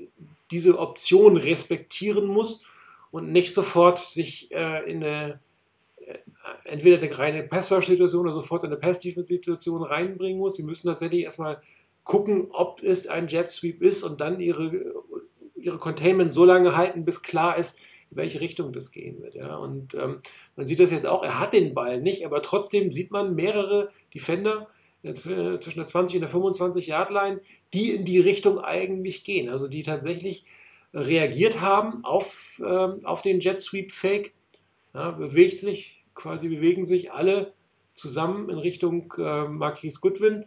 diese 0.51 0.78
Option 0.78 1.38
respektieren 1.38 2.28
muss 2.28 2.64
und 3.12 3.32
nicht 3.32 3.53
sofort 3.53 3.99
sich 3.99 4.51
äh, 4.51 4.89
in 4.89 5.03
eine 5.03 5.39
äh, 6.05 6.18
entweder 6.66 7.01
eine 7.01 7.18
reine 7.18 7.43
Pass-Rush-Situation 7.43 8.22
oder 8.22 8.34
sofort 8.34 8.64
in 8.64 8.70
eine 8.72 8.80
Pass-Defense-Situation 8.80 9.84
reinbringen 9.84 10.39
muss. 10.39 10.55
Sie 10.55 10.64
müssen 10.64 10.88
tatsächlich 10.88 11.24
erstmal 11.24 11.62
gucken, 12.03 12.47
ob 12.51 12.82
es 12.84 13.07
ein 13.07 13.28
Jet-Sweep 13.28 13.82
ist 13.82 14.03
und 14.03 14.22
dann 14.22 14.39
ihre 14.39 14.93
ihre 15.62 15.78
Containment 15.78 16.32
so 16.32 16.45
lange 16.45 16.76
halten, 16.76 17.05
bis 17.05 17.22
klar 17.22 17.57
ist, 17.57 17.80
in 18.12 18.18
welche 18.18 18.41
Richtung 18.41 18.74
das 18.74 18.91
gehen 18.91 19.22
wird. 19.22 19.36
Ja. 19.36 19.55
Und 19.57 19.93
ähm, 19.93 20.18
man 20.55 20.66
sieht 20.66 20.80
das 20.80 20.91
jetzt 20.91 21.05
auch, 21.05 21.24
er 21.24 21.39
hat 21.39 21.53
den 21.53 21.74
Ball 21.74 22.01
nicht, 22.01 22.26
aber 22.26 22.41
trotzdem 22.41 22.91
sieht 22.91 23.12
man 23.12 23.36
mehrere 23.36 23.89
Defender 24.14 24.68
zwischen 25.04 25.80
der 25.80 25.86
20 25.86 26.18
und 26.18 26.22
der 26.22 26.30
25 26.30 26.88
Yard 26.88 27.10
Line, 27.10 27.41
die 27.74 27.91
in 27.91 28.04
die 28.04 28.20
Richtung 28.20 28.60
eigentlich 28.60 29.24
gehen, 29.24 29.50
also 29.50 29.68
die 29.68 29.84
tatsächlich 29.84 30.45
reagiert 30.93 31.62
haben 31.62 32.04
auf, 32.04 32.62
ähm, 32.66 33.06
auf 33.06 33.22
den 33.22 33.39
Jet 33.39 33.62
Sweep 33.62 33.91
Fake, 33.91 34.34
ja, 34.93 35.12
bewegt 35.12 35.60
sich, 35.60 36.04
quasi 36.16 36.50
bewegen 36.50 36.84
sich 36.84 37.12
alle 37.12 37.54
zusammen 37.93 38.50
in 38.50 38.58
Richtung 38.58 39.14
äh, 39.18 39.45
Marquise 39.45 40.00
Goodwin, 40.02 40.45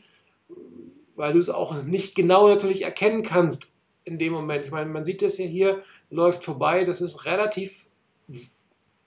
weil 1.15 1.33
du 1.33 1.39
es 1.39 1.49
auch 1.49 1.83
nicht 1.83 2.15
genau 2.15 2.49
natürlich 2.49 2.83
erkennen 2.83 3.23
kannst, 3.23 3.69
in 4.05 4.19
dem 4.19 4.33
Moment. 4.33 4.65
Ich 4.65 4.71
meine, 4.71 4.91
man 4.91 5.05
sieht 5.05 5.23
das 5.23 5.39
ja 5.39 5.47
hier, 5.47 5.81
läuft 6.11 6.43
vorbei, 6.43 6.85
das 6.85 7.01
ist 7.01 7.25
relativ 7.25 7.87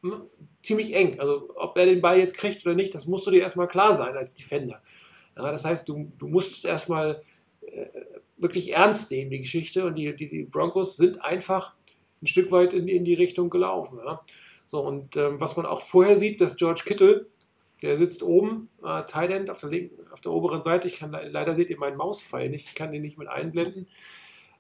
hm, 0.01 0.23
ziemlich 0.63 0.93
eng. 0.93 1.19
Also 1.19 1.49
ob 1.55 1.77
er 1.77 1.85
den 1.85 2.01
Ball 2.01 2.17
jetzt 2.17 2.37
kriegt 2.37 2.65
oder 2.65 2.75
nicht, 2.75 2.95
das 2.95 3.05
musst 3.05 3.27
du 3.27 3.31
dir 3.31 3.41
erstmal 3.41 3.67
klar 3.67 3.93
sein 3.93 4.15
als 4.15 4.35
Defender. 4.35 4.81
Ja, 5.37 5.51
das 5.51 5.65
heißt, 5.65 5.87
du, 5.89 6.11
du 6.17 6.27
musst 6.27 6.65
erstmal 6.65 7.21
äh, 7.61 7.85
wirklich 8.37 8.73
ernst 8.73 9.11
nehmen, 9.11 9.31
die 9.31 9.41
Geschichte. 9.41 9.85
Und 9.85 9.95
die, 9.95 10.15
die, 10.15 10.29
die, 10.29 10.43
Broncos 10.43 10.97
sind 10.97 11.21
einfach 11.23 11.73
ein 12.21 12.27
Stück 12.27 12.51
weit 12.51 12.73
in, 12.73 12.87
in 12.87 13.03
die 13.03 13.15
Richtung 13.15 13.49
gelaufen. 13.49 13.99
Ja. 14.05 14.15
So, 14.65 14.81
und 14.81 15.15
ähm, 15.17 15.39
was 15.39 15.57
man 15.57 15.65
auch 15.65 15.81
vorher 15.81 16.15
sieht, 16.15 16.41
dass 16.41 16.55
George 16.55 16.83
Kittle, 16.85 17.27
der 17.81 17.97
sitzt 17.97 18.23
oben, 18.23 18.69
äh, 18.83 19.03
Tight 19.03 19.31
End 19.31 19.49
auf 19.49 19.57
der, 19.57 19.69
linken, 19.69 20.11
auf 20.11 20.21
der 20.21 20.31
oberen 20.31 20.63
Seite. 20.63 20.87
Ich 20.87 20.99
kann 20.99 21.11
leider 21.11 21.55
seht 21.55 21.69
ihr 21.69 21.77
meinen 21.77 21.97
Mauspfeil 21.97 22.49
nicht, 22.49 22.69
ich 22.69 22.75
kann 22.75 22.91
den 22.91 23.01
nicht 23.01 23.17
mit 23.17 23.27
einblenden 23.27 23.87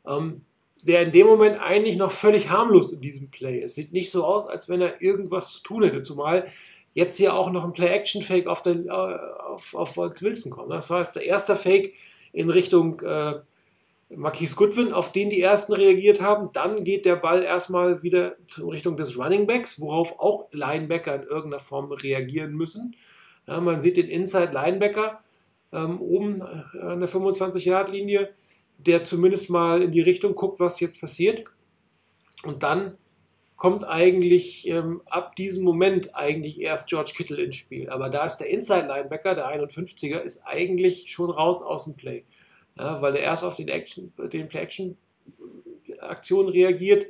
ähm, 0.07 0.41
der 0.83 1.01
in 1.03 1.11
dem 1.11 1.25
Moment 1.25 1.59
eigentlich 1.59 1.97
noch 1.97 2.11
völlig 2.11 2.49
harmlos 2.49 2.91
in 2.91 3.01
diesem 3.01 3.31
Play 3.31 3.59
ist. 3.59 3.75
Sieht 3.75 3.91
nicht 3.91 4.11
so 4.11 4.23
aus, 4.23 4.45
als 4.45 4.69
wenn 4.69 4.81
er 4.81 5.01
irgendwas 5.01 5.53
zu 5.53 5.63
tun 5.63 5.83
hätte, 5.83 6.03
zumal 6.03 6.45
jetzt 6.95 7.17
hier 7.17 7.35
auch 7.35 7.51
noch 7.51 7.63
ein 7.63 7.73
Play-Action-Fake 7.73 8.47
auf, 8.47 8.65
äh, 8.65 8.89
auf, 8.89 9.75
auf 9.75 9.97
Wilson 9.97 10.51
kommt. 10.51 10.71
Das 10.71 10.89
war 10.89 11.01
jetzt 11.01 11.15
der 11.15 11.25
erste 11.25 11.55
Fake 11.55 11.93
in 12.33 12.49
Richtung 12.49 12.99
äh, 13.01 13.35
Marquise 14.09 14.55
Goodwin, 14.55 14.91
auf 14.91 15.11
den 15.11 15.29
die 15.29 15.41
ersten 15.41 15.73
reagiert 15.73 16.21
haben. 16.21 16.49
Dann 16.53 16.83
geht 16.83 17.05
der 17.05 17.17
Ball 17.17 17.43
erstmal 17.43 18.01
wieder 18.01 18.35
in 18.57 18.69
Richtung 18.69 18.97
des 18.97 19.15
Running 19.19 19.45
Backs, 19.45 19.79
worauf 19.79 20.19
auch 20.19 20.47
Linebacker 20.51 21.13
in 21.13 21.23
irgendeiner 21.23 21.59
Form 21.59 21.91
reagieren 21.91 22.55
müssen. 22.55 22.95
Ja, 23.45 23.61
man 23.61 23.79
sieht 23.79 23.97
den 23.97 24.07
Inside 24.07 24.51
Linebacker 24.53 25.19
ähm, 25.71 26.01
oben 26.01 26.41
äh, 26.41 26.79
an 26.81 26.99
der 26.99 27.09
25-Yard-Linie 27.09 28.33
der 28.77 29.03
zumindest 29.03 29.49
mal 29.49 29.81
in 29.81 29.91
die 29.91 30.01
Richtung 30.01 30.35
guckt, 30.35 30.59
was 30.59 30.79
jetzt 30.79 30.99
passiert. 30.99 31.43
Und 32.43 32.63
dann 32.63 32.97
kommt 33.55 33.85
eigentlich 33.85 34.67
ähm, 34.67 35.01
ab 35.05 35.35
diesem 35.35 35.63
Moment 35.63 36.15
eigentlich 36.15 36.59
erst 36.59 36.89
George 36.89 37.13
Kittle 37.15 37.41
ins 37.41 37.55
Spiel. 37.55 37.89
Aber 37.89 38.09
da 38.09 38.25
ist 38.25 38.37
der 38.37 38.49
Inside-Linebacker, 38.49 39.35
der 39.35 39.47
51er, 39.47 40.19
ist 40.19 40.41
eigentlich 40.45 41.11
schon 41.11 41.29
raus 41.29 41.61
aus 41.61 41.85
dem 41.85 41.95
Play. 41.95 42.25
Ja, 42.77 43.01
weil 43.01 43.15
er 43.15 43.23
erst 43.23 43.43
auf 43.43 43.55
den, 43.55 43.69
Action, 43.69 44.11
den 44.17 44.49
Play-Action-Aktionen 44.49 46.49
reagiert 46.49 47.05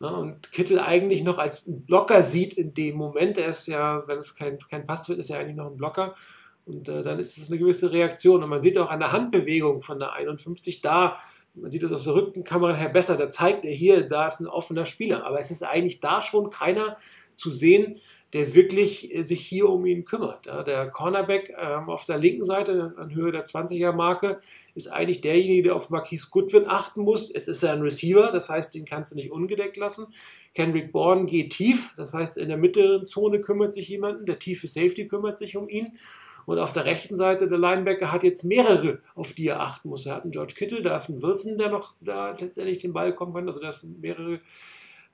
ja, 0.00 0.08
und 0.08 0.50
Kittle 0.50 0.84
eigentlich 0.84 1.22
noch 1.22 1.38
als 1.38 1.66
Blocker 1.68 2.24
sieht 2.24 2.54
in 2.54 2.74
dem 2.74 2.96
Moment. 2.96 3.38
Er 3.38 3.46
ist 3.46 3.68
ja, 3.68 4.02
wenn 4.08 4.18
es 4.18 4.34
kein, 4.34 4.58
kein 4.58 4.84
Pass 4.84 5.08
wird, 5.08 5.20
ist 5.20 5.30
er 5.30 5.38
eigentlich 5.38 5.56
noch 5.56 5.70
ein 5.70 5.76
Blocker. 5.76 6.16
Und 6.64 6.88
äh, 6.88 7.02
dann 7.02 7.20
ist 7.20 7.38
es 7.38 7.48
eine 7.48 7.58
gewisse 7.58 7.92
Reaktion. 7.92 8.42
Und 8.42 8.50
man 8.50 8.60
sieht 8.60 8.78
auch 8.78 8.90
an 8.90 8.98
der 8.98 9.12
Handbewegung 9.12 9.80
von 9.80 10.00
der 10.00 10.14
51 10.14 10.80
da, 10.80 11.18
man 11.54 11.70
sieht 11.70 11.82
das 11.82 11.92
aus 11.92 12.04
der 12.04 12.14
Rückenkamera 12.14 12.74
her 12.74 12.88
besser, 12.88 13.16
da 13.16 13.28
zeigt 13.28 13.64
er 13.64 13.72
hier, 13.72 14.02
da 14.08 14.26
ist 14.26 14.40
ein 14.40 14.46
offener 14.46 14.84
Spieler. 14.84 15.26
Aber 15.26 15.38
es 15.38 15.50
ist 15.50 15.62
eigentlich 15.62 16.00
da 16.00 16.20
schon 16.20 16.50
keiner 16.50 16.96
zu 17.36 17.50
sehen, 17.50 17.98
der 18.32 18.54
wirklich 18.54 19.14
äh, 19.14 19.22
sich 19.22 19.46
hier 19.46 19.68
um 19.68 19.84
ihn 19.84 20.04
kümmert. 20.04 20.46
Der 20.46 20.88
Cornerback 20.88 21.54
ähm, 21.58 21.90
auf 21.90 22.06
der 22.06 22.18
linken 22.18 22.44
Seite 22.44 22.94
an 22.96 23.14
Höhe 23.14 23.32
der 23.32 23.44
20er 23.44 23.92
Marke 23.92 24.38
ist 24.74 24.88
eigentlich 24.88 25.20
derjenige, 25.20 25.64
der 25.64 25.76
auf 25.76 25.90
Marquise 25.90 26.28
Goodwin 26.30 26.64
achten 26.66 27.02
muss. 27.02 27.30
Es 27.30 27.48
ist 27.48 27.62
ja 27.62 27.72
ein 27.72 27.82
Receiver, 27.82 28.30
das 28.32 28.48
heißt, 28.48 28.74
den 28.74 28.86
kannst 28.86 29.12
du 29.12 29.16
nicht 29.16 29.30
ungedeckt 29.30 29.76
lassen. 29.76 30.06
Kendrick 30.54 30.92
Bourne 30.92 31.26
geht 31.26 31.52
tief, 31.52 31.92
das 31.96 32.14
heißt, 32.14 32.38
in 32.38 32.48
der 32.48 32.56
mittleren 32.56 33.04
Zone 33.04 33.40
kümmert 33.40 33.72
sich 33.72 33.88
jemand, 33.88 34.26
der 34.26 34.38
tiefe 34.38 34.66
Safety 34.66 35.08
kümmert 35.08 35.38
sich 35.38 35.56
um 35.56 35.68
ihn. 35.68 35.98
Und 36.46 36.58
auf 36.58 36.72
der 36.72 36.84
rechten 36.84 37.14
Seite 37.14 37.48
der 37.48 37.58
Linebacker 37.58 38.12
hat 38.12 38.22
jetzt 38.22 38.44
mehrere, 38.44 39.00
auf 39.14 39.32
die 39.32 39.48
er 39.48 39.60
achten 39.60 39.88
muss. 39.88 40.06
Er 40.06 40.16
hat 40.16 40.22
einen 40.22 40.32
George 40.32 40.54
Kittle, 40.54 40.82
da 40.82 40.96
ist 40.96 41.08
ein 41.08 41.22
Wilson, 41.22 41.58
der 41.58 41.68
noch 41.68 41.94
da 42.00 42.30
letztendlich 42.30 42.78
den 42.78 42.92
Ball 42.92 43.14
kommen 43.14 43.34
kann. 43.34 43.46
Also 43.46 43.60
das 43.60 43.82
sind 43.82 44.00
mehrere 44.00 44.40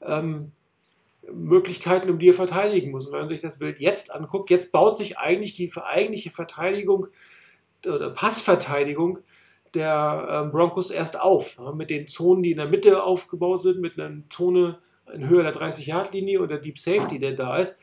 ähm, 0.00 0.52
Möglichkeiten, 1.32 2.10
um 2.10 2.18
die 2.18 2.28
er 2.28 2.34
verteidigen 2.34 2.90
muss. 2.90 3.06
Und 3.06 3.12
wenn 3.12 3.20
man 3.20 3.28
sich 3.28 3.40
das 3.40 3.58
Bild 3.58 3.78
jetzt 3.78 4.14
anguckt, 4.14 4.50
jetzt 4.50 4.72
baut 4.72 4.96
sich 4.96 5.18
eigentlich 5.18 5.52
die 5.52 5.70
eigentliche 5.76 6.30
Verteidigung 6.30 7.08
oder 7.86 8.10
Passverteidigung 8.10 9.18
der 9.74 10.28
ähm, 10.30 10.50
Broncos 10.50 10.90
erst 10.90 11.20
auf. 11.20 11.58
Mit 11.74 11.90
den 11.90 12.06
Zonen, 12.06 12.42
die 12.42 12.52
in 12.52 12.56
der 12.56 12.68
Mitte 12.68 13.02
aufgebaut 13.02 13.62
sind, 13.62 13.80
mit 13.80 13.98
einer 13.98 14.22
Zone 14.30 14.78
in 15.12 15.28
Höhe 15.28 15.42
der 15.42 15.54
30-Yard-Linie 15.54 16.40
oder 16.40 16.58
Deep 16.58 16.78
Safety, 16.78 17.18
der 17.18 17.32
da 17.32 17.56
ist. 17.56 17.80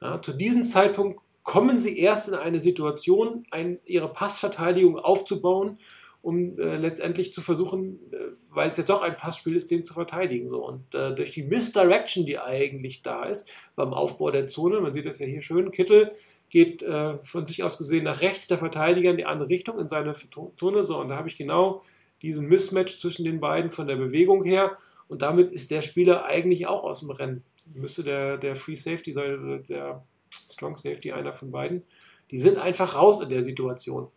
Ja, 0.00 0.20
zu 0.20 0.32
diesem 0.32 0.64
Zeitpunkt 0.64 1.20
kommen 1.50 1.80
sie 1.80 1.98
erst 1.98 2.28
in 2.28 2.34
eine 2.34 2.60
Situation, 2.60 3.42
ein, 3.50 3.80
ihre 3.84 4.12
Passverteidigung 4.12 4.96
aufzubauen, 4.96 5.74
um 6.22 6.56
äh, 6.60 6.76
letztendlich 6.76 7.32
zu 7.32 7.40
versuchen, 7.40 7.98
äh, 8.12 8.18
weil 8.50 8.68
es 8.68 8.76
ja 8.76 8.84
doch 8.84 9.02
ein 9.02 9.16
Passspiel 9.16 9.56
ist, 9.56 9.68
den 9.68 9.82
zu 9.82 9.92
verteidigen. 9.92 10.48
So. 10.48 10.64
Und 10.64 10.94
äh, 10.94 11.12
durch 11.12 11.32
die 11.32 11.42
Misdirection, 11.42 12.24
die 12.24 12.38
eigentlich 12.38 13.02
da 13.02 13.24
ist, 13.24 13.50
beim 13.74 13.92
Aufbau 13.92 14.30
der 14.30 14.46
Zone, 14.46 14.80
man 14.80 14.92
sieht 14.92 15.06
das 15.06 15.18
ja 15.18 15.26
hier 15.26 15.42
schön, 15.42 15.72
Kittel 15.72 16.12
geht 16.50 16.84
äh, 16.84 17.20
von 17.20 17.46
sich 17.46 17.64
aus 17.64 17.78
gesehen 17.78 18.04
nach 18.04 18.20
rechts, 18.20 18.46
der 18.46 18.58
Verteidiger 18.58 19.10
in 19.10 19.16
die 19.16 19.26
andere 19.26 19.48
Richtung, 19.48 19.80
in 19.80 19.88
seine 19.88 20.14
Zone. 20.56 20.84
So, 20.84 21.00
und 21.00 21.08
da 21.08 21.16
habe 21.16 21.26
ich 21.26 21.36
genau 21.36 21.82
diesen 22.22 22.46
Mismatch 22.46 22.96
zwischen 22.96 23.24
den 23.24 23.40
beiden 23.40 23.72
von 23.72 23.88
der 23.88 23.96
Bewegung 23.96 24.44
her. 24.44 24.76
Und 25.08 25.22
damit 25.22 25.50
ist 25.50 25.72
der 25.72 25.82
Spieler 25.82 26.26
eigentlich 26.26 26.68
auch 26.68 26.84
aus 26.84 27.00
dem 27.00 27.10
Rennen. 27.10 27.42
Müsste 27.74 28.04
der, 28.04 28.38
der 28.38 28.54
Free 28.54 28.76
Safety 28.76 29.12
sein, 29.12 29.64
der 29.68 30.04
Strong 30.50 30.76
Safety, 30.76 31.12
einer 31.12 31.32
von 31.32 31.50
beiden. 31.50 31.82
Die 32.30 32.38
sind 32.38 32.58
einfach 32.58 32.94
raus 32.94 33.20
in 33.20 33.28
der 33.28 33.42
Situation. 33.42 34.08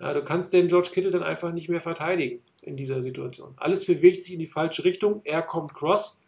Ja, 0.00 0.14
du 0.14 0.22
kannst 0.22 0.52
den 0.52 0.68
George 0.68 0.88
Kittle 0.92 1.10
dann 1.10 1.22
einfach 1.22 1.52
nicht 1.52 1.68
mehr 1.68 1.80
verteidigen 1.80 2.40
in 2.62 2.76
dieser 2.76 3.02
Situation. 3.02 3.52
Alles 3.56 3.84
bewegt 3.84 4.24
sich 4.24 4.32
in 4.32 4.40
die 4.40 4.46
falsche 4.46 4.84
Richtung, 4.84 5.20
er 5.24 5.42
kommt 5.42 5.74
cross 5.74 6.24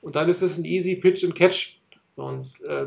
und 0.00 0.16
dann 0.16 0.28
ist 0.28 0.42
es 0.42 0.58
ein 0.58 0.64
easy 0.64 0.96
Pitch 0.96 1.24
and 1.24 1.34
Catch. 1.34 1.80
Und 2.16 2.48
äh, 2.66 2.86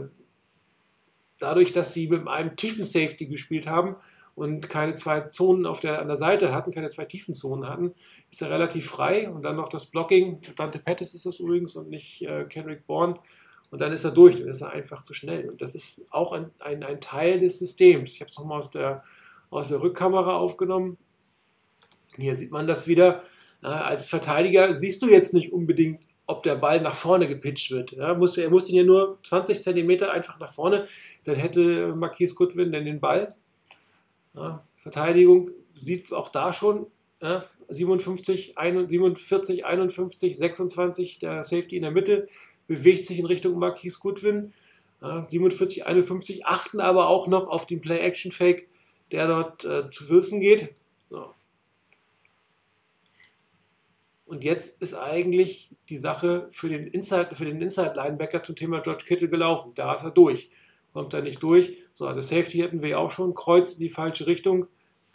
dadurch, 1.37 1.71
dass 1.71 1.93
sie 1.93 2.07
mit 2.07 2.27
einem 2.27 2.55
tiefen 2.55 2.83
Safety 2.83 3.27
gespielt 3.27 3.67
haben 3.67 3.95
und 4.35 4.69
keine 4.69 4.95
zwei 4.95 5.21
Zonen 5.21 5.65
auf 5.65 5.79
der, 5.79 6.01
an 6.01 6.07
der 6.07 6.17
Seite 6.17 6.53
hatten, 6.53 6.71
keine 6.71 6.89
zwei 6.89 7.05
tiefen 7.05 7.33
Zonen 7.33 7.67
hatten, 7.67 7.93
ist 8.29 8.41
er 8.41 8.49
relativ 8.49 8.87
frei. 8.87 9.29
Und 9.29 9.43
dann 9.43 9.55
noch 9.55 9.69
das 9.69 9.85
Blocking. 9.85 10.41
Dante 10.55 10.79
Pettis 10.79 11.13
ist 11.13 11.25
das 11.25 11.39
übrigens 11.39 11.75
und 11.75 11.89
nicht 11.89 12.21
äh, 12.21 12.45
Kendrick 12.45 12.85
Bourne. 12.85 13.15
Und 13.71 13.79
dann 13.81 13.91
ist 13.91 14.03
er 14.03 14.11
durch, 14.11 14.37
dann 14.37 14.47
ist 14.47 14.61
er 14.61 14.71
einfach 14.71 15.03
zu 15.03 15.13
schnell. 15.13 15.47
Und 15.49 15.61
das 15.61 15.75
ist 15.75 16.07
auch 16.09 16.31
ein, 16.31 16.51
ein, 16.59 16.83
ein 16.83 17.01
Teil 17.01 17.39
des 17.39 17.59
Systems. 17.59 18.09
Ich 18.09 18.21
habe 18.21 18.31
es 18.31 18.37
nochmal 18.37 18.59
aus 18.59 18.71
der, 18.71 19.03
aus 19.49 19.67
der 19.67 19.81
Rückkamera 19.81 20.37
aufgenommen. 20.37 20.97
Hier 22.15 22.35
sieht 22.35 22.51
man 22.51 22.67
das 22.67 22.87
wieder. 22.87 23.23
Als 23.61 24.09
Verteidiger 24.09 24.73
siehst 24.73 25.01
du 25.01 25.09
jetzt 25.09 25.33
nicht 25.33 25.51
unbedingt, 25.51 26.01
ob 26.25 26.43
der 26.43 26.55
Ball 26.55 26.79
nach 26.81 26.93
vorne 26.93 27.27
gepitcht 27.27 27.71
wird. 27.71 27.91
Ja, 27.91 28.13
muss, 28.13 28.37
er 28.37 28.49
muss 28.49 28.69
ihn 28.69 28.75
ja 28.75 28.83
nur 28.83 29.19
20 29.23 29.61
cm 29.61 30.03
einfach 30.03 30.39
nach 30.39 30.53
vorne, 30.53 30.85
dann 31.23 31.35
hätte 31.35 31.95
Marquis 31.95 32.35
Goodwin 32.35 32.71
denn 32.71 32.85
den 32.85 32.99
Ball. 32.99 33.27
Verteidigung 34.77 35.49
sieht 35.73 36.13
auch 36.13 36.29
da 36.29 36.53
schon 36.53 36.85
ja, 37.21 37.43
57, 37.69 38.55
47, 38.55 39.65
51, 39.65 40.37
26, 40.37 41.19
der 41.19 41.43
Safety 41.43 41.75
in 41.77 41.81
der 41.81 41.91
Mitte 41.91 42.27
bewegt 42.69 43.03
sich 43.05 43.17
in 43.17 43.25
Richtung 43.25 43.57
Marquis 43.57 43.99
Goodwin. 43.99 44.53
Ja, 45.01 45.23
47, 45.23 45.87
51 45.87 46.45
achten 46.45 46.79
aber 46.79 47.09
auch 47.09 47.27
noch 47.27 47.47
auf 47.47 47.65
den 47.65 47.81
Play-Action-Fake, 47.81 48.69
der 49.11 49.27
dort 49.27 49.65
äh, 49.65 49.89
zu 49.89 50.07
Wilson 50.07 50.39
geht. 50.39 50.73
So. 51.09 51.33
Und 54.25 54.43
jetzt 54.43 54.79
ist 54.83 54.93
eigentlich 54.93 55.71
die 55.89 55.97
Sache 55.97 56.47
für 56.51 56.69
den 56.69 56.83
Inside, 56.83 57.35
für 57.35 57.45
den 57.45 57.59
Inside-Linebacker 57.59 58.43
zum 58.43 58.55
Thema 58.55 58.81
George 58.81 59.03
Kittle 59.03 59.29
gelaufen. 59.29 59.71
Da 59.73 59.95
ist 59.95 60.03
er 60.03 60.11
durch. 60.11 60.51
Kommt 60.93 61.13
er 61.15 61.23
nicht 61.23 61.41
durch. 61.41 61.77
So, 61.93 62.11
das 62.13 62.27
Safety 62.27 62.59
hätten 62.59 62.83
wir 62.83 62.99
auch 62.99 63.09
schon. 63.09 63.33
Kreuz 63.33 63.73
in 63.73 63.79
die 63.79 63.89
falsche 63.89 64.27
Richtung. 64.27 64.67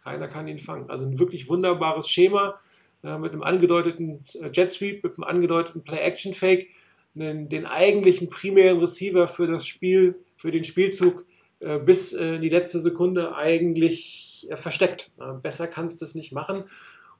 Keiner 0.03 0.27
kann 0.27 0.49
ihn 0.49 0.59
fangen. 0.59 0.91
Also 0.91 1.07
ein 1.07 1.21
wirklich 1.21 1.49
wunderbares 1.49 2.09
Schema 2.09 2.59
äh, 3.05 3.17
mit 3.17 3.33
einem 3.33 3.45
angedeuteten 3.45 4.25
äh, 4.41 4.51
Jet 4.53 4.73
Sweep, 4.73 5.05
mit 5.05 5.17
einem 5.17 5.25
angedeuteten 5.25 5.85
Play-Action-Fake, 5.85 6.69
den, 7.15 7.49
den, 7.49 7.67
eigentlichen 7.67 8.29
primären 8.29 8.81
Receiver 8.81 9.27
für 9.29 9.47
das 9.47 9.67
Spiel, 9.67 10.17
für 10.37 10.51
den 10.51 10.65
Spielzug 10.65 11.25
äh, 11.61 11.79
bis 11.79 12.13
in 12.13 12.41
die 12.43 12.49
letzte 12.49 12.81
Sekunde 12.81 13.37
eigentlich 13.37 14.47
äh, 14.51 14.57
versteckt. 14.57 15.11
besser 15.43 15.67
kannst 15.67 16.01
du 16.01 16.05
es 16.05 16.15
nicht 16.15 16.33
machen. 16.33 16.65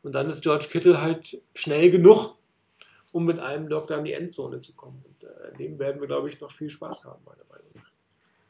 Und 0.03 0.15
dann 0.15 0.29
ist 0.29 0.43
George 0.43 0.67
Kittle 0.71 1.01
halt 1.01 1.43
schnell 1.55 1.91
genug, 1.91 2.37
um 3.13 3.25
mit 3.25 3.41
einem 3.41 3.69
Doktor 3.69 3.99
in 3.99 4.05
die 4.05 4.13
Endzone 4.13 4.61
zu 4.61 4.75
kommen. 4.75 5.03
Und 5.07 5.25
äh, 5.25 5.57
dem 5.57 5.79
werden 5.79 6.01
wir, 6.01 6.07
glaube 6.07 6.29
ich, 6.29 6.41
noch 6.41 6.51
viel 6.51 6.69
Spaß 6.69 7.07
haben, 7.07 7.23
meiner 7.25 7.45
Meinung 7.49 7.71
nach. 7.75 7.91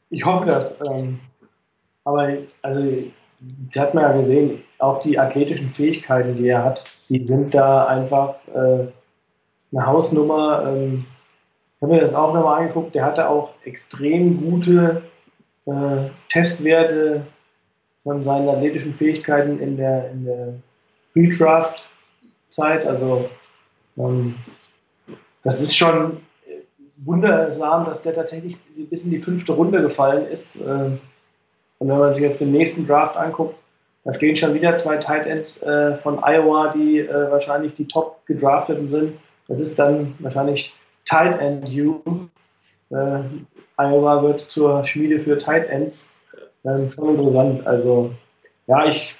Ich 0.09 0.25
hoffe 0.25 0.45
das. 0.45 0.77
Ähm, 0.81 1.15
aber 2.03 2.37
also, 2.61 2.89
Sie 3.69 3.79
hat 3.79 3.93
man 3.93 4.03
ja 4.03 4.17
gesehen, 4.21 4.63
auch 4.79 5.03
die 5.03 5.19
athletischen 5.19 5.69
Fähigkeiten, 5.69 6.37
die 6.37 6.47
er 6.47 6.63
hat, 6.63 6.85
die 7.09 7.21
sind 7.21 7.53
da 7.53 7.85
einfach 7.85 8.39
äh, 8.47 8.87
eine 9.71 9.85
Hausnummer. 9.85 10.65
Ähm, 10.67 11.05
habe 11.85 11.95
mir 11.95 12.01
das 12.01 12.15
auch 12.15 12.33
nochmal 12.33 12.61
angeguckt. 12.61 12.95
Der 12.95 13.05
hatte 13.05 13.29
auch 13.29 13.51
extrem 13.63 14.41
gute 14.41 15.03
äh, 15.67 16.09
Testwerte 16.29 17.27
von 18.03 18.23
seinen 18.23 18.49
athletischen 18.49 18.93
Fähigkeiten 18.93 19.59
in 19.59 19.77
der, 19.77 20.09
in 20.11 20.25
der 20.25 20.53
Pre-Draft-Zeit. 21.13 22.87
Also 22.87 23.29
ähm, 23.97 24.35
das 25.43 25.61
ist 25.61 25.77
schon 25.77 26.17
wundersam, 26.97 27.85
dass 27.85 28.01
der 28.01 28.13
tatsächlich 28.13 28.57
bis 28.89 29.03
in 29.03 29.11
die 29.11 29.19
fünfte 29.19 29.51
Runde 29.51 29.81
gefallen 29.83 30.25
ist. 30.25 30.55
Ähm, 30.61 30.99
und 31.77 31.89
wenn 31.89 31.99
man 31.99 32.15
sich 32.15 32.23
jetzt 32.23 32.41
den 32.41 32.51
nächsten 32.51 32.87
Draft 32.87 33.15
anguckt, 33.15 33.55
da 34.05 34.13
stehen 34.13 34.35
schon 34.35 34.55
wieder 34.55 34.75
zwei 34.77 34.97
Tight 34.97 35.27
Ends 35.27 35.61
äh, 35.61 35.95
von 35.97 36.17
Iowa, 36.23 36.73
die 36.75 36.99
äh, 36.99 37.31
wahrscheinlich 37.31 37.75
die 37.75 37.87
top 37.87 38.25
gedrafteten 38.25 38.89
sind. 38.89 39.19
Das 39.47 39.59
ist 39.59 39.77
dann 39.77 40.15
wahrscheinlich 40.19 40.73
Tight 41.05 41.39
End 41.39 41.73
U. 41.75 42.01
Äh, 42.89 43.21
Iowa 43.77 44.23
wird 44.23 44.41
zur 44.41 44.83
Schmiede 44.83 45.19
für 45.19 45.37
Tight 45.37 45.69
Ends. 45.69 46.09
Ähm, 46.63 46.89
schon 46.89 47.15
interessant. 47.15 47.65
Also, 47.65 48.11
ja, 48.67 48.85
ich 48.85 49.15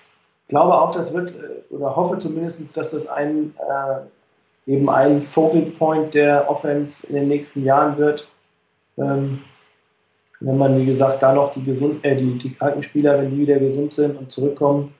glaube 0.47 0.73
auch, 0.73 0.91
das 0.91 1.13
wird, 1.13 1.29
äh, 1.29 1.73
oder 1.73 1.95
hoffe 1.95 2.17
zumindest, 2.19 2.75
dass 2.75 2.91
das 2.91 3.07
ein, 3.07 3.53
äh, 3.59 4.71
eben 4.71 4.89
ein 4.89 5.21
Focal 5.21 5.61
Point 5.77 6.13
der 6.13 6.49
Offense 6.49 7.05
in 7.07 7.15
den 7.15 7.27
nächsten 7.27 7.63
Jahren 7.63 7.97
wird. 7.97 8.27
Ähm, 8.97 9.41
wenn 10.39 10.57
man, 10.57 10.79
wie 10.79 10.85
gesagt, 10.85 11.23
da 11.23 11.33
noch 11.33 11.53
die, 11.53 11.63
gesund, 11.63 12.03
äh, 12.03 12.15
die, 12.15 12.37
die 12.37 12.53
kranken 12.53 12.83
Spieler, 12.83 13.17
wenn 13.19 13.31
die 13.31 13.39
wieder 13.39 13.59
gesund 13.59 13.93
sind 13.93 14.17
und 14.17 14.31
zurückkommen, 14.31 14.93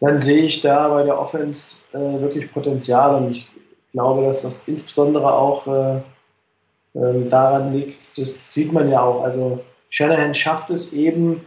dann 0.00 0.20
sehe 0.20 0.42
ich 0.44 0.60
da 0.60 0.88
bei 0.88 1.02
der 1.02 1.18
Offense 1.18 1.78
äh, 1.92 1.98
wirklich 1.98 2.52
Potenzial 2.52 3.14
und 3.16 3.32
ich 3.32 3.48
glaube, 3.94 4.26
dass 4.26 4.42
das 4.42 4.60
insbesondere 4.66 5.32
auch 5.32 5.66
äh, 5.66 6.00
ähm, 6.94 7.30
daran 7.30 7.72
liegt, 7.72 8.18
das 8.18 8.52
sieht 8.52 8.72
man 8.72 8.90
ja 8.90 9.00
auch. 9.00 9.22
Also 9.22 9.60
Shanahan 9.88 10.34
schafft 10.34 10.70
es 10.70 10.92
eben, 10.92 11.40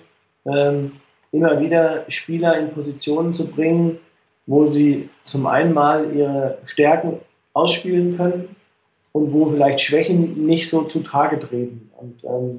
ähm, 0.45 0.93
immer 1.31 1.59
wieder 1.59 2.05
Spieler 2.07 2.57
in 2.57 2.71
Positionen 2.71 3.33
zu 3.33 3.45
bringen, 3.45 3.99
wo 4.45 4.65
sie 4.65 5.09
zum 5.25 5.45
einen 5.45 5.73
mal 5.73 6.15
ihre 6.15 6.57
Stärken 6.63 7.19
ausspielen 7.53 8.15
können 8.15 8.55
und 9.11 9.33
wo 9.33 9.49
vielleicht 9.49 9.81
Schwächen 9.81 10.45
nicht 10.45 10.69
so 10.69 10.83
zutage 10.83 11.37
treten. 11.37 11.91
Und 11.97 12.25
ähm, 12.25 12.53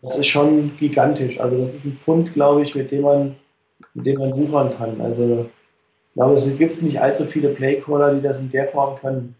das 0.00 0.16
ist 0.16 0.26
schon 0.26 0.74
gigantisch. 0.78 1.38
Also 1.38 1.58
das 1.58 1.74
ist 1.74 1.84
ein 1.84 1.96
Pfund, 1.96 2.32
glaube 2.32 2.62
ich, 2.62 2.74
mit 2.74 2.90
dem 2.90 3.02
man, 3.02 3.36
mit 3.92 4.06
dem 4.06 4.18
man 4.18 4.36
wuchern 4.36 4.74
kann. 4.78 5.00
Also 5.02 5.50
ich 6.16 6.18
glaube, 6.18 6.34
es 6.34 6.56
gibt 6.56 6.80
nicht 6.80 6.98
allzu 6.98 7.26
viele 7.26 7.50
Playcaller, 7.50 8.14
die 8.14 8.22
das 8.22 8.40
in 8.40 8.50
der 8.50 8.64
Form 8.64 8.98
können. 8.98 9.36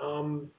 Ähm, 0.00 0.52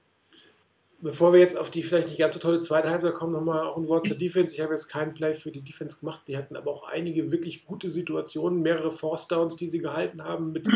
bevor 1.00 1.32
wir 1.32 1.40
jetzt 1.40 1.56
auf 1.56 1.70
die 1.70 1.82
vielleicht 1.82 2.08
nicht 2.08 2.18
ganz 2.18 2.34
so 2.34 2.40
tolle 2.40 2.60
zweite 2.60 2.90
Halbzeit 2.90 3.14
kommen, 3.14 3.32
nochmal 3.32 3.66
auch 3.66 3.78
ein 3.78 3.88
Wort 3.88 4.06
zur 4.06 4.18
Defense. 4.18 4.54
Ich 4.54 4.60
habe 4.60 4.74
jetzt 4.74 4.88
keinen 4.88 5.14
Play 5.14 5.32
für 5.32 5.50
die 5.50 5.62
Defense 5.62 5.98
gemacht. 5.98 6.20
Die 6.28 6.36
hatten 6.36 6.54
aber 6.54 6.70
auch 6.70 6.86
einige 6.86 7.32
wirklich 7.32 7.64
gute 7.64 7.88
Situationen, 7.88 8.60
mehrere 8.60 8.90
Force 8.90 9.26
Downs, 9.26 9.56
die 9.56 9.70
sie 9.70 9.78
gehalten 9.78 10.22
haben 10.22 10.52
mit 10.52 10.68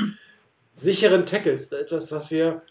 sicheren 0.73 1.27
Tackles. 1.27 1.71
Etwas, 1.71 2.11
was 2.13 2.31
wir 2.31 2.63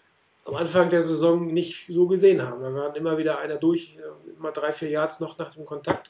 am 0.46 0.56
Anfang 0.56 0.90
der 0.90 1.04
Saison 1.04 1.54
nicht 1.54 1.86
so 1.88 2.08
gesehen 2.08 2.42
haben. 2.42 2.64
Da 2.64 2.74
waren 2.74 2.96
immer 2.96 3.20
wieder 3.20 3.38
einer 3.38 3.58
durch, 3.58 3.96
immer 4.36 4.52
drei, 4.52 4.72
vier 4.72 4.90
Yards 4.90 5.20
noch 5.20 5.38
nach 5.38 5.54
dem 5.54 5.66
Kontakt. 5.66 6.10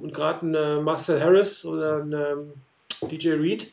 Und 0.00 0.14
gerade 0.14 0.46
ein 0.46 0.54
äh, 0.54 0.80
Marcel 0.80 1.20
Harris 1.20 1.64
oder 1.64 1.96
ein 1.96 2.12
ähm, 2.12 2.52
DJ 3.10 3.30
Reed 3.30 3.72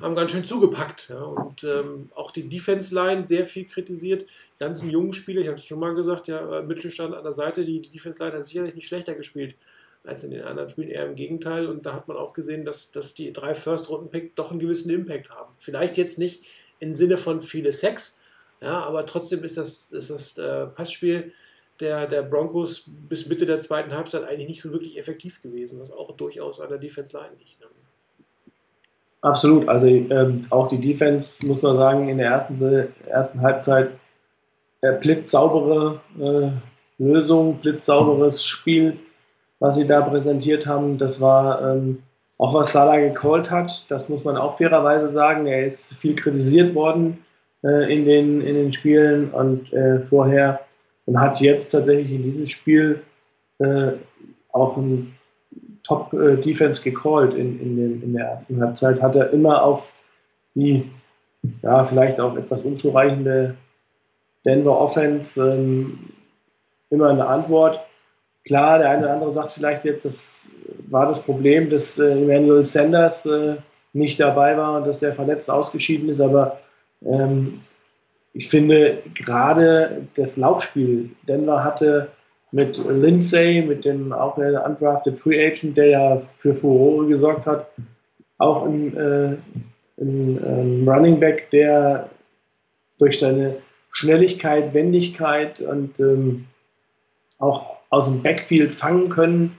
haben 0.00 0.14
ganz 0.14 0.32
schön 0.32 0.44
zugepackt. 0.44 1.08
Ja. 1.10 1.22
Und 1.22 1.64
ähm, 1.64 2.10
auch 2.14 2.30
die 2.30 2.48
Defense-Line 2.48 3.26
sehr 3.26 3.46
viel 3.46 3.64
kritisiert. 3.64 4.22
Die 4.22 4.58
ganzen 4.58 4.90
jungen 4.90 5.12
Spieler, 5.12 5.40
ich 5.40 5.48
habe 5.48 5.58
es 5.58 5.66
schon 5.66 5.80
mal 5.80 5.94
gesagt, 5.94 6.28
ja, 6.28 6.62
Mittelstand 6.62 7.14
an 7.14 7.22
der 7.22 7.32
Seite, 7.32 7.64
die, 7.64 7.80
die 7.80 7.90
Defense-Line 7.90 8.32
hat 8.32 8.44
sicherlich 8.44 8.74
nicht 8.74 8.88
schlechter 8.88 9.14
gespielt 9.14 9.56
als 10.02 10.24
in 10.24 10.30
den 10.30 10.42
anderen 10.42 10.68
Spielen, 10.68 10.88
eher 10.88 11.06
im 11.06 11.14
Gegenteil. 11.14 11.66
Und 11.66 11.84
da 11.86 11.92
hat 11.92 12.08
man 12.08 12.16
auch 12.16 12.32
gesehen, 12.32 12.64
dass, 12.64 12.90
dass 12.90 13.14
die 13.14 13.32
drei 13.32 13.54
First-Runden-Pick 13.54 14.34
doch 14.34 14.50
einen 14.50 14.60
gewissen 14.60 14.90
Impact 14.90 15.30
haben. 15.30 15.52
Vielleicht 15.58 15.96
jetzt 15.96 16.18
nicht 16.18 16.44
im 16.78 16.94
Sinne 16.94 17.18
von 17.18 17.42
viele 17.42 17.72
Sex, 17.72 18.20
ja, 18.62 18.82
aber 18.82 19.06
trotzdem 19.06 19.42
ist 19.44 19.56
das, 19.56 19.90
ist 19.90 20.10
das 20.10 20.36
äh, 20.38 20.66
Passspiel 20.66 21.32
der, 21.80 22.06
der 22.06 22.22
Broncos 22.22 22.84
bis 22.86 23.26
Mitte 23.26 23.46
der 23.46 23.58
zweiten 23.58 23.92
Halbzeit 23.92 24.24
eigentlich 24.24 24.48
nicht 24.48 24.62
so 24.62 24.70
wirklich 24.70 24.98
effektiv 24.98 25.42
gewesen, 25.42 25.80
was 25.80 25.90
auch 25.90 26.16
durchaus 26.16 26.60
an 26.60 26.68
der 26.68 26.78
Defense-Line 26.78 27.36
liegt. 27.38 27.60
Ne? 27.60 27.66
Absolut. 29.22 29.68
Also 29.68 29.86
ähm, 29.86 30.42
auch 30.50 30.68
die 30.68 30.80
Defense, 30.80 31.44
muss 31.46 31.62
man 31.62 31.78
sagen, 31.78 32.08
in 32.08 32.18
der 32.18 32.30
ersten, 32.30 32.88
ersten 33.06 33.40
Halbzeit 33.42 33.90
äh, 34.80 34.92
blitzsaubere 34.92 36.00
äh, 36.18 37.02
Lösung, 37.02 37.58
blitzsauberes 37.58 38.44
Spiel, 38.44 38.98
was 39.58 39.76
sie 39.76 39.86
da 39.86 40.00
präsentiert 40.00 40.66
haben. 40.66 40.96
Das 40.96 41.20
war 41.20 41.60
ähm, 41.62 42.02
auch 42.38 42.54
was 42.54 42.72
Salah 42.72 42.96
gecallt 42.96 43.50
hat, 43.50 43.84
das 43.90 44.08
muss 44.08 44.24
man 44.24 44.38
auch 44.38 44.56
fairerweise 44.56 45.08
sagen. 45.08 45.46
Er 45.46 45.66
ist 45.66 45.92
viel 45.94 46.16
kritisiert 46.16 46.74
worden 46.74 47.18
äh, 47.62 47.92
in, 47.92 48.06
den, 48.06 48.40
in 48.40 48.54
den 48.54 48.72
Spielen 48.72 49.30
und 49.30 49.70
äh, 49.74 50.00
vorher 50.08 50.60
und 51.04 51.20
hat 51.20 51.40
jetzt 51.40 51.68
tatsächlich 51.68 52.10
in 52.10 52.22
diesem 52.22 52.46
Spiel 52.46 53.02
äh, 53.58 53.92
auch 54.52 54.78
ein 54.78 55.14
Top-Defense 55.84 56.82
gecallt 56.82 57.34
in, 57.34 57.60
in, 57.60 57.76
den, 57.76 58.02
in 58.02 58.12
der 58.14 58.26
ersten 58.26 58.60
Halbzeit. 58.60 59.00
Hat 59.00 59.16
er 59.16 59.30
immer 59.30 59.62
auf 59.62 59.86
die, 60.54 60.90
ja, 61.62 61.84
vielleicht 61.84 62.20
auch 62.20 62.36
etwas 62.36 62.62
unzureichende 62.62 63.56
Denver 64.44 64.78
Offense 64.78 65.40
ähm, 65.40 65.98
immer 66.90 67.10
eine 67.10 67.26
Antwort. 67.26 67.80
Klar, 68.46 68.78
der 68.78 68.90
eine 68.90 69.02
oder 69.02 69.12
andere 69.14 69.32
sagt 69.32 69.52
vielleicht 69.52 69.84
jetzt, 69.84 70.04
das 70.04 70.46
war 70.88 71.06
das 71.06 71.22
Problem, 71.22 71.70
dass 71.70 71.98
äh, 71.98 72.12
Emmanuel 72.12 72.64
Sanders 72.64 73.26
äh, 73.26 73.56
nicht 73.92 74.18
dabei 74.20 74.56
war 74.56 74.78
und 74.78 74.86
dass 74.86 75.02
er 75.02 75.12
verletzt 75.12 75.50
ausgeschieden 75.50 76.08
ist, 76.08 76.20
aber 76.20 76.60
ähm, 77.04 77.60
ich 78.32 78.48
finde 78.48 79.02
gerade 79.14 80.06
das 80.14 80.36
Laufspiel, 80.36 81.10
Denver 81.26 81.64
hatte 81.64 82.08
mit 82.52 82.78
Lindsay, 82.78 83.62
mit 83.62 83.84
dem 83.84 84.12
auch 84.12 84.36
der 84.36 84.64
undrafted 84.66 85.18
Free 85.18 85.46
Agent, 85.46 85.76
der 85.76 85.86
ja 85.86 86.22
für 86.38 86.54
Furore 86.54 87.06
gesorgt 87.06 87.46
hat, 87.46 87.66
auch 88.38 88.64
ein, 88.64 88.96
äh, 88.96 89.36
ein 90.00 90.40
ähm, 90.44 90.88
Running 90.88 91.20
Back, 91.20 91.50
der 91.50 92.08
durch 92.98 93.18
seine 93.18 93.56
Schnelligkeit, 93.92 94.74
Wendigkeit 94.74 95.60
und 95.60 95.98
ähm, 96.00 96.46
auch 97.38 97.76
aus 97.90 98.06
dem 98.06 98.22
Backfield 98.22 98.74
fangen 98.74 99.08
können, 99.08 99.56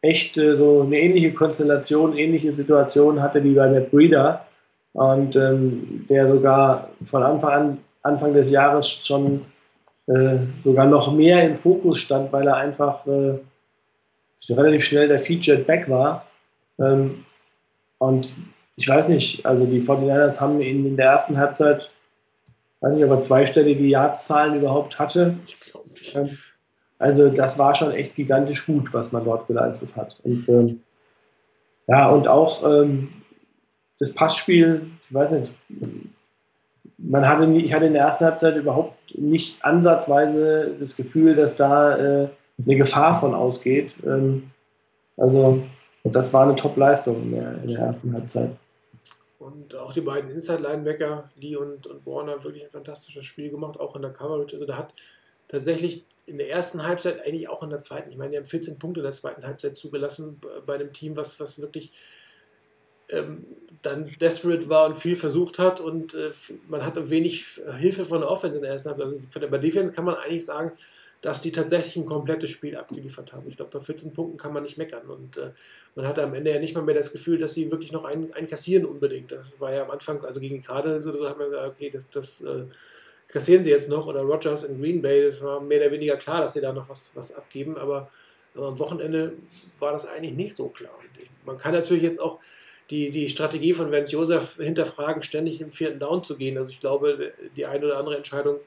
echt 0.00 0.36
äh, 0.36 0.56
so 0.56 0.82
eine 0.82 0.98
ähnliche 0.98 1.32
Konstellation, 1.32 2.16
ähnliche 2.16 2.52
Situation 2.52 3.22
hatte 3.22 3.42
wie 3.42 3.54
bei 3.54 3.68
Matt 3.70 3.90
Breeder 3.90 4.46
und 4.92 5.36
ähm, 5.36 6.06
der 6.08 6.28
sogar 6.28 6.90
von 7.04 7.22
Anfang 7.22 7.52
an, 7.52 7.78
Anfang 8.02 8.34
des 8.34 8.50
Jahres 8.50 8.88
schon 8.88 9.42
äh, 10.06 10.38
sogar 10.62 10.86
noch 10.86 11.12
mehr 11.12 11.44
im 11.44 11.56
Fokus 11.56 11.98
stand, 11.98 12.32
weil 12.32 12.46
er 12.46 12.56
einfach 12.56 13.06
äh, 13.06 13.38
relativ 14.50 14.84
schnell 14.84 15.08
der 15.08 15.18
Featured 15.18 15.66
Back 15.66 15.88
war. 15.88 16.26
Ähm, 16.78 17.24
und 17.98 18.32
ich 18.76 18.88
weiß 18.88 19.08
nicht, 19.08 19.46
also 19.46 19.64
die 19.64 19.80
49ers 19.80 20.40
haben 20.40 20.60
ihn 20.60 20.84
in 20.84 20.96
der 20.96 21.06
ersten 21.06 21.38
Halbzeit, 21.38 21.90
weiß 22.80 22.94
nicht, 22.94 23.04
ob 23.04 23.10
er 23.10 23.20
zweistellige 23.20 23.84
Jahrzahlen 23.84 24.56
überhaupt 24.56 24.98
hatte. 24.98 25.36
Ähm, 26.14 26.38
also 26.98 27.28
das 27.28 27.58
war 27.58 27.74
schon 27.74 27.92
echt 27.92 28.14
gigantisch 28.14 28.66
gut, 28.66 28.92
was 28.92 29.12
man 29.12 29.24
dort 29.24 29.46
geleistet 29.46 29.90
hat. 29.96 30.16
Und 30.22 30.48
ähm, 30.48 30.80
ja, 31.86 32.08
und 32.08 32.28
auch 32.28 32.64
ähm, 32.64 33.08
das 33.98 34.12
Passspiel, 34.12 34.90
ich 35.08 35.14
weiß 35.14 35.30
nicht, 35.32 35.52
man 36.98 37.28
hatte 37.28 37.46
nie, 37.46 37.64
ich 37.64 37.72
hatte 37.72 37.86
in 37.86 37.92
der 37.92 38.02
ersten 38.02 38.24
Halbzeit 38.24 38.56
überhaupt 38.56 39.03
nicht 39.14 39.62
ansatzweise 39.64 40.74
das 40.78 40.96
Gefühl, 40.96 41.34
dass 41.34 41.56
da 41.56 41.96
äh, 41.96 42.28
eine 42.64 42.76
Gefahr 42.76 43.18
von 43.18 43.34
ausgeht. 43.34 43.94
Ähm, 44.04 44.50
also 45.16 45.62
das 46.04 46.32
war 46.32 46.42
eine 46.42 46.54
Top-Leistung 46.54 47.22
in 47.22 47.32
der, 47.32 47.62
in 47.62 47.68
der 47.68 47.80
ersten 47.80 48.12
Halbzeit. 48.12 48.50
Und 49.38 49.74
auch 49.74 49.92
die 49.92 50.00
beiden 50.00 50.30
Inside-Linebacker, 50.30 51.30
Lee 51.36 51.56
und, 51.56 51.86
und 51.86 52.06
Warner, 52.06 52.42
wirklich 52.44 52.64
ein 52.64 52.70
fantastisches 52.70 53.24
Spiel 53.24 53.50
gemacht, 53.50 53.78
auch 53.78 53.94
in 53.96 54.02
der 54.02 54.12
Coverage. 54.12 54.56
Also 54.56 54.66
da 54.66 54.78
hat 54.78 54.94
tatsächlich 55.48 56.04
in 56.26 56.38
der 56.38 56.50
ersten 56.50 56.86
Halbzeit, 56.86 57.20
eigentlich 57.26 57.48
auch 57.48 57.62
in 57.62 57.70
der 57.70 57.80
zweiten, 57.80 58.10
ich 58.10 58.16
meine, 58.16 58.30
die 58.30 58.36
haben 58.38 58.46
14 58.46 58.78
Punkte 58.78 59.00
in 59.00 59.04
der 59.04 59.12
zweiten 59.12 59.46
Halbzeit 59.46 59.76
zugelassen 59.76 60.40
bei 60.64 60.74
einem 60.74 60.92
Team, 60.92 61.16
was, 61.16 61.38
was 61.40 61.60
wirklich 61.60 61.92
ähm, 63.10 63.44
dann 63.82 64.10
desperate 64.20 64.68
war 64.68 64.86
und 64.86 64.96
viel 64.96 65.16
versucht 65.16 65.58
hat 65.58 65.80
und 65.80 66.14
äh, 66.14 66.30
man 66.68 66.84
hatte 66.84 67.10
wenig 67.10 67.60
Hilfe 67.78 68.06
von 68.06 68.20
der 68.20 68.30
Offense 68.30 68.56
in 68.56 68.62
der 68.62 68.72
ersten 68.72 68.90
Halbzeit. 68.90 69.06
Also 69.34 69.48
bei 69.48 69.58
Defense 69.58 69.92
kann 69.92 70.04
man 70.04 70.16
eigentlich 70.16 70.44
sagen, 70.44 70.72
dass 71.24 71.40
die 71.40 71.52
tatsächlich 71.52 71.96
ein 71.96 72.04
komplettes 72.04 72.50
Spiel 72.50 72.76
abgeliefert 72.76 73.32
haben. 73.32 73.48
Ich 73.48 73.56
glaube, 73.56 73.78
bei 73.78 73.82
14 73.82 74.12
Punkten 74.12 74.36
kann 74.36 74.52
man 74.52 74.62
nicht 74.62 74.76
meckern. 74.76 75.06
Und 75.06 75.38
äh, 75.38 75.52
man 75.94 76.06
hatte 76.06 76.22
am 76.22 76.34
Ende 76.34 76.52
ja 76.52 76.58
nicht 76.58 76.74
mal 76.74 76.82
mehr 76.82 76.94
das 76.94 77.12
Gefühl, 77.12 77.38
dass 77.38 77.54
sie 77.54 77.70
wirklich 77.70 77.92
noch 77.92 78.04
einen, 78.04 78.34
einen 78.34 78.46
kassieren 78.46 78.84
unbedingt. 78.84 79.32
Das 79.32 79.58
war 79.58 79.72
ja 79.72 79.84
am 79.84 79.90
Anfang, 79.90 80.22
also 80.22 80.38
gegen 80.38 80.60
Cardinals 80.60 81.06
oder 81.06 81.18
so, 81.18 81.28
hat 81.30 81.38
man 81.38 81.48
gesagt, 81.48 81.66
okay, 81.66 81.88
das, 81.88 82.10
das 82.10 82.42
äh, 82.42 82.64
kassieren 83.28 83.64
sie 83.64 83.70
jetzt 83.70 83.88
noch. 83.88 84.06
Oder 84.06 84.20
Rogers 84.20 84.64
in 84.64 84.78
Green 84.78 85.00
Bay, 85.00 85.24
das 85.24 85.40
war 85.40 85.62
mehr 85.62 85.80
oder 85.80 85.92
weniger 85.92 86.18
klar, 86.18 86.42
dass 86.42 86.52
sie 86.52 86.60
da 86.60 86.74
noch 86.74 86.90
was, 86.90 87.12
was 87.14 87.34
abgeben. 87.34 87.78
Aber, 87.78 88.10
aber 88.54 88.68
am 88.68 88.78
Wochenende 88.78 89.32
war 89.78 89.92
das 89.92 90.06
eigentlich 90.06 90.34
nicht 90.34 90.54
so 90.54 90.68
klar. 90.68 90.92
Man 91.46 91.56
kann 91.56 91.72
natürlich 91.72 92.02
jetzt 92.02 92.20
auch 92.20 92.38
die, 92.90 93.10
die 93.10 93.28
Strategie 93.28 93.72
von 93.72 93.90
Vance 93.90 94.12
Joseph 94.12 94.56
hinterfragen, 94.56 95.22
ständig 95.22 95.60
im 95.60 95.72
vierten 95.72 95.98
Down 95.98 96.22
zu 96.22 96.36
gehen. 96.36 96.58
Also 96.58 96.70
ich 96.70 96.80
glaube, 96.80 97.32
die 97.56 97.66
eine 97.66 97.86
oder 97.86 97.98
andere 97.98 98.16
Entscheidung 98.16 98.58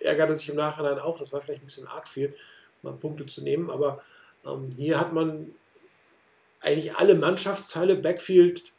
ärgerte 0.00 0.36
sich 0.36 0.48
im 0.48 0.56
Nachhinein 0.56 0.98
auch. 0.98 1.18
Das 1.18 1.32
war 1.32 1.40
vielleicht 1.40 1.62
ein 1.62 1.66
bisschen 1.66 1.86
arg 1.86 2.08
viel, 2.08 2.34
mal 2.82 2.92
Punkte 2.94 3.26
zu 3.26 3.42
nehmen. 3.42 3.70
Aber 3.70 4.02
ähm, 4.46 4.70
hier 4.76 4.98
hat 4.98 5.12
man 5.12 5.54
eigentlich 6.60 6.94
alle 6.94 7.14
Mannschaftsteile, 7.14 7.96
Backfield, 7.96 8.72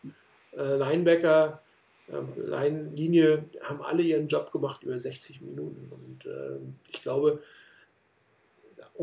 äh, 0.57 0.75
Linebacker, 0.75 1.61
ähm, 2.09 2.29
Line-Linie, 2.35 3.45
haben 3.61 3.81
alle 3.81 4.03
ihren 4.03 4.27
Job 4.27 4.51
gemacht 4.51 4.83
über 4.83 4.97
60 4.97 5.41
Minuten. 5.41 5.91
Und 5.91 6.25
äh, 6.25 6.57
ich 6.91 7.01
glaube, 7.01 7.41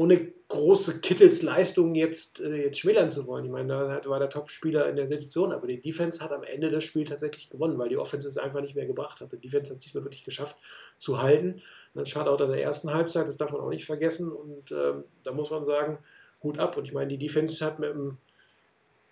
ohne 0.01 0.33
große 0.49 1.03
Kittels 1.03 1.43
Leistungen 1.43 1.95
jetzt, 1.95 2.41
äh, 2.41 2.65
jetzt 2.65 2.79
schmälern 2.79 3.11
zu 3.11 3.27
wollen. 3.27 3.45
Ich 3.45 3.51
meine, 3.51 3.69
da 3.69 4.09
war 4.09 4.19
der 4.19 4.31
Top-Spieler 4.31 4.89
in 4.89 4.97
der 4.97 5.07
Situation, 5.07 5.53
aber 5.53 5.67
die 5.67 5.79
Defense 5.79 6.25
hat 6.25 6.33
am 6.33 6.43
Ende 6.43 6.71
das 6.71 6.85
Spiel 6.85 7.05
tatsächlich 7.05 7.51
gewonnen, 7.51 7.79
weil 7.79 7.91
die 7.91 7.99
Offense 7.99 8.27
es 8.27 8.39
einfach 8.39 8.63
nicht 8.63 8.75
mehr 8.75 8.87
gebracht 8.87 9.21
hat. 9.21 9.31
Die 9.31 9.37
Defense 9.37 9.71
hat 9.71 9.79
es 9.79 9.85
nicht 9.85 9.95
mehr 9.95 10.03
wirklich 10.03 10.25
geschafft 10.25 10.57
zu 10.99 11.21
halten. 11.21 11.61
Dann 11.93 12.07
Shutout 12.07 12.43
in 12.43 12.51
der 12.51 12.63
ersten 12.63 12.95
Halbzeit, 12.95 13.29
das 13.29 13.37
darf 13.37 13.53
man 13.53 13.61
auch 13.61 13.69
nicht 13.69 13.85
vergessen. 13.85 14.33
Und 14.33 14.73
ähm, 14.73 15.05
da 15.23 15.33
muss 15.33 15.51
man 15.51 15.67
sagen, 15.67 15.99
Hut 16.43 16.59
ab. 16.59 16.79
Und 16.79 16.87
ich 16.87 16.95
meine, 16.95 17.09
die 17.09 17.19
Defense 17.19 17.63
hat 17.63 17.79
mit 17.79 17.91
einem 17.91 18.17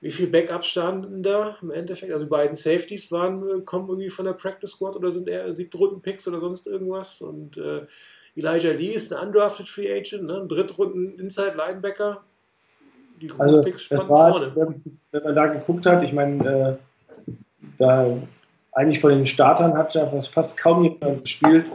wie 0.00 0.12
viele 0.12 0.30
Backups 0.30 0.68
standen 0.68 1.22
da 1.22 1.58
im 1.60 1.70
Endeffekt? 1.72 2.12
Also 2.12 2.24
die 2.24 2.30
beiden 2.30 2.54
Safeties 2.54 3.10
waren, 3.10 3.64
kommen 3.64 3.88
irgendwie 3.88 4.10
von 4.10 4.24
der 4.24 4.32
Practice 4.32 4.70
Squad 4.70 4.94
oder 4.94 5.10
sind 5.10 5.28
eher 5.28 5.52
Siebtrunden-Picks 5.52 6.28
oder 6.28 6.40
sonst 6.40 6.66
irgendwas. 6.66 7.20
Und 7.20 7.56
äh, 7.56 7.84
Elijah 8.38 8.70
Lee 8.70 8.92
ist 8.92 9.12
ein 9.12 9.26
undrafted 9.26 9.68
Free 9.68 9.92
Agent, 9.92 10.24
ne? 10.24 10.40
ein 10.42 10.48
Drittrunden 10.48 11.18
Inside 11.18 11.54
Linebacker. 11.56 12.22
Die 13.20 13.32
Also 13.36 13.62
Picks 13.62 13.78
es 13.78 13.82
spannend 13.84 14.08
war, 14.10 14.30
vorne. 14.30 14.52
wenn, 15.10 15.22
man 15.24 15.34
da 15.34 15.46
geguckt 15.46 15.86
hat, 15.86 16.04
ich 16.04 16.12
meine, 16.12 16.78
äh, 17.26 17.32
da 17.78 18.16
eigentlich 18.72 19.00
von 19.00 19.10
den 19.10 19.26
Startern 19.26 19.76
hat 19.76 19.92
ja 19.94 20.06
fast, 20.06 20.32
fast 20.32 20.56
kaum 20.56 20.84
jemand 20.84 21.24
gespielt, 21.24 21.66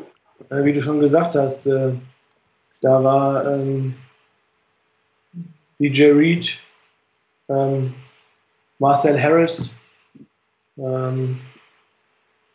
äh, 0.49 0.64
wie 0.64 0.72
du 0.72 0.80
schon 0.80 1.01
gesagt 1.01 1.36
hast. 1.36 1.68
Äh, 1.68 1.93
da 2.80 3.03
war 3.03 3.45
ähm, 3.45 3.95
DJ 5.80 6.11
Reed, 6.11 6.57
ähm, 7.49 7.93
Marcel 8.80 9.22
Harris, 9.22 9.70
ähm, 10.78 11.41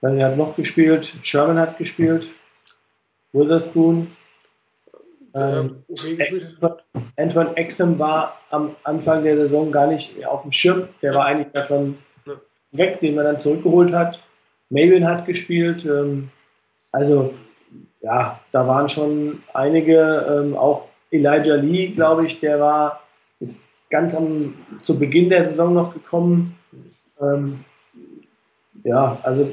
wer 0.00 0.26
hat 0.28 0.38
noch 0.38 0.56
gespielt? 0.56 1.12
Sherman 1.20 1.58
hat 1.58 1.76
gespielt, 1.76 2.30
Witherspoon. 3.38 4.08
Ähm, 5.34 5.84
Ähm. 5.88 6.72
Antoine 7.16 7.56
Exum 7.56 7.98
war 7.98 8.38
am 8.50 8.74
Anfang 8.84 9.24
der 9.24 9.36
Saison 9.36 9.70
gar 9.70 9.86
nicht 9.86 10.24
auf 10.26 10.42
dem 10.42 10.52
Schirm. 10.52 10.88
Der 11.02 11.12
Ja. 11.12 11.18
war 11.18 11.26
eigentlich 11.26 11.48
da 11.52 11.64
schon 11.64 11.98
Ja. 12.26 12.32
weg, 12.72 13.00
den 13.00 13.14
man 13.14 13.24
dann 13.24 13.40
zurückgeholt 13.40 13.92
hat. 13.92 14.20
Mabin 14.70 15.06
hat 15.06 15.26
gespielt. 15.26 15.84
Ähm, 15.84 16.30
also, 16.92 17.34
ja, 18.00 18.40
da 18.52 18.66
waren 18.66 18.88
schon 18.88 19.42
einige, 19.54 20.42
ähm, 20.46 20.56
auch 20.56 20.88
Elijah 21.10 21.56
Lee, 21.56 21.88
glaube 21.88 22.26
ich, 22.26 22.40
der 22.40 22.60
war, 22.60 23.02
ist 23.40 23.60
ganz 23.90 24.14
am, 24.14 24.54
zu 24.82 24.98
Beginn 24.98 25.28
der 25.30 25.44
Saison 25.44 25.74
noch 25.74 25.92
gekommen. 25.94 26.56
Ähm, 27.20 27.64
ja, 28.84 29.18
also, 29.22 29.50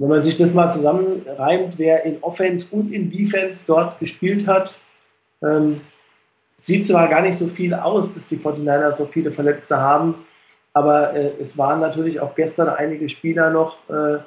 wenn 0.00 0.08
man 0.08 0.22
sich 0.22 0.38
das 0.38 0.54
mal 0.54 0.70
zusammenreimt, 0.70 1.78
wer 1.78 2.04
in 2.04 2.22
Offense 2.22 2.66
und 2.70 2.90
in 2.90 3.10
Defense 3.10 3.66
dort 3.66 3.98
gespielt 4.00 4.46
hat, 4.46 4.78
ähm, 5.42 5.82
sieht 6.54 6.86
zwar 6.86 7.06
gar 7.08 7.20
nicht 7.20 7.36
so 7.36 7.46
viel 7.46 7.74
aus, 7.74 8.14
dass 8.14 8.26
die 8.26 8.38
49ers 8.38 8.94
so 8.94 9.04
viele 9.04 9.30
Verletzte 9.30 9.76
haben, 9.76 10.14
aber 10.72 11.14
äh, 11.14 11.32
es 11.38 11.58
waren 11.58 11.80
natürlich 11.80 12.18
auch 12.18 12.34
gestern 12.34 12.68
einige 12.70 13.10
Spieler 13.10 13.50
noch, 13.50 13.76
äh, 13.90 14.20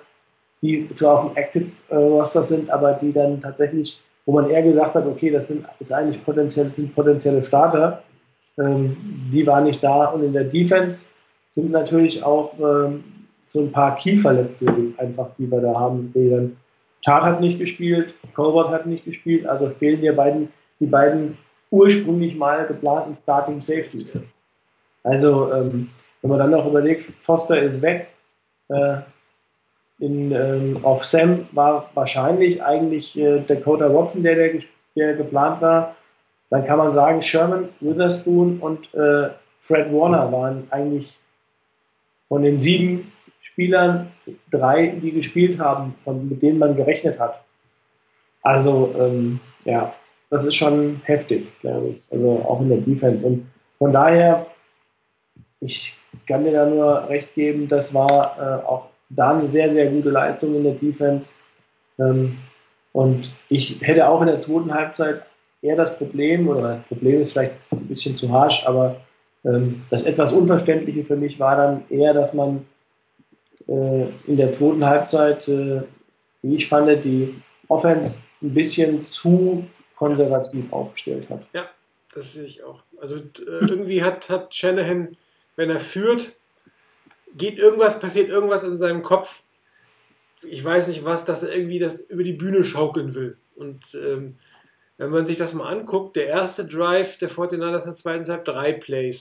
die 0.61 0.87
zwar 0.89 1.13
auf 1.13 1.33
dem 1.33 1.37
Active 1.37 1.65
äh, 1.89 1.95
Roster 1.95 2.43
sind, 2.43 2.69
aber 2.69 2.93
die 2.93 3.11
dann 3.11 3.41
tatsächlich, 3.41 3.99
wo 4.27 4.33
man 4.33 4.51
eher 4.51 4.61
gesagt 4.61 4.93
hat, 4.93 5.07
okay, 5.07 5.31
das 5.31 5.47
sind, 5.47 5.65
ist 5.79 5.91
eigentlich 5.91 6.23
potenziell, 6.23 6.71
sind 6.75 6.93
potenzielle 6.93 7.41
Starter, 7.41 8.03
ähm, 8.59 8.95
die 9.31 9.47
waren 9.47 9.63
nicht 9.63 9.83
da. 9.83 10.05
Und 10.05 10.23
in 10.23 10.33
der 10.33 10.43
Defense 10.43 11.07
sind 11.49 11.71
natürlich 11.71 12.23
auch 12.23 12.59
ähm, 12.59 13.03
so 13.53 13.59
ein 13.61 13.71
paar 13.71 13.95
Key-Verletzte 13.95 14.65
einfach, 14.97 15.29
die 15.37 15.49
wir 15.49 15.61
da 15.61 15.75
haben. 15.75 16.11
Die 16.15 16.51
Tat 17.03 17.21
hat 17.21 17.39
nicht 17.39 17.59
gespielt, 17.59 18.15
Colbert 18.33 18.69
hat 18.69 18.87
nicht 18.87 19.05
gespielt, 19.05 19.45
also 19.45 19.69
fehlen 19.69 20.01
dir 20.01 20.15
beiden, 20.15 20.49
die 20.79 20.87
beiden 20.87 21.37
ursprünglich 21.69 22.35
mal 22.35 22.65
geplanten 22.65 23.13
Starting 23.13 23.61
Safeties. 23.61 24.19
Also 25.03 25.53
ähm, 25.53 25.91
wenn 26.21 26.31
man 26.31 26.39
dann 26.39 26.49
noch 26.49 26.65
überlegt, 26.65 27.11
Foster 27.21 27.61
ist 27.61 27.83
weg, 27.83 28.07
äh, 28.69 28.97
in, 29.99 30.31
ähm, 30.31 30.79
auf 30.81 31.03
Sam 31.03 31.47
war 31.51 31.91
wahrscheinlich 31.93 32.63
eigentlich 32.63 33.15
äh, 33.15 33.39
Dakota 33.41 33.93
Watson, 33.93 34.23
der, 34.23 34.35
der, 34.35 34.61
der 34.95 35.13
geplant 35.13 35.61
war. 35.61 35.95
Dann 36.49 36.65
kann 36.65 36.79
man 36.79 36.91
sagen, 36.91 37.21
Sherman, 37.21 37.69
Witherspoon 37.81 38.59
und 38.59 38.91
äh, 38.95 39.29
Fred 39.59 39.93
Warner 39.93 40.31
waren 40.31 40.67
eigentlich 40.71 41.15
von 42.27 42.41
den 42.41 42.59
sieben 42.59 43.12
Spielern 43.43 44.07
drei, 44.51 44.87
die 44.87 45.11
gespielt 45.11 45.59
haben, 45.59 45.93
von, 46.03 46.27
mit 46.27 46.41
denen 46.41 46.57
man 46.59 46.75
gerechnet 46.75 47.19
hat. 47.19 47.43
Also, 48.41 48.95
ähm, 48.97 49.39
ja, 49.65 49.93
das 50.29 50.45
ist 50.45 50.55
schon 50.55 51.01
heftig, 51.03 51.47
glaube 51.59 51.89
ich. 51.89 52.01
Also 52.09 52.43
auch 52.47 52.61
in 52.61 52.69
der 52.69 52.79
Defense. 52.79 53.23
Und 53.23 53.45
von 53.77 53.91
daher, 53.91 54.47
ich 55.59 55.93
kann 56.25 56.43
dir 56.43 56.53
da 56.53 56.65
nur 56.65 57.07
recht 57.09 57.35
geben, 57.35 57.67
das 57.67 57.93
war 57.93 58.37
äh, 58.39 58.65
auch 58.65 58.89
da 59.09 59.37
eine 59.37 59.47
sehr, 59.47 59.71
sehr 59.71 59.87
gute 59.91 60.09
Leistung 60.09 60.55
in 60.55 60.63
der 60.63 60.73
Defense. 60.73 61.33
Ähm, 61.99 62.37
und 62.93 63.33
ich 63.49 63.77
hätte 63.81 64.07
auch 64.07 64.21
in 64.21 64.27
der 64.27 64.39
zweiten 64.39 64.73
Halbzeit 64.73 65.23
eher 65.61 65.75
das 65.75 65.97
Problem, 65.97 66.47
oder 66.47 66.61
das 66.61 66.83
Problem 66.83 67.21
ist 67.21 67.33
vielleicht 67.33 67.55
ein 67.71 67.87
bisschen 67.87 68.15
zu 68.15 68.31
harsch, 68.31 68.65
aber 68.65 68.95
ähm, 69.45 69.81
das 69.89 70.03
etwas 70.03 70.31
Unverständliche 70.31 71.03
für 71.03 71.15
mich 71.17 71.39
war 71.39 71.57
dann 71.57 71.83
eher, 71.89 72.13
dass 72.13 72.33
man 72.33 72.65
äh, 73.67 74.05
in 74.27 74.37
der 74.37 74.51
zweiten 74.51 74.85
Halbzeit, 74.85 75.47
äh, 75.47 75.81
wie 76.41 76.55
ich 76.55 76.67
fand, 76.67 76.89
die 77.03 77.35
Offense 77.67 78.17
ein 78.41 78.53
bisschen 78.53 79.07
zu 79.07 79.65
konservativ 79.95 80.71
aufgestellt 80.71 81.29
hat. 81.29 81.45
Ja, 81.53 81.69
das 82.13 82.33
sehe 82.33 82.45
ich 82.45 82.63
auch. 82.63 82.83
Also 82.99 83.15
äh, 83.15 83.65
irgendwie 83.67 84.03
hat, 84.03 84.29
hat 84.29 84.53
Shanahan, 84.53 85.15
wenn 85.55 85.69
er 85.69 85.79
führt, 85.79 86.33
geht 87.35 87.57
irgendwas, 87.57 87.99
passiert 87.99 88.29
irgendwas 88.29 88.63
in 88.63 88.77
seinem 88.77 89.01
Kopf. 89.01 89.43
Ich 90.43 90.63
weiß 90.63 90.89
nicht 90.89 91.05
was, 91.05 91.25
dass 91.25 91.43
er 91.43 91.55
irgendwie 91.55 91.79
das 91.79 92.01
über 92.01 92.23
die 92.23 92.33
Bühne 92.33 92.63
schaukeln 92.63 93.15
will. 93.15 93.37
Und 93.55 93.83
ähm, 93.95 94.35
wenn 95.03 95.11
man 95.11 95.25
sich 95.25 95.37
das 95.37 95.53
mal 95.53 95.69
anguckt, 95.69 96.15
der 96.15 96.27
erste 96.27 96.65
Drive 96.65 97.17
der 97.17 97.29
49ers 97.29 97.55
in 97.55 97.59
der 97.85 97.93
zweiten 97.93 98.27
Halbzeit 98.27 98.47
drei 98.47 98.73
Plays. 98.73 99.19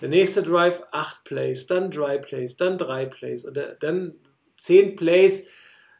Der 0.00 0.08
nächste 0.08 0.42
Drive 0.42 0.82
acht 0.92 1.24
Plays, 1.24 1.66
dann 1.66 1.90
drei 1.90 2.18
Plays, 2.18 2.56
dann 2.56 2.78
drei 2.78 3.06
Plays 3.06 3.44
und 3.44 3.58
dann 3.80 4.14
zehn 4.56 4.96
Plays. 4.96 5.48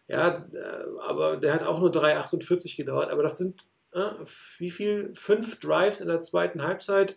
Ja, 0.09 0.47
äh, 0.53 1.07
aber 1.07 1.37
der 1.37 1.55
hat 1.55 1.63
auch 1.63 1.81
nur 1.81 1.91
3,48 1.91 2.77
gedauert. 2.77 3.11
Aber 3.11 3.23
das 3.23 3.39
sind 3.39 3.65
äh, 3.93 4.01
wie 4.59 4.71
viel? 4.71 5.13
Fünf 5.15 5.61
Drives 5.61 6.01
in 6.01 6.09
der 6.09 6.23
zweiten 6.23 6.63
Halbzeit, 6.63 7.17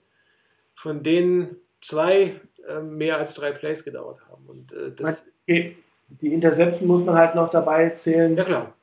von 0.75 1.03
denen 1.03 1.57
zwei 1.81 2.39
äh, 2.67 2.79
mehr 2.81 3.17
als 3.17 3.33
drei 3.33 3.51
Plays 3.51 3.83
gedauert 3.83 4.19
haben. 4.29 4.45
Und 4.47 4.71
äh, 4.73 4.91
das, 4.95 5.25
Okay, 5.47 5.75
Die 6.07 6.33
Interception 6.33 6.87
muss 6.87 7.03
man 7.03 7.15
halt 7.15 7.35
noch 7.35 7.49
dabei 7.49 7.89
zählen. 7.89 8.37
ja 8.37 8.43
klar. 8.43 8.73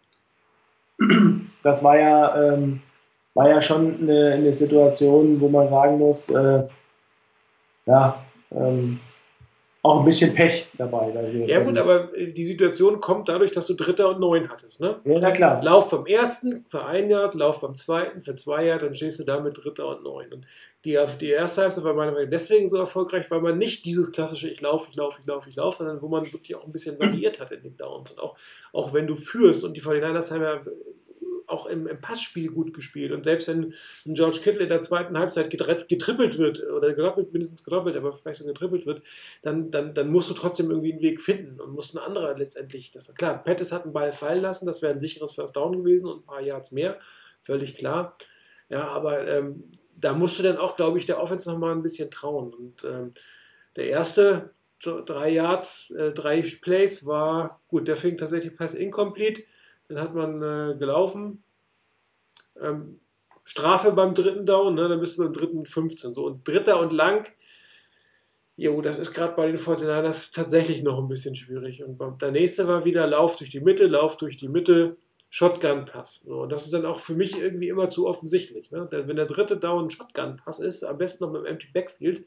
Das 1.63 1.83
war 1.83 1.99
ja, 1.99 2.53
ähm, 2.53 2.83
war 3.35 3.49
ja 3.49 3.61
schon 3.61 4.01
eine, 4.01 4.33
eine 4.33 4.53
Situation, 4.53 5.41
wo 5.41 5.49
man 5.49 5.69
sagen 5.69 5.99
muss, 5.99 6.29
äh, 6.29 6.65
ja, 7.87 8.25
ähm, 8.53 9.01
auch 9.83 10.01
ein 10.01 10.05
bisschen 10.05 10.35
Pech 10.35 10.69
dabei. 10.77 11.11
Ja 11.47 11.61
gut, 11.61 11.79
aber 11.79 12.15
äh, 12.15 12.27
die 12.33 12.45
Situation 12.45 13.01
kommt 13.01 13.31
dadurch, 13.31 13.51
dass 13.51 13.67
du 13.67 13.73
Dritter 13.75 14.11
und 14.11 14.21
Neun 14.21 14.51
hattest. 14.51 14.79
Ne? 14.79 15.01
Ja, 15.05 15.19
na 15.19 15.31
klar. 15.31 15.63
Lauf 15.63 15.89
vom 15.89 16.05
ersten 16.05 16.67
für 16.69 16.85
ein 16.85 17.09
Jahr, 17.09 17.35
Lauf 17.35 17.63
beim 17.63 17.75
zweiten 17.77 18.21
für 18.21 18.35
zwei 18.35 18.67
Jahre, 18.67 18.81
dann 18.81 18.95
stehst 18.95 19.21
du 19.21 19.25
da 19.25 19.41
mit 19.41 19.57
Dritter 19.57 19.89
und 19.89 20.05
Neun. 20.05 20.35
Und 20.35 20.47
die, 20.85 20.99
die 21.19 21.31
erste 21.31 21.63
Halbzeit 21.63 21.83
war 21.83 21.95
meiner 21.95 22.13
Meinung 22.13 22.25
nach 22.25 22.31
deswegen 22.31 22.69
so 22.69 22.77
erfolgreich, 22.77 23.31
weil 23.31 23.41
man 23.41 23.57
nicht 23.57 23.87
dieses 23.87 24.13
klassische 24.13 24.51
Ich 24.51 24.61
laufe, 24.61 24.89
ich 24.91 24.97
laufe, 24.97 25.21
ich 25.23 25.27
laufe, 25.27 25.49
ich 25.49 25.57
laufe, 25.57 25.79
sondern 25.79 26.03
wo 26.03 26.09
man 26.09 26.31
wirklich 26.31 26.55
auch 26.55 26.67
ein 26.67 26.73
bisschen 26.73 26.99
variiert 27.01 27.41
hat 27.41 27.51
in 27.51 27.63
den 27.63 27.79
Downs. 27.79 28.11
Und 28.11 28.21
auch, 28.21 28.37
auch 28.75 28.93
wenn 28.93 29.07
du 29.07 29.17
führst 29.17 29.65
und 29.65 29.75
die 29.75 29.83
49ers 29.83 30.31
haben 30.31 30.43
ja 30.43 30.61
auch 31.51 31.67
im, 31.67 31.87
im 31.87 32.01
Passspiel 32.01 32.51
gut 32.51 32.73
gespielt. 32.73 33.13
Und 33.13 33.25
selbst 33.25 33.49
wenn 33.49 33.75
George 34.07 34.39
Kittle 34.43 34.63
in 34.63 34.69
der 34.69 34.81
zweiten 34.81 35.19
Halbzeit 35.19 35.51
getrippelt 35.51 36.39
wird, 36.39 36.63
oder 36.63 36.95
gedoppelt, 36.95 37.33
mindestens 37.33 37.65
gedoppelt, 37.65 37.97
aber 37.97 38.13
vielleicht 38.13 38.41
so 38.41 38.47
getrippelt 38.47 38.87
wird, 38.87 39.03
dann, 39.43 39.71
dann, 39.71 39.95
dann 39.95 40.11
musst 40.11 40.31
du 40.31 40.35
trotzdem 40.35 40.71
irgendwie 40.71 40.93
einen 40.93 41.03
Weg 41.03 41.21
finden 41.21 41.61
und 41.61 41.73
musst 41.73 41.95
ein 41.95 41.99
anderer 41.99 42.37
letztendlich. 42.37 42.91
Das, 42.93 43.15
klar, 43.15 43.43
Pettis 43.43 43.73
hat 43.73 43.85
einen 43.85 43.93
Ball 43.93 44.13
fallen 44.13 44.43
lassen, 44.43 44.67
das 44.67 44.83
wäre 44.83 44.93
ein 44.93 45.01
sicheres 45.01 45.35
First 45.35 45.57
Down 45.57 45.77
gewesen 45.77 46.07
und 46.07 46.21
ein 46.21 46.27
paar 46.27 46.43
Yards 46.43 46.73
mehr, 46.73 46.99
völlig 47.43 47.77
klar. 47.77 48.17
Ja, 48.69 48.89
aber 48.89 49.27
ähm, 49.27 49.65
da 49.97 50.15
musst 50.15 50.39
du 50.39 50.43
dann 50.43 50.57
auch, 50.57 50.77
glaube 50.77 50.99
ich, 50.99 51.07
der 51.07 51.21
Offense 51.21 51.49
nochmal 51.51 51.73
ein 51.73 51.83
bisschen 51.83 52.11
trauen. 52.11 52.55
Und 52.55 52.85
ähm, 52.85 53.15
der 53.77 53.89
erste, 53.89 54.55
drei 54.83 55.31
Yards, 55.31 55.91
äh, 55.91 56.13
drei 56.13 56.43
Plays 56.43 57.07
war, 57.07 57.61
gut, 57.69 57.89
der 57.89 57.97
fing 57.97 58.17
tatsächlich 58.17 58.57
Pass 58.57 58.75
incomplete, 58.75 59.43
dann 59.91 60.01
hat 60.01 60.15
man 60.15 60.43
äh, 60.43 60.77
gelaufen. 60.77 61.43
Ähm, 62.61 63.01
Strafe 63.43 63.93
beim 63.93 64.15
dritten 64.15 64.47
Down, 64.47 64.77
ne, 64.77 64.89
dann 64.89 65.01
bist 65.01 65.19
du 65.19 65.25
beim 65.25 65.33
dritten 65.33 65.67
15. 65.67 66.15
So, 66.15 66.27
und 66.27 66.47
dritter 66.47 66.81
und 66.81 66.93
lang, 66.93 67.27
jo, 68.57 68.81
das 68.81 68.99
ist 68.99 69.13
gerade 69.13 69.35
bei 69.35 69.47
den 69.47 69.59
49ers 69.59 70.33
tatsächlich 70.33 70.83
noch 70.85 70.99
ein 70.99 71.09
bisschen 71.09 71.35
schwierig. 71.35 71.83
Und 71.83 72.23
der 72.23 72.31
nächste 72.31 72.69
war 72.69 72.85
wieder 72.85 73.07
Lauf 73.07 73.37
durch 73.37 73.51
die 73.51 73.61
Mitte, 73.61 73.87
Lauf 73.87 74.17
durch 74.17 74.37
die 74.37 74.49
Mitte, 74.49 74.97
Shotgun-Pass. 75.31 76.21
So, 76.21 76.43
und 76.43 76.53
das 76.53 76.67
ist 76.67 76.73
dann 76.73 76.87
auch 76.87 77.01
für 77.01 77.15
mich 77.15 77.37
irgendwie 77.37 77.69
immer 77.69 77.91
zu 77.91 78.07
offensichtlich. 78.07 78.71
Ne? 78.71 78.87
Wenn 78.91 79.17
der 79.17 79.27
dritte 79.27 79.57
Down 79.57 79.91
Shotgun-Pass 79.91 80.61
ist, 80.61 80.85
am 80.85 80.99
besten 80.99 81.25
noch 81.25 81.33
mit 81.33 81.43
dem 81.43 81.47
Empty 81.47 81.69
Backfield. 81.73 82.25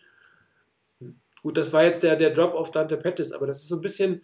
Hm. 1.00 1.20
Gut, 1.42 1.56
das 1.56 1.72
war 1.72 1.86
jetzt 1.86 2.04
der, 2.04 2.18
der 2.18 2.32
Drop 2.32 2.54
auf 2.54 2.72
Dante 2.72 2.98
Pettis, 2.98 3.32
aber 3.32 3.48
das 3.48 3.62
ist 3.62 3.70
so 3.70 3.76
ein 3.76 3.82
bisschen 3.82 4.22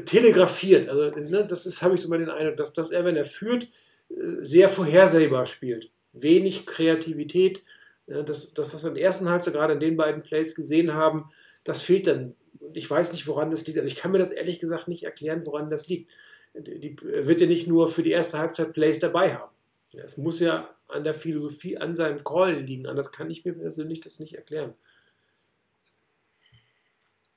telegrafiert. 0.00 0.88
Also, 0.88 1.10
ne, 1.18 1.46
das 1.46 1.66
ist, 1.66 1.82
habe 1.82 1.94
ich 1.94 2.00
so 2.00 2.08
mal 2.08 2.18
den 2.18 2.30
Eindruck, 2.30 2.56
dass, 2.56 2.72
dass 2.72 2.90
er, 2.90 3.04
wenn 3.04 3.16
er 3.16 3.24
führt, 3.24 3.64
äh, 4.10 4.14
sehr 4.40 4.68
vorhersehbar 4.68 5.46
spielt. 5.46 5.90
Wenig 6.12 6.66
Kreativität. 6.66 7.62
Das, 8.06 8.52
das, 8.52 8.74
was 8.74 8.82
wir 8.84 8.90
der 8.90 9.02
ersten 9.02 9.28
Halbzeit 9.28 9.54
gerade 9.54 9.74
in 9.74 9.80
den 9.80 9.96
beiden 9.96 10.22
Plays 10.22 10.54
gesehen 10.54 10.92
haben, 10.92 11.30
das 11.64 11.80
fehlt 11.80 12.08
dann. 12.08 12.34
Ich 12.74 12.90
weiß 12.90 13.12
nicht, 13.12 13.26
woran 13.26 13.50
das 13.50 13.66
liegt. 13.66 13.78
Also 13.78 13.86
ich 13.86 13.96
kann 13.96 14.10
mir 14.10 14.18
das 14.18 14.32
ehrlich 14.32 14.58
gesagt 14.58 14.88
nicht 14.88 15.04
erklären, 15.04 15.46
woran 15.46 15.70
das 15.70 15.88
liegt. 15.88 16.10
Die, 16.54 16.96
er 17.10 17.26
wird 17.26 17.40
ja 17.40 17.46
nicht 17.46 17.68
nur 17.68 17.88
für 17.88 18.02
die 18.02 18.10
erste 18.10 18.38
Halbzeit 18.38 18.72
Plays 18.72 18.98
dabei 18.98 19.34
haben. 19.34 19.52
Es 19.92 20.16
muss 20.16 20.40
ja 20.40 20.68
an 20.88 21.04
der 21.04 21.14
Philosophie, 21.14 21.78
an 21.78 21.94
seinem 21.94 22.22
Call 22.24 22.60
liegen. 22.60 22.86
Anders 22.86 23.12
kann 23.12 23.30
ich 23.30 23.44
mir 23.44 23.54
persönlich 23.54 24.00
das 24.00 24.20
nicht 24.20 24.34
erklären. 24.34 24.74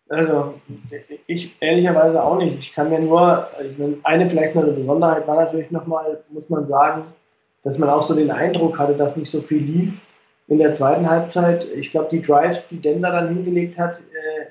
Also, 0.09 0.53
ich 1.27 1.55
ehrlicherweise 1.59 2.23
auch 2.23 2.37
nicht. 2.37 2.59
Ich 2.59 2.73
kann 2.73 2.89
mir 2.89 2.99
nur, 2.99 3.49
meine, 3.77 3.97
eine 4.03 4.29
vielleicht 4.29 4.53
noch 4.53 4.63
eine 4.63 4.73
Besonderheit 4.73 5.27
war 5.27 5.43
natürlich 5.43 5.71
nochmal, 5.71 6.23
muss 6.29 6.47
man 6.47 6.67
sagen, 6.67 7.05
dass 7.63 7.79
man 7.79 7.89
auch 7.89 8.03
so 8.03 8.13
den 8.13 8.29
Eindruck 8.29 8.77
hatte, 8.77 8.93
dass 8.93 9.15
nicht 9.15 9.31
so 9.31 9.41
viel 9.41 9.63
lief 9.63 9.99
in 10.47 10.59
der 10.59 10.75
zweiten 10.75 11.09
Halbzeit. 11.09 11.65
Ich 11.75 11.89
glaube, 11.89 12.09
die 12.11 12.21
Drives, 12.21 12.67
die 12.67 12.79
Denver 12.79 13.11
dann 13.11 13.33
hingelegt 13.33 13.79
hat, 13.79 13.97
äh, 13.97 14.45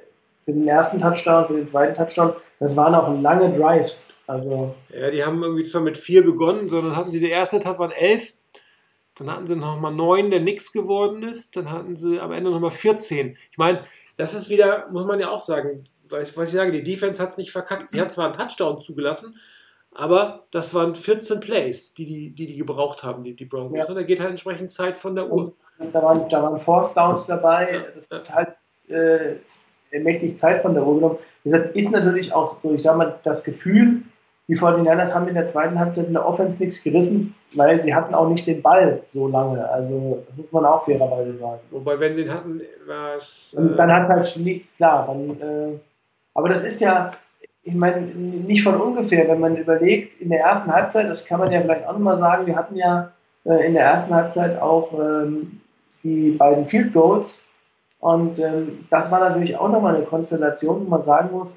für 0.45 0.53
den 0.53 0.67
ersten 0.67 1.01
Touchdown, 1.01 1.47
für 1.47 1.55
den 1.55 1.69
zweiten 1.69 1.95
Touchdown, 1.95 2.35
das 2.59 2.77
waren 2.77 2.95
auch 2.95 3.21
lange 3.21 3.53
Drives. 3.53 4.13
Also, 4.27 4.75
Ja, 4.89 5.11
die 5.11 5.23
haben 5.25 5.43
irgendwie 5.43 5.65
zwar 5.65 5.83
mit 5.83 5.97
vier 5.97 6.25
begonnen, 6.25 6.69
sondern 6.69 6.97
hatten 6.97 7.13
sie, 7.13 7.21
der 7.21 7.31
erste 7.31 7.61
Tat 7.61 7.79
waren 7.79 7.93
elf, 7.93 8.35
dann 9.17 9.31
hatten 9.31 9.47
sie 9.47 9.55
nochmal 9.55 9.95
neun, 9.95 10.31
der 10.31 10.41
nix 10.41 10.73
geworden 10.73 11.23
ist, 11.23 11.57
dann 11.57 11.71
hatten 11.71 11.95
sie 11.95 12.19
am 12.19 12.33
Ende 12.33 12.51
nochmal 12.51 12.71
14. 12.71 13.37
Ich 13.51 13.59
meine, 13.59 13.81
das 14.17 14.35
ist 14.35 14.49
wieder, 14.49 14.89
muss 14.91 15.07
man 15.07 15.21
ja 15.21 15.31
auch 15.31 15.41
sagen, 15.41 15.85
weil 16.09 16.23
ich, 16.23 16.37
was 16.37 16.49
ich 16.49 16.55
sage, 16.55 16.73
die 16.73 16.85
Defense 16.85 17.21
hat 17.21 17.31
es 17.31 17.39
nicht 17.39 17.53
verkackt. 17.53 17.91
Sie 17.91 18.01
hat 18.01 18.13
zwar 18.13 18.27
einen 18.27 18.35
Touchdown 18.35 18.81
zugelassen, 18.81 19.37
aber 19.93 20.47
das 20.51 20.75
waren 20.75 20.95
14 20.95 21.41
Plays, 21.41 21.95
die 21.95 22.05
die, 22.05 22.31
die, 22.31 22.47
die 22.47 22.57
gebraucht 22.57 23.03
haben, 23.03 23.25
die, 23.25 23.35
die 23.35 23.45
Broncos. 23.45 23.79
Ja. 23.79 23.89
Und 23.89 23.95
da 23.95 24.03
geht 24.03 24.21
halt 24.21 24.31
entsprechend 24.31 24.71
Zeit 24.71 24.97
von 24.97 25.15
der 25.15 25.31
Uhr. 25.31 25.53
da 25.93 26.03
waren, 26.03 26.29
da 26.29 26.43
waren 26.43 26.61
Force 26.61 26.93
Downs 26.95 27.27
dabei. 27.27 27.85
Das 27.95 28.11
hat 28.11 28.31
halt 28.31 28.49
äh, 28.89 29.37
mächtig 29.99 30.39
Zeit 30.39 30.63
von 30.63 30.75
der 30.75 30.85
Uhr 30.85 30.97
genommen. 30.97 31.19
Deshalb 31.45 31.77
ist 31.77 31.91
natürlich 31.93 32.33
auch 32.33 32.61
so, 32.61 32.75
ich 32.75 32.83
sag 32.83 32.97
mal, 32.97 33.19
das 33.23 33.45
Gefühl, 33.45 34.03
die 34.47 34.57
49ers 34.57 35.15
haben 35.15 35.27
in 35.29 35.35
der 35.35 35.47
zweiten 35.47 35.79
Halbzeit 35.79 36.07
in 36.07 36.13
der 36.13 36.27
Offense 36.27 36.59
nichts 36.59 36.83
gerissen, 36.83 37.35
weil 37.55 37.81
sie 37.81 37.95
hatten 37.95 38.15
auch 38.15 38.29
nicht 38.29 38.47
den 38.47 38.61
Ball 38.61 39.01
so 39.13 39.27
lange. 39.29 39.67
Also, 39.71 40.23
das 40.29 40.37
muss 40.37 40.53
man 40.53 40.67
auch 40.67 40.85
fairerweise 40.85 41.39
sagen. 41.39 41.61
Wobei, 41.71 41.99
wenn 41.99 42.13
sie 42.15 42.23
ihn 42.23 42.31
hatten, 42.35 42.61
war 42.87 43.15
es. 43.17 43.57
Äh, 43.59 43.77
dann 43.77 43.93
hat 43.93 44.05
es 44.05 44.09
halt 44.11 44.27
schli- 44.27 44.63
klar, 44.77 45.07
dann, 45.07 45.31
äh, 45.41 45.79
aber 46.35 46.51
das 46.51 46.63
ist 46.63 46.81
ja, 46.81 47.13
ich 47.63 47.75
meine, 47.75 48.03
nicht 48.03 48.63
von 48.63 48.79
ungefähr, 48.79 49.27
wenn 49.29 49.41
man 49.41 49.57
überlegt, 49.57 50.21
in 50.21 50.29
der 50.29 50.41
ersten 50.41 50.71
Halbzeit, 50.71 51.09
das 51.09 51.25
kann 51.25 51.41
man 51.41 51.51
ja 51.51 51.63
vielleicht 51.63 51.87
auch 51.87 51.93
nochmal 51.95 52.19
sagen, 52.19 52.47
wir 52.47 52.57
hatten 52.57 52.77
ja 52.77 53.11
äh, 53.47 53.67
in 53.67 53.73
der 53.73 53.85
ersten 53.85 54.15
Halbzeit 54.15 54.61
auch 54.61 54.93
ähm, 54.93 55.61
die 56.03 56.33
beiden 56.33 56.67
Field 56.67 56.93
Goals 56.93 57.41
und 58.01 58.39
ähm, 58.39 58.85
das 58.91 59.11
war 59.11 59.21
natürlich 59.21 59.57
auch 59.57 59.71
nochmal 59.71 59.97
eine 59.97 60.05
Konstellation, 60.05 60.85
wo 60.85 60.91
man 60.91 61.05
sagen 61.07 61.31
muss, 61.33 61.57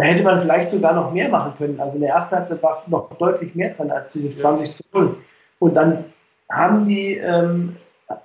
da 0.00 0.06
hätte 0.06 0.22
man 0.22 0.40
vielleicht 0.40 0.70
sogar 0.70 0.94
noch 0.94 1.12
mehr 1.12 1.28
machen 1.28 1.52
können. 1.58 1.78
Also 1.78 1.96
in 1.96 2.00
der 2.00 2.14
ersten 2.14 2.34
Halbzeit 2.34 2.62
war 2.62 2.82
noch 2.86 3.12
deutlich 3.18 3.54
mehr 3.54 3.74
dran 3.74 3.90
als 3.90 4.08
dieses 4.08 4.40
Ja. 4.40 4.48
20 4.48 4.74
zu 4.74 4.82
0. 4.94 5.16
Und 5.58 5.74
dann 5.74 6.06
haben 6.50 6.88
die, 6.88 7.16
ähm, 7.16 7.76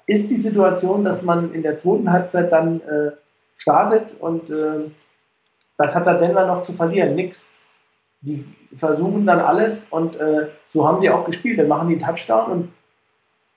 ist 0.06 0.30
die 0.30 0.38
Situation, 0.38 1.04
dass 1.04 1.22
man 1.22 1.54
in 1.54 1.64
der 1.64 1.76
zweiten 1.76 2.10
Halbzeit 2.10 2.50
dann 2.50 2.80
äh, 2.80 3.12
startet 3.58 4.16
und 4.22 4.50
äh, 4.50 4.90
das 5.78 5.94
hat 5.94 6.06
der 6.06 6.14
Denver 6.14 6.46
noch 6.46 6.64
zu 6.64 6.72
verlieren. 6.72 7.16
Nix. 7.16 7.60
Die 8.22 8.46
versuchen 8.78 9.26
dann 9.26 9.42
alles 9.42 9.88
und 9.90 10.16
äh, 10.16 10.48
so 10.74 10.88
haben 10.88 11.02
die 11.02 11.10
auch 11.10 11.26
gespielt. 11.26 11.60
Dann 11.60 11.68
machen 11.68 11.90
die 11.90 11.96
einen 11.96 12.06
Touchdown 12.06 12.52
und 12.52 12.72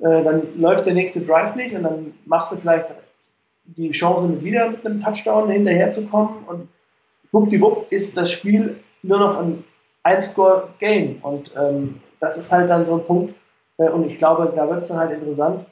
äh, 0.05 0.25
dann 0.25 0.43
läuft 0.61 0.87
der 0.87 0.95
nächste 0.95 1.21
Drive 1.21 1.55
nicht 1.55 1.73
und 1.73 1.85
dann 1.85 2.15
machst 2.27 2.51
du 2.51 2.57
vielleicht 2.57 2.93
die 3.65 3.93
Chance, 3.93 4.27
mit 4.27 4.43
wieder 4.43 4.71
mit 4.71 4.85
einem 4.85 5.01
Touchdown 5.01 5.51
hinterherzukommen 5.51 6.43
und 6.49 6.69
wuppdiwupp 7.33 7.91
ist 7.91 8.17
das 8.17 8.31
Spiel 8.31 8.79
nur 9.03 9.19
noch 9.19 9.39
ein 9.39 9.65
Ein-Score-Game 10.03 11.19
und 11.23 11.51
ähm, 11.57 12.01
das 12.21 12.39
ist 12.39 12.51
halt 12.51 12.71
dann 12.71 12.87
so 12.87 12.95
ein 12.95 13.05
Punkt 13.05 13.35
äh, 13.79 13.89
und 13.89 14.11
ich 14.11 14.19
glaube, 14.19 14.53
da 14.55 14.69
wird 14.69 14.81
es 14.81 14.89
dann 14.89 14.99
halt 14.99 15.13
interessant. 15.13 15.67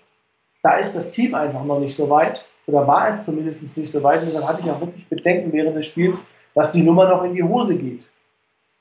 Da 0.62 0.76
ist 0.76 0.94
das 0.94 1.10
Team 1.10 1.34
einfach 1.34 1.64
noch 1.64 1.78
nicht 1.78 1.96
so 1.96 2.08
weit 2.10 2.44
oder 2.66 2.86
war 2.86 3.08
es 3.10 3.24
zumindest 3.24 3.76
nicht 3.76 3.90
so 3.90 4.02
weit 4.02 4.20
und 4.20 4.28
deshalb 4.28 4.46
hatte 4.46 4.62
ich 4.62 4.70
auch 4.70 4.80
wirklich 4.80 5.08
Bedenken 5.08 5.52
während 5.52 5.76
des 5.76 5.86
Spiels, 5.86 6.18
dass 6.54 6.70
die 6.70 6.82
Nummer 6.82 7.08
noch 7.08 7.22
in 7.24 7.34
die 7.34 7.42
Hose 7.42 7.76
geht. 7.76 8.06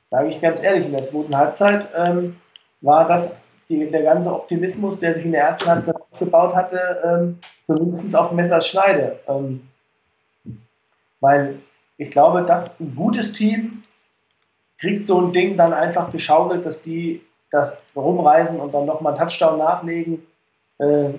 Sage 0.09 0.29
ich 0.29 0.41
ganz 0.41 0.61
ehrlich, 0.61 0.85
in 0.85 0.93
der 0.93 1.05
zweiten 1.05 1.35
Halbzeit 1.35 1.87
ähm, 1.95 2.37
war 2.81 3.07
das 3.07 3.31
die, 3.69 3.89
der 3.89 4.03
ganze 4.03 4.33
Optimismus, 4.33 4.99
der 4.99 5.13
sich 5.13 5.25
in 5.25 5.31
der 5.31 5.41
ersten 5.41 5.69
Halbzeit 5.69 5.95
aufgebaut 5.95 6.55
hatte, 6.55 6.79
ähm, 7.03 7.39
zumindest 7.63 8.15
auf 8.15 8.31
Messers 8.31 8.67
Schneide. 8.67 9.19
Ähm, 9.27 9.67
weil 11.19 11.55
ich 11.97 12.09
glaube, 12.11 12.43
dass 12.43 12.79
ein 12.79 12.95
gutes 12.95 13.33
Team 13.33 13.81
kriegt 14.77 15.05
so 15.05 15.19
ein 15.21 15.33
Ding 15.33 15.57
dann 15.57 15.73
einfach 15.73 16.11
geschaukelt, 16.11 16.65
dass 16.65 16.81
die 16.81 17.21
das 17.51 17.71
rumreisen 17.95 18.59
und 18.59 18.73
dann 18.73 18.85
nochmal 18.85 19.13
einen 19.13 19.21
Touchdown 19.21 19.57
nachlegen 19.57 20.25
äh, 20.79 21.09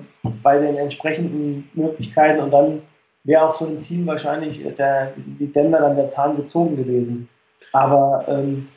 bei 0.42 0.58
den 0.58 0.76
entsprechenden 0.76 1.70
Möglichkeiten 1.72 2.40
und 2.40 2.50
dann 2.50 2.82
wäre 3.24 3.48
auch 3.48 3.54
so 3.54 3.66
ein 3.66 3.82
Team 3.82 4.06
wahrscheinlich 4.06 4.62
der, 4.76 5.12
die 5.16 5.52
Denver 5.52 5.80
dann 5.80 5.96
der 5.96 6.10
Zahn 6.10 6.36
gezogen 6.36 6.76
gewesen. 6.76 7.28
Aber 7.72 8.24
ähm, 8.28 8.68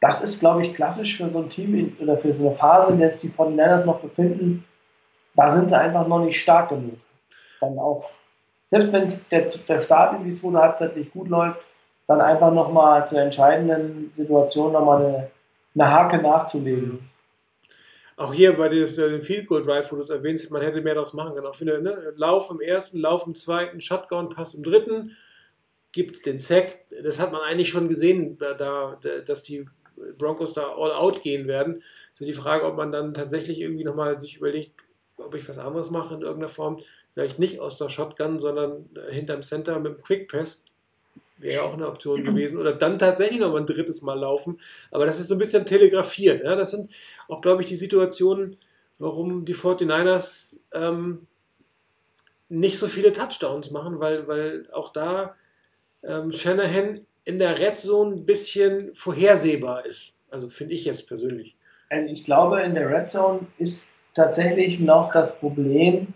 das 0.00 0.22
ist, 0.22 0.40
glaube 0.40 0.66
ich, 0.66 0.74
klassisch 0.74 1.16
für 1.16 1.30
so 1.30 1.38
ein 1.38 1.48
Team 1.48 1.96
oder 2.00 2.18
für 2.18 2.34
so 2.34 2.48
eine 2.48 2.56
Phase, 2.56 2.92
in 2.92 2.98
der 2.98 3.12
sich 3.12 3.22
die 3.22 3.30
49ers 3.30 3.84
noch 3.84 4.00
befinden. 4.00 4.64
Da 5.34 5.52
sind 5.52 5.70
sie 5.70 5.78
einfach 5.78 6.06
noch 6.06 6.24
nicht 6.24 6.40
stark 6.40 6.70
genug. 6.70 6.98
Dann 7.60 7.78
auch, 7.78 8.10
selbst 8.70 8.92
wenn 8.92 9.12
der, 9.30 9.48
der 9.68 9.80
Start 9.80 10.18
in 10.18 10.24
die 10.24 10.34
zweite 10.34 10.58
Halbzeit 10.58 10.96
nicht 10.96 11.12
gut 11.12 11.28
läuft, 11.28 11.60
dann 12.06 12.20
einfach 12.20 12.52
nochmal 12.52 13.08
zur 13.08 13.20
entscheidenden 13.20 14.12
Situation 14.14 14.72
nochmal 14.72 15.04
eine, 15.04 15.30
eine 15.74 15.90
Hake 15.90 16.18
nachzulegen. 16.18 17.08
Auch 18.16 18.32
hier 18.32 18.56
bei 18.56 18.68
dem 18.68 19.22
Field 19.22 19.48
Goal 19.48 19.64
Drive, 19.64 19.90
wo 19.90 19.96
du 19.96 20.02
es 20.02 20.10
erwähnst, 20.10 20.50
man 20.50 20.62
hätte 20.62 20.80
mehr 20.80 20.94
daraus 20.94 21.14
machen 21.14 21.34
können. 21.34 21.46
Auch 21.46 21.60
wieder, 21.60 21.80
ne? 21.80 22.12
Lauf 22.16 22.48
im 22.50 22.60
ersten, 22.60 23.00
Lauf 23.00 23.26
im 23.26 23.34
zweiten, 23.34 23.80
Shotgun, 23.80 24.28
Pass 24.28 24.54
im 24.54 24.62
dritten, 24.62 25.16
gibt 25.90 26.24
den 26.24 26.38
Sack. 26.38 26.78
Das 27.02 27.18
hat 27.18 27.32
man 27.32 27.40
eigentlich 27.40 27.70
schon 27.70 27.88
gesehen, 27.88 28.38
da, 28.38 28.54
da, 28.54 28.98
dass 29.26 29.42
die 29.42 29.66
Broncos 30.16 30.52
da 30.52 30.74
all 30.76 30.92
out 30.92 31.22
gehen 31.22 31.48
werden. 31.48 31.82
Ist 32.12 32.20
ja 32.20 32.26
die 32.26 32.32
Frage, 32.32 32.66
ob 32.66 32.76
man 32.76 32.92
dann 32.92 33.14
tatsächlich 33.14 33.60
irgendwie 33.60 33.84
nochmal 33.84 34.16
sich 34.16 34.36
überlegt, 34.36 34.72
ob 35.16 35.34
ich 35.34 35.48
was 35.48 35.58
anderes 35.58 35.90
mache 35.90 36.14
in 36.14 36.22
irgendeiner 36.22 36.48
Form. 36.48 36.78
Vielleicht 37.14 37.38
nicht 37.38 37.60
aus 37.60 37.78
der 37.78 37.88
Shotgun, 37.88 38.40
sondern 38.40 38.90
hinterm 39.10 39.42
Center 39.42 39.78
mit 39.78 39.94
dem 39.94 40.02
Quick 40.02 40.30
Pass. 40.30 40.64
Wäre 41.38 41.62
auch 41.62 41.74
eine 41.74 41.86
Option 41.86 42.24
gewesen. 42.24 42.58
Oder 42.58 42.74
dann 42.74 42.98
tatsächlich 42.98 43.40
nochmal 43.40 43.60
ein 43.60 43.66
drittes 43.66 44.02
Mal 44.02 44.18
laufen. 44.18 44.58
Aber 44.90 45.06
das 45.06 45.20
ist 45.20 45.28
so 45.28 45.34
ein 45.34 45.38
bisschen 45.38 45.64
telegrafiert. 45.64 46.42
Ja? 46.42 46.56
Das 46.56 46.72
sind 46.72 46.90
auch, 47.28 47.40
glaube 47.40 47.62
ich, 47.62 47.68
die 47.68 47.76
Situationen, 47.76 48.56
warum 48.98 49.44
die 49.44 49.54
49ers 49.54 50.60
ähm, 50.72 51.26
nicht 52.48 52.78
so 52.78 52.88
viele 52.88 53.12
Touchdowns 53.12 53.70
machen, 53.70 54.00
weil, 54.00 54.26
weil 54.26 54.68
auch 54.72 54.92
da 54.92 55.36
ähm, 56.02 56.32
Shanahan 56.32 57.06
in 57.24 57.38
der 57.38 57.58
Red 57.58 57.78
Zone 57.78 58.16
ein 58.16 58.26
bisschen 58.26 58.94
vorhersehbar 58.94 59.86
ist. 59.86 60.14
Also 60.30 60.48
finde 60.48 60.74
ich 60.74 60.84
jetzt 60.84 61.06
persönlich. 61.06 61.56
Also 61.90 62.12
ich 62.12 62.24
glaube, 62.24 62.60
in 62.62 62.74
der 62.74 62.90
Red 62.90 63.08
Zone 63.08 63.46
ist 63.58 63.86
tatsächlich 64.14 64.80
noch 64.80 65.12
das 65.12 65.36
Problem 65.38 66.08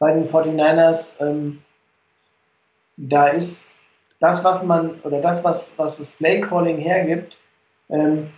bei 0.00 0.12
den 0.14 0.28
49ers, 0.28 1.12
ähm, 1.20 1.62
da 2.96 3.28
ist 3.28 3.66
das, 4.18 4.42
was 4.42 4.62
man, 4.64 4.98
oder 5.02 5.20
das, 5.20 5.44
was, 5.44 5.72
was 5.76 5.98
das 5.98 6.10
Play 6.10 6.40
Calling 6.40 6.78
hergibt, 6.78 7.38
ähm, 7.90 8.30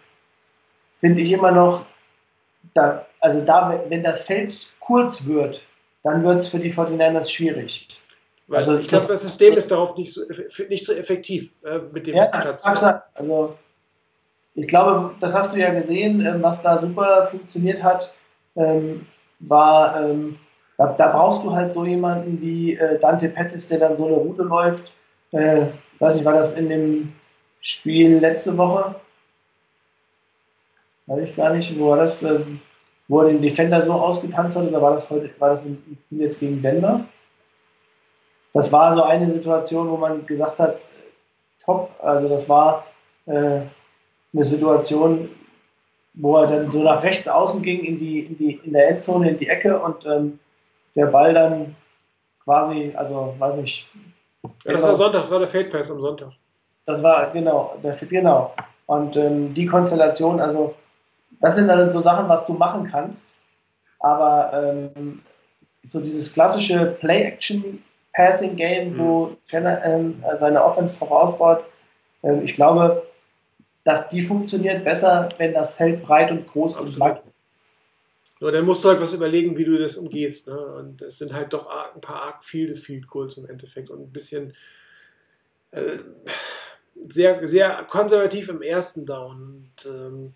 finde 0.93 1.23
ich 1.23 1.31
immer 1.33 1.51
noch, 1.53 1.87
da, 2.75 3.07
also 3.21 3.41
da, 3.45 3.81
wenn 3.89 4.03
das 4.03 4.27
Feld 4.27 4.69
kurz 4.81 5.25
wird, 5.25 5.63
dann 6.03 6.23
wird 6.25 6.39
es 6.41 6.49
für 6.49 6.59
die 6.59 6.73
49ers 6.73 7.31
schwierig. 7.31 7.89
Weil 8.49 8.61
Also 8.61 8.77
ich 8.77 8.89
glaube, 8.89 9.07
das- 9.07 9.23
System 9.23 9.55
ist 9.55 9.71
darauf 9.71 9.97
nicht 9.97 10.13
so, 10.13 10.23
nicht 10.69 10.85
so 10.85 10.93
effektiv 10.93 11.53
äh, 11.65 11.79
mit 11.93 12.07
dem 12.07 12.17
Ja, 12.17 12.27
Platz. 12.27 12.65
also 12.65 13.57
ich 14.55 14.67
glaube, 14.67 15.15
das 15.21 15.33
hast 15.33 15.53
du 15.53 15.59
ja 15.59 15.73
gesehen, 15.73 16.27
ähm, 16.27 16.43
was 16.43 16.61
da 16.61 16.81
super 16.81 17.29
funktioniert 17.31 17.83
hat, 17.83 18.13
ähm, 18.57 19.07
war, 19.39 20.01
ähm, 20.03 20.39
da, 20.79 20.87
da 20.93 21.09
brauchst 21.09 21.45
du 21.45 21.53
halt 21.53 21.73
so 21.73 21.85
jemanden 21.85 22.41
wie 22.41 22.75
äh, 22.75 22.99
Dante 22.99 23.29
Pettis, 23.29 23.67
der 23.67 23.79
dann 23.79 23.97
so 23.97 24.07
eine 24.07 24.17
Route 24.17 24.43
läuft. 24.43 24.93
Äh, 25.33 25.67
weiß 25.99 26.17
nicht, 26.17 26.25
war 26.25 26.35
das 26.35 26.53
in 26.53 26.69
dem 26.69 27.13
Spiel 27.61 28.19
letzte 28.19 28.57
Woche? 28.57 28.95
Weiß 31.07 31.29
ich 31.29 31.37
gar 31.37 31.53
nicht, 31.53 31.79
wo 31.79 31.91
war 31.91 31.99
das, 31.99 32.23
ähm, 32.23 32.61
wo 33.09 33.21
er 33.21 33.29
den 33.29 33.43
Defender 33.43 33.83
so 33.83 33.93
ausgetanzt 33.93 34.57
hat, 34.57 34.67
oder 34.67 34.81
war 34.81 34.95
das 34.95 35.09
heute, 35.11 35.31
war 35.39 35.51
das 35.51 35.63
ein 35.63 35.99
jetzt 36.11 36.41
gegen 36.41 36.63
Denver? 36.63 37.05
Das 38.55 38.71
war 38.73 38.95
so 38.95 39.03
eine 39.03 39.31
Situation, 39.31 39.91
wo 39.91 39.97
man 39.97 40.27
gesagt 40.27 40.59
hat, 40.59 40.79
top, 41.65 41.91
also 42.03 42.29
das 42.29 42.49
war 42.49 42.87
äh, 43.27 43.61
eine 44.33 44.45
Situation, 44.45 45.29
wo 46.15 46.37
er 46.37 46.47
dann 46.47 46.71
so 46.71 46.83
nach 46.83 47.03
rechts 47.03 47.29
außen 47.29 47.63
ging 47.63 47.85
in 47.85 47.99
die, 47.99 48.21
in 48.21 48.39
die 48.39 48.61
in 48.65 48.73
der 48.73 48.91
Endzone 48.91 49.31
in 49.31 49.39
die 49.39 49.49
Ecke 49.49 49.79
und 49.79 50.05
ähm, 50.05 50.39
der 50.95 51.07
Ball 51.07 51.35
dann 51.35 51.75
quasi, 52.45 52.93
also 52.97 53.35
weiß 53.39 53.57
nicht, 53.57 53.87
Ja, 54.65 54.73
das 54.73 54.83
war 54.83 54.95
Sonntag, 54.97 55.21
das 55.23 55.31
war 55.31 55.39
der 55.39 55.49
Fade 55.49 55.65
Pass 55.71 55.91
am 55.91 56.01
Sonntag. 56.01 56.33
das 56.87 57.03
war 57.03 57.31
genau, 57.31 57.77
das, 57.83 58.01
genau. 58.09 58.55
Und 58.87 59.17
ähm, 59.17 59.55
die 59.55 59.67
Konstellation, 59.67 60.41
also 60.41 60.75
das 61.41 61.55
sind 61.55 61.69
dann 61.69 61.91
so 61.91 62.01
Sachen, 62.01 62.29
was 62.29 62.45
du 62.45 62.53
machen 62.53 62.89
kannst, 62.91 63.35
aber 64.01 64.53
ähm, 64.55 65.23
so 65.89 66.01
dieses 66.01 66.33
klassische 66.33 66.97
Play-Action-Passing-Game, 67.01 68.99
wo 68.99 69.37
Shannon 69.49 69.79
ähm, 69.85 70.25
seine 70.39 70.63
Offense 70.65 70.99
drauf 70.99 71.11
ausbaut, 71.11 71.65
ähm, 72.23 72.43
ich 72.45 72.55
glaube, 72.55 73.03
dass 73.85 74.09
die 74.11 74.21
funktioniert 74.21 74.85
besser, 74.85 75.29
wenn 75.39 75.53
das 75.55 75.75
Feld 75.75 76.03
breit 76.05 76.31
und 76.31 76.47
groß 76.47 76.77
und 76.77 76.89
Absolut. 76.89 77.09
lang 77.09 77.21
ist. 77.27 77.42
Nur 78.43 78.51
dann 78.51 78.65
musst 78.67 78.83
du 78.83 78.89
halt 78.89 79.01
was 79.01 79.13
überlegen, 79.13 79.57
wie 79.57 79.65
du 79.65 79.79
das 79.79 79.97
umgehst. 79.97 80.49
Ne? 80.49 80.59
Und 80.59 81.01
es 81.01 81.19
sind 81.19 81.33
halt 81.33 81.53
doch 81.53 81.69
ein 81.95 82.01
paar 82.01 82.23
arg 82.23 82.43
viele 82.43 82.75
Field 82.75 83.07
Goals 83.07 83.37
im 83.37 83.47
Endeffekt 83.47 83.89
und 83.89 84.01
ein 84.01 84.13
bisschen 84.13 84.53
äh, 85.71 85.99
sehr, 87.07 87.47
sehr 87.47 87.85
konservativ 87.89 88.49
im 88.49 88.61
ersten 88.61 89.07
Down. 89.07 89.71
Und 89.77 89.87
ähm, 89.89 90.35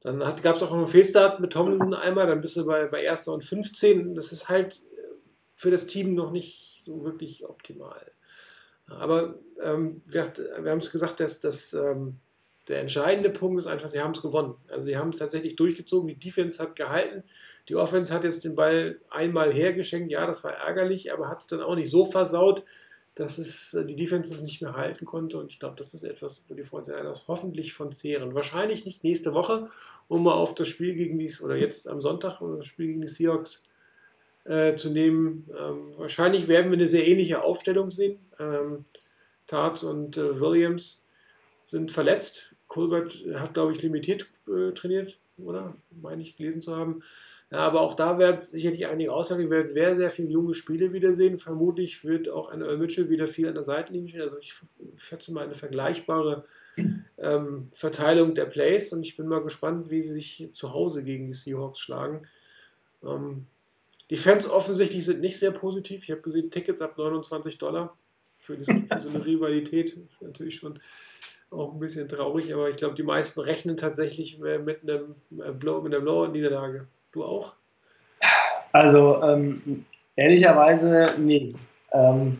dann 0.00 0.20
gab 0.20 0.54
es 0.54 0.62
auch 0.62 0.70
noch 0.70 0.76
einen 0.76 0.86
Fehlstart 0.86 1.40
mit 1.40 1.52
Tomlinson 1.52 1.94
einmal, 1.94 2.28
dann 2.28 2.40
bist 2.40 2.54
du 2.54 2.64
bei, 2.64 2.86
bei 2.86 3.02
erster 3.02 3.32
und 3.32 3.42
15. 3.42 4.14
Das 4.14 4.30
ist 4.30 4.48
halt 4.48 4.80
für 5.56 5.72
das 5.72 5.88
Team 5.88 6.14
noch 6.14 6.30
nicht 6.30 6.82
so 6.84 7.02
wirklich 7.02 7.44
optimal. 7.44 8.12
Aber 8.86 9.34
ähm, 9.60 10.02
wir, 10.06 10.32
wir 10.60 10.70
haben 10.70 10.78
es 10.78 10.92
gesagt, 10.92 11.18
dass 11.18 11.40
das 11.40 11.72
ähm, 11.72 12.20
der 12.68 12.80
entscheidende 12.80 13.30
Punkt 13.30 13.60
ist 13.60 13.66
einfach, 13.66 13.88
sie 13.88 14.00
haben 14.00 14.12
es 14.12 14.22
gewonnen. 14.22 14.54
Also 14.68 14.84
sie 14.84 14.96
haben 14.96 15.10
es 15.10 15.18
tatsächlich 15.18 15.56
durchgezogen, 15.56 16.08
die 16.08 16.18
Defense 16.18 16.62
hat 16.62 16.76
gehalten, 16.76 17.24
die 17.68 17.76
Offense 17.76 18.12
hat 18.12 18.24
jetzt 18.24 18.44
den 18.44 18.54
Ball 18.54 19.00
einmal 19.10 19.52
hergeschenkt, 19.52 20.10
ja, 20.10 20.26
das 20.26 20.44
war 20.44 20.52
ärgerlich, 20.52 21.12
aber 21.12 21.28
hat 21.28 21.40
es 21.40 21.46
dann 21.46 21.62
auch 21.62 21.76
nicht 21.76 21.90
so 21.90 22.04
versaut, 22.06 22.64
dass 23.14 23.38
es 23.38 23.74
äh, 23.74 23.84
die 23.84 23.96
Defense 23.96 24.32
es 24.32 24.42
nicht 24.42 24.60
mehr 24.60 24.74
halten 24.74 25.04
konnte 25.04 25.38
und 25.38 25.52
ich 25.52 25.60
glaube, 25.60 25.76
das 25.76 25.94
ist 25.94 26.02
etwas, 26.02 26.44
wo 26.48 26.54
die 26.54 26.64
49ers 26.64 27.28
hoffentlich 27.28 27.72
von 27.72 27.92
zehren. 27.92 28.34
Wahrscheinlich 28.34 28.84
nicht 28.84 29.04
nächste 29.04 29.34
Woche, 29.34 29.68
um 30.08 30.24
mal 30.24 30.34
auf 30.34 30.54
das 30.54 30.68
Spiel 30.68 30.94
gegen 30.94 31.18
die, 31.18 31.32
oder 31.42 31.56
jetzt 31.56 31.86
am 31.86 32.00
Sonntag, 32.00 32.40
um 32.40 32.56
das 32.56 32.66
Spiel 32.66 32.88
gegen 32.88 33.02
die 33.02 33.08
Seahawks 33.08 33.62
äh, 34.44 34.74
zu 34.74 34.90
nehmen. 34.90 35.48
Ähm, 35.58 35.94
wahrscheinlich 35.96 36.48
werden 36.48 36.70
wir 36.70 36.78
eine 36.78 36.88
sehr 36.88 37.06
ähnliche 37.06 37.42
Aufstellung 37.42 37.90
sehen. 37.90 38.18
Ähm, 38.38 38.84
Tart 39.46 39.84
und 39.84 40.16
äh, 40.16 40.40
Williams 40.40 41.08
sind 41.64 41.92
verletzt. 41.92 42.53
Colbert 42.74 43.24
hat, 43.34 43.54
glaube 43.54 43.72
ich, 43.72 43.82
limitiert 43.82 44.26
äh, 44.48 44.72
trainiert, 44.72 45.20
oder? 45.38 45.76
Meine 46.02 46.22
ich 46.22 46.36
gelesen 46.36 46.60
zu 46.60 46.76
haben. 46.76 47.04
Ja, 47.52 47.58
aber 47.58 47.82
auch 47.82 47.94
da 47.94 48.18
werden 48.18 48.40
sicherlich 48.40 48.88
einige 48.88 49.12
Aussagen, 49.12 49.44
wir 49.44 49.50
werden 49.50 49.74
sehr, 49.74 49.94
sehr 49.94 50.10
viele 50.10 50.30
junge 50.30 50.54
Spiele 50.54 50.92
wiedersehen. 50.92 51.38
Vermutlich 51.38 52.02
wird 52.04 52.28
auch 52.28 52.48
ein 52.48 52.62
Earl 52.62 52.78
Mitchell 52.78 53.10
wieder 53.10 53.28
viel 53.28 53.46
an 53.46 53.54
der 53.54 53.62
Seitenlinie 53.62 54.08
stehen. 54.08 54.22
Also 54.22 54.38
ich 54.38 54.54
schätze 54.96 55.32
mal 55.32 55.44
eine 55.44 55.54
vergleichbare 55.54 56.42
ähm, 57.16 57.68
Verteilung 57.72 58.34
der 58.34 58.46
Plays 58.46 58.92
und 58.92 59.04
ich 59.04 59.16
bin 59.16 59.28
mal 59.28 59.42
gespannt, 59.44 59.88
wie 59.90 60.02
sie 60.02 60.12
sich 60.12 60.48
zu 60.50 60.72
Hause 60.72 61.04
gegen 61.04 61.28
die 61.28 61.32
Seahawks 61.32 61.78
schlagen. 61.78 62.22
Ähm, 63.04 63.46
die 64.10 64.16
Fans 64.16 64.50
offensichtlich 64.50 65.04
sind 65.04 65.20
nicht 65.20 65.38
sehr 65.38 65.52
positiv. 65.52 66.02
Ich 66.02 66.10
habe 66.10 66.22
gesehen, 66.22 66.50
Tickets 66.50 66.82
ab 66.82 66.98
29 66.98 67.56
Dollar. 67.58 67.96
für, 68.34 68.56
das, 68.56 68.66
für 68.66 68.98
so 68.98 69.10
eine 69.10 69.24
Rivalität 69.24 69.96
natürlich 70.20 70.56
schon 70.56 70.80
auch 71.54 71.72
ein 71.72 71.78
bisschen 71.78 72.08
traurig, 72.08 72.52
aber 72.52 72.68
ich 72.68 72.76
glaube, 72.76 72.94
die 72.94 73.02
meisten 73.02 73.40
rechnen 73.40 73.76
tatsächlich 73.76 74.38
mit 74.38 74.82
einem 74.82 75.14
äh, 75.30 75.52
Blow, 75.52 75.78
mit 75.82 75.94
einer 75.94 76.02
Blowout-Niederlage. 76.02 76.86
Du 77.12 77.24
auch? 77.24 77.54
Also 78.72 79.22
ähm, 79.22 79.84
ehrlicherweise, 80.16 81.14
nee. 81.18 81.50
Ähm, 81.92 82.38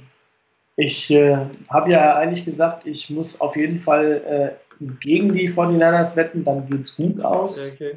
ich 0.77 1.11
äh, 1.11 1.37
habe 1.71 1.93
ja 1.93 2.17
eigentlich 2.17 2.45
gesagt, 2.45 2.87
ich 2.87 3.09
muss 3.11 3.41
auf 3.41 3.57
jeden 3.57 3.79
Fall 3.79 4.57
äh, 4.81 4.85
gegen 5.01 5.33
die 5.33 5.49
49ers 5.49 6.17
wetten, 6.17 6.45
dann 6.45 6.69
geht 6.69 6.83
es 6.83 6.97
gut 6.97 7.25
aus. 7.25 7.65
Okay. 7.73 7.95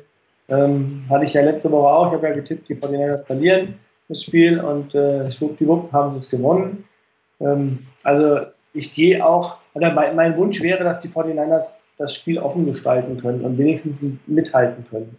Ähm, 0.49 1.05
hatte 1.09 1.25
ich 1.25 1.33
ja 1.33 1.41
letzte 1.41 1.71
Woche 1.71 1.87
auch. 1.87 2.07
Ich 2.07 2.13
habe 2.13 2.27
ja 2.27 2.33
getippt, 2.33 2.69
die 2.69 2.75
49ers 2.75 3.25
verlieren 3.25 3.79
das 4.07 4.23
Spiel 4.23 4.59
und 4.59 4.95
äh, 4.95 5.31
schwuppdiwupp 5.31 5.91
haben 5.91 6.11
sie 6.11 6.17
es 6.17 6.29
gewonnen. 6.29 6.85
Ähm, 7.39 7.85
also 8.03 8.41
ich 8.73 8.93
gehe 8.93 9.25
auch, 9.25 9.57
oder 9.77 9.93
mein, 9.93 10.35
Wunsch 10.37 10.61
wäre, 10.61 10.83
dass 10.83 10.99
die 10.99 11.07
49ers 11.07 11.67
das 11.97 12.15
Spiel 12.15 12.39
offen 12.39 12.65
gestalten 12.65 13.21
können 13.21 13.41
und 13.41 13.57
wenigstens 13.57 13.97
mithalten 14.25 14.85
können. 14.89 15.15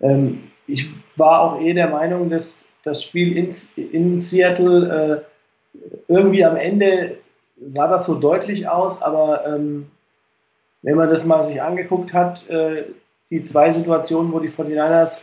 Ähm, 0.00 0.44
ich 0.66 0.90
war 1.16 1.40
auch 1.40 1.60
eh 1.60 1.72
der 1.72 1.88
Meinung, 1.88 2.28
dass 2.28 2.58
das 2.82 3.02
Spiel 3.02 3.36
in, 3.36 3.52
in 3.92 4.20
Seattle 4.20 5.24
äh, 5.74 5.80
irgendwie 6.08 6.44
am 6.44 6.56
Ende 6.56 7.16
sah 7.66 7.88
das 7.88 8.04
so 8.06 8.14
deutlich 8.14 8.68
aus, 8.68 9.00
aber 9.00 9.46
ähm, 9.46 9.86
wenn 10.82 10.96
man 10.96 11.08
das 11.08 11.24
mal 11.24 11.44
sich 11.44 11.62
angeguckt 11.62 12.12
hat, 12.12 12.48
äh, 12.50 12.84
die 13.30 13.42
zwei 13.44 13.72
Situationen, 13.72 14.32
wo 14.32 14.38
die 14.38 14.50
49ers 14.50 15.20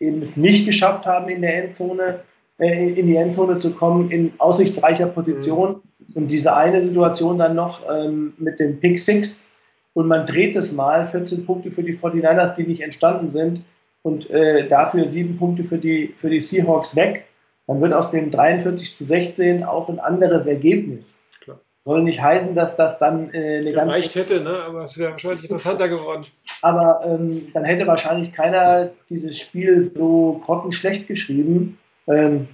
eben 0.00 0.22
es 0.22 0.36
nicht 0.36 0.64
geschafft 0.64 1.04
haben, 1.04 1.28
in 1.28 1.42
der 1.42 1.64
Endzone, 1.64 2.20
äh, 2.58 2.88
in 2.98 3.06
die 3.06 3.16
Endzone 3.16 3.58
zu 3.58 3.74
kommen, 3.74 4.10
in 4.10 4.32
aussichtsreicher 4.38 5.06
Position. 5.06 5.82
Und 6.14 6.28
diese 6.28 6.54
eine 6.54 6.80
Situation 6.80 7.38
dann 7.38 7.54
noch 7.54 7.82
ähm, 7.90 8.34
mit 8.38 8.60
dem 8.60 8.78
Pick 8.78 8.98
Six 8.98 9.50
und 9.94 10.08
man 10.08 10.26
dreht 10.26 10.56
es 10.56 10.72
mal, 10.72 11.06
14 11.06 11.46
Punkte 11.46 11.70
für 11.70 11.82
die 11.82 11.96
49ers, 11.96 12.54
die 12.56 12.64
nicht 12.64 12.82
entstanden 12.82 13.30
sind 13.30 13.62
und 14.02 14.28
äh, 14.30 14.68
dafür 14.68 15.10
sieben 15.10 15.38
Punkte 15.38 15.64
für 15.64 15.78
die, 15.78 16.12
für 16.16 16.30
die 16.30 16.40
Seahawks 16.40 16.94
weg, 16.94 17.24
dann 17.66 17.80
wird 17.80 17.94
aus 17.94 18.10
dem 18.10 18.30
43 18.30 18.94
zu 18.94 19.04
16 19.04 19.64
auch 19.64 19.88
ein 19.88 19.98
anderes 19.98 20.46
Ergebnis. 20.46 21.22
Klar. 21.40 21.58
Soll 21.84 22.02
nicht 22.02 22.20
heißen, 22.20 22.54
dass 22.54 22.76
das 22.76 22.98
dann 22.98 23.32
äh, 23.32 23.58
eine 23.58 23.72
ganz 23.72 23.90
Gereicht 23.90 24.14
hätte, 24.16 24.40
ne? 24.40 24.56
aber 24.66 24.84
es 24.84 24.98
wäre 24.98 25.12
wahrscheinlich 25.12 25.44
interessanter 25.44 25.88
geworden. 25.88 26.26
aber 26.60 27.00
ähm, 27.06 27.48
dann 27.54 27.64
hätte 27.64 27.86
wahrscheinlich 27.86 28.32
keiner 28.32 28.90
dieses 29.08 29.38
Spiel 29.38 29.90
so 29.94 30.42
grottenschlecht 30.44 31.06
geschrieben. 31.06 31.78
Ähm, 32.06 32.48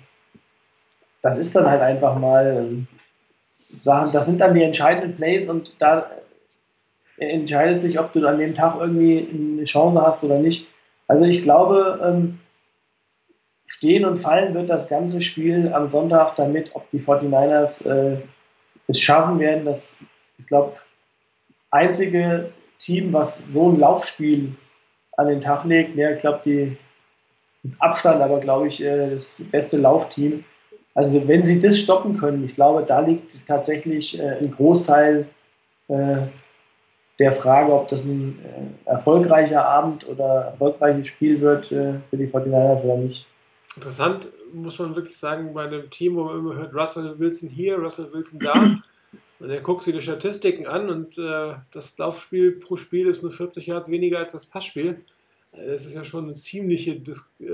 das 1.22 1.38
ist 1.38 1.54
dann 1.56 1.66
halt 1.66 1.82
einfach 1.82 2.16
mal 2.18 2.64
ähm, 2.64 2.86
Sachen, 3.82 4.12
das 4.12 4.26
sind 4.26 4.40
dann 4.40 4.54
die 4.54 4.62
entscheidenden 4.62 5.16
Plays 5.16 5.48
und 5.48 5.72
da 5.78 6.10
entscheidet 7.16 7.82
sich, 7.82 7.98
ob 7.98 8.12
du 8.12 8.26
an 8.26 8.38
dem 8.38 8.54
Tag 8.54 8.76
irgendwie 8.80 9.28
eine 9.32 9.64
Chance 9.64 10.00
hast 10.02 10.24
oder 10.24 10.38
nicht. 10.38 10.66
Also 11.06 11.24
ich 11.24 11.42
glaube, 11.42 12.00
ähm, 12.02 12.38
stehen 13.66 14.04
und 14.04 14.18
fallen 14.18 14.54
wird 14.54 14.68
das 14.70 14.88
ganze 14.88 15.20
Spiel 15.20 15.72
am 15.72 15.90
Sonntag 15.90 16.34
damit, 16.36 16.70
ob 16.74 16.90
die 16.90 17.00
49ers 17.00 17.86
äh, 17.86 18.18
es 18.88 19.00
schaffen 19.00 19.38
werden, 19.38 19.64
das, 19.64 19.96
ich 20.38 20.46
glaube, 20.46 20.76
einzige 21.70 22.50
Team, 22.80 23.12
was 23.12 23.38
so 23.46 23.70
ein 23.70 23.78
Laufspiel 23.78 24.54
an 25.16 25.28
den 25.28 25.40
Tag 25.40 25.64
legt, 25.64 25.96
ja, 25.96 26.10
ich 26.10 26.18
glaube, 26.18 26.40
die 26.44 26.76
Abstand, 27.78 28.22
aber 28.22 28.40
glaube 28.40 28.68
ich, 28.68 28.82
äh, 28.82 29.10
das 29.10 29.36
beste 29.50 29.76
Laufteam. 29.76 30.44
Also 30.94 31.26
wenn 31.28 31.44
sie 31.44 31.60
das 31.60 31.78
stoppen 31.78 32.18
können, 32.18 32.44
ich 32.44 32.54
glaube, 32.54 32.84
da 32.86 33.00
liegt 33.00 33.38
tatsächlich 33.46 34.18
äh, 34.18 34.38
ein 34.40 34.50
Großteil 34.50 35.26
äh, 35.88 36.16
der 37.18 37.32
Frage, 37.32 37.72
ob 37.72 37.88
das 37.88 38.02
ein 38.02 38.38
äh, 38.44 38.90
erfolgreicher 38.90 39.64
Abend 39.64 40.08
oder 40.08 40.46
erfolgreiches 40.52 41.06
Spiel 41.06 41.40
wird 41.40 41.70
äh, 41.70 41.94
für 42.08 42.16
die 42.16 42.26
49ers 42.26 42.82
oder 42.82 42.96
nicht. 42.96 43.26
Interessant 43.76 44.28
muss 44.52 44.78
man 44.78 44.96
wirklich 44.96 45.16
sagen, 45.16 45.54
bei 45.54 45.64
einem 45.64 45.90
Team, 45.90 46.16
wo 46.16 46.24
man 46.24 46.38
immer 46.38 46.54
hört, 46.56 46.74
Russell 46.74 47.18
Wilson 47.18 47.48
hier, 47.48 47.76
Russell 47.76 48.12
Wilson 48.12 48.40
da. 48.40 48.74
Und 49.38 49.48
er 49.48 49.60
guckt 49.60 49.82
sich 49.82 49.94
die 49.94 50.02
Statistiken 50.02 50.66
an 50.66 50.90
und 50.90 51.16
äh, 51.18 51.54
das 51.70 51.96
Laufspiel 51.96 52.52
pro 52.52 52.76
Spiel 52.76 53.06
ist 53.06 53.22
nur 53.22 53.32
40 53.32 53.66
Yards 53.66 53.90
weniger 53.90 54.18
als 54.18 54.32
das 54.32 54.44
Passspiel. 54.44 55.00
Das 55.52 55.86
ist 55.86 55.94
ja 55.94 56.04
schon 56.04 56.24
eine 56.24 56.34
ziemliche 56.34 56.96
Dis 56.96 57.30
äh, 57.40 57.46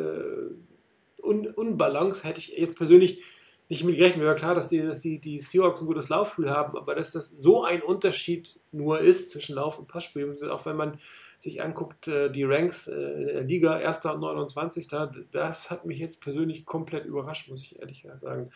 Un 1.27 1.47
Unbalance. 1.49 2.25
Hätte 2.25 2.41
ich 2.41 2.49
jetzt 2.49 2.77
persönlich 2.77 3.23
nicht 3.69 3.85
mit 3.85 3.97
gerechnet. 3.97 4.23
Mir 4.23 4.29
war 4.29 4.35
klar, 4.37 4.55
dass 4.55 4.69
die, 4.69 4.81
dass 4.81 5.01
die, 5.01 5.19
die 5.19 5.39
Seahawks 5.39 5.81
ein 5.81 5.87
gutes 5.87 6.09
Laufspiel 6.09 6.51
haben, 6.51 6.77
aber 6.77 6.95
dass 6.95 7.13
das 7.13 7.31
so 7.31 7.65
ein 7.65 7.83
Unterschied 7.83 8.59
nur 8.73 9.01
ist 9.01 9.31
zwischen 9.31 9.57
Lauf- 9.57 9.79
und 9.79 9.89
Passspiel, 9.89 10.37
auch 10.51 10.67
wenn 10.67 10.77
man 10.77 10.99
sich 11.39 11.63
anguckt, 11.63 12.09
äh, 12.09 12.31
die 12.31 12.45
Ranks 12.45 12.87
äh, 12.87 13.25
der 13.25 13.43
Liga, 13.43 13.75
1. 13.75 14.05
und 14.07 14.21
29. 14.21 14.87
Das 15.33 15.71
hat 15.71 15.85
mich 15.85 15.99
jetzt 15.99 16.21
persönlich 16.21 16.65
komplett 16.65 17.07
überrascht, 17.07 17.51
muss 17.51 17.63
ich 17.63 17.79
ehrlich 17.79 18.07
sagen. 18.15 18.51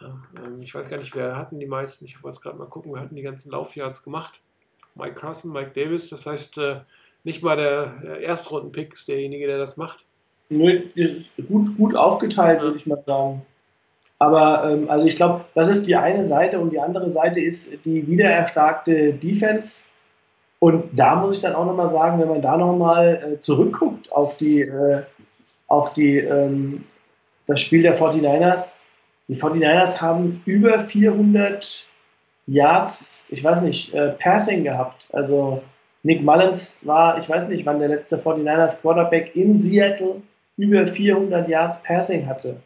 Ähm, 0.00 0.62
ich 0.62 0.74
weiß 0.74 0.88
gar 0.88 0.98
nicht, 0.98 1.14
wer 1.14 1.36
hatten 1.36 1.58
die 1.58 1.66
meisten. 1.66 2.04
Ich 2.04 2.22
wollte 2.22 2.36
es 2.36 2.40
gerade 2.40 2.58
mal 2.58 2.66
gucken, 2.66 2.92
wer 2.92 3.02
hatten 3.02 3.16
die 3.16 3.22
ganzen 3.22 3.50
Laufjahrs 3.50 4.02
gemacht. 4.02 4.42
Mike 4.94 5.14
Carson, 5.14 5.52
Mike 5.52 5.70
Davis, 5.74 6.10
das 6.10 6.26
heißt, 6.26 6.58
äh, 6.58 6.80
nicht 7.22 7.42
mal 7.42 7.56
der 7.56 8.20
Erstrunden-Pick 8.20 8.94
ist 8.94 9.08
derjenige, 9.08 9.46
der 9.46 9.58
das 9.58 9.76
macht. 9.76 10.06
Nö, 10.50 10.82
das 10.96 11.10
ist 11.10 11.32
gut, 11.48 11.76
gut 11.76 11.94
aufgeteilt, 11.94 12.60
würde 12.60 12.78
ich 12.78 12.86
mal 12.86 13.02
sagen. 13.04 13.42
Aber 14.18 14.70
ähm, 14.70 14.90
also 14.90 15.06
ich 15.06 15.16
glaube, 15.16 15.44
das 15.54 15.68
ist 15.68 15.86
die 15.86 15.96
eine 15.96 16.24
Seite 16.24 16.58
und 16.58 16.70
die 16.70 16.80
andere 16.80 17.10
Seite 17.10 17.40
ist 17.40 17.72
die 17.84 18.06
wiedererstarkte 18.06 19.12
Defense. 19.12 19.82
Und 20.58 20.98
da 20.98 21.16
muss 21.16 21.36
ich 21.36 21.42
dann 21.42 21.54
auch 21.54 21.66
nochmal 21.66 21.90
sagen, 21.90 22.20
wenn 22.20 22.28
man 22.28 22.42
da 22.42 22.56
nochmal 22.56 23.34
äh, 23.34 23.40
zurückguckt 23.40 24.10
auf 24.10 24.38
die, 24.38 24.62
äh, 24.62 25.02
auf 25.68 25.92
die 25.92 26.18
ähm, 26.18 26.84
das 27.46 27.60
Spiel 27.60 27.82
der 27.82 27.98
49ers, 27.98 28.72
die 29.28 29.36
49ers 29.36 30.00
haben 30.00 30.42
über 30.46 30.80
400 30.80 31.84
Yards, 32.46 33.24
ich 33.28 33.44
weiß 33.44 33.62
nicht, 33.62 33.94
äh, 33.94 34.10
Passing 34.12 34.64
gehabt. 34.64 35.04
Also 35.12 35.62
Nick 36.02 36.22
Mullins 36.22 36.78
war, 36.82 37.18
ich 37.18 37.28
weiß 37.28 37.48
nicht, 37.48 37.66
wann 37.66 37.78
der 37.78 37.88
letzte 37.88 38.16
49ers 38.16 38.80
Quarterback 38.80 39.36
in 39.36 39.56
Seattle 39.56 40.22
über 40.58 40.86
400 40.86 41.48
Yards 41.48 41.82
Passing 41.82 42.26
hatte. 42.26 42.56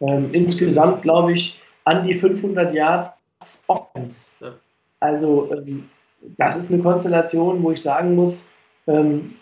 Ähm, 0.00 0.30
insgesamt 0.32 1.02
glaube 1.02 1.32
ich 1.32 1.60
an 1.84 2.06
die 2.06 2.14
500 2.14 2.72
Yards 2.72 3.12
Offense. 3.66 4.30
Ja. 4.40 4.50
Also 5.00 5.52
ähm, 5.52 5.90
das 6.38 6.56
ist 6.56 6.72
eine 6.72 6.82
Konstellation, 6.82 7.62
wo 7.62 7.72
ich 7.72 7.82
sagen 7.82 8.14
muss, 8.14 8.42
ähm, 8.86 9.34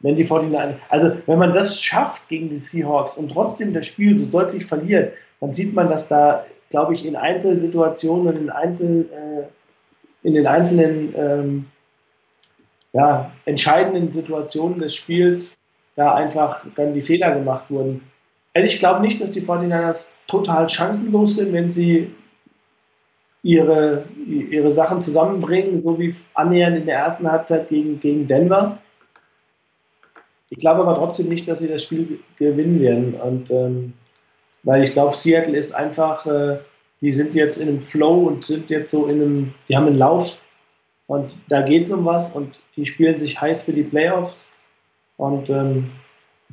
wenn 0.00 0.16
die 0.16 0.24
49 0.24 0.76
also 0.88 1.12
wenn 1.26 1.38
man 1.38 1.52
das 1.52 1.80
schafft 1.82 2.28
gegen 2.28 2.50
die 2.50 2.58
Seahawks 2.58 3.16
und 3.16 3.30
trotzdem 3.30 3.72
das 3.72 3.86
Spiel 3.86 4.18
so 4.18 4.26
deutlich 4.26 4.66
verliert, 4.66 5.14
dann 5.40 5.54
sieht 5.54 5.74
man, 5.74 5.88
dass 5.88 6.08
da, 6.08 6.44
glaube 6.70 6.94
ich, 6.94 7.04
in 7.04 7.16
Einzelsituationen 7.16 8.28
und 8.28 8.38
in, 8.38 8.50
Einzel, 8.50 9.08
äh, 9.12 10.26
in 10.26 10.34
den 10.34 10.46
einzelnen 10.46 11.14
ähm, 11.16 11.66
ja, 12.92 13.30
entscheidenden 13.44 14.12
Situationen 14.12 14.78
des 14.80 14.94
Spiels 14.94 15.59
da 15.96 16.14
einfach 16.14 16.64
dann 16.76 16.94
die 16.94 17.02
Fehler 17.02 17.32
gemacht 17.32 17.70
wurden. 17.70 18.02
Also 18.54 18.68
ich 18.68 18.78
glaube 18.78 19.00
nicht, 19.00 19.20
dass 19.20 19.30
die 19.30 19.42
49ers 19.42 20.08
total 20.26 20.68
chancenlos 20.68 21.36
sind, 21.36 21.52
wenn 21.52 21.72
sie 21.72 22.12
ihre, 23.42 24.04
ihre 24.26 24.70
Sachen 24.70 25.00
zusammenbringen, 25.00 25.82
so 25.82 25.98
wie 25.98 26.14
annähernd 26.34 26.78
in 26.78 26.86
der 26.86 26.98
ersten 26.98 27.30
Halbzeit 27.30 27.68
gegen, 27.68 28.00
gegen 28.00 28.28
Denver. 28.28 28.78
Ich 30.50 30.58
glaube 30.58 30.82
aber 30.82 30.94
trotzdem 30.96 31.28
nicht, 31.28 31.48
dass 31.48 31.60
sie 31.60 31.68
das 31.68 31.84
Spiel 31.84 32.18
gewinnen 32.38 32.80
werden. 32.80 33.14
Und 33.14 33.50
ähm, 33.50 33.92
weil 34.64 34.84
ich 34.84 34.92
glaube, 34.92 35.14
Seattle 35.14 35.56
ist 35.56 35.72
einfach, 35.72 36.26
äh, 36.26 36.58
die 37.00 37.12
sind 37.12 37.34
jetzt 37.34 37.56
in 37.56 37.68
einem 37.68 37.80
Flow 37.80 38.26
und 38.26 38.44
sind 38.44 38.68
jetzt 38.68 38.90
so 38.90 39.06
in 39.06 39.22
einem, 39.22 39.54
die 39.68 39.76
haben 39.76 39.86
einen 39.86 39.98
Lauf 39.98 40.36
und 41.06 41.34
da 41.48 41.62
geht 41.62 41.84
es 41.84 41.90
um 41.90 42.04
was 42.04 42.30
und 42.30 42.56
die 42.76 42.84
spielen 42.84 43.18
sich 43.18 43.40
heiß 43.40 43.62
für 43.62 43.72
die 43.72 43.82
Playoffs. 43.84 44.44
Und 45.20 45.50
ähm, 45.50 45.90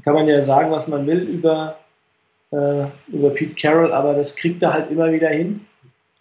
kann 0.04 0.14
man 0.14 0.28
ja 0.28 0.44
sagen, 0.44 0.72
was 0.72 0.90
man 0.90 1.08
will 1.08 1.20
über, 1.20 1.80
äh, 2.52 2.88
über 3.08 3.30
Pete 3.30 3.56
Carroll, 3.56 3.94
aber 3.94 4.14
das 4.14 4.36
kriegt 4.36 4.62
er 4.62 4.74
halt 4.74 4.92
immer 4.92 5.10
wieder 5.10 5.30
hin, 5.30 5.66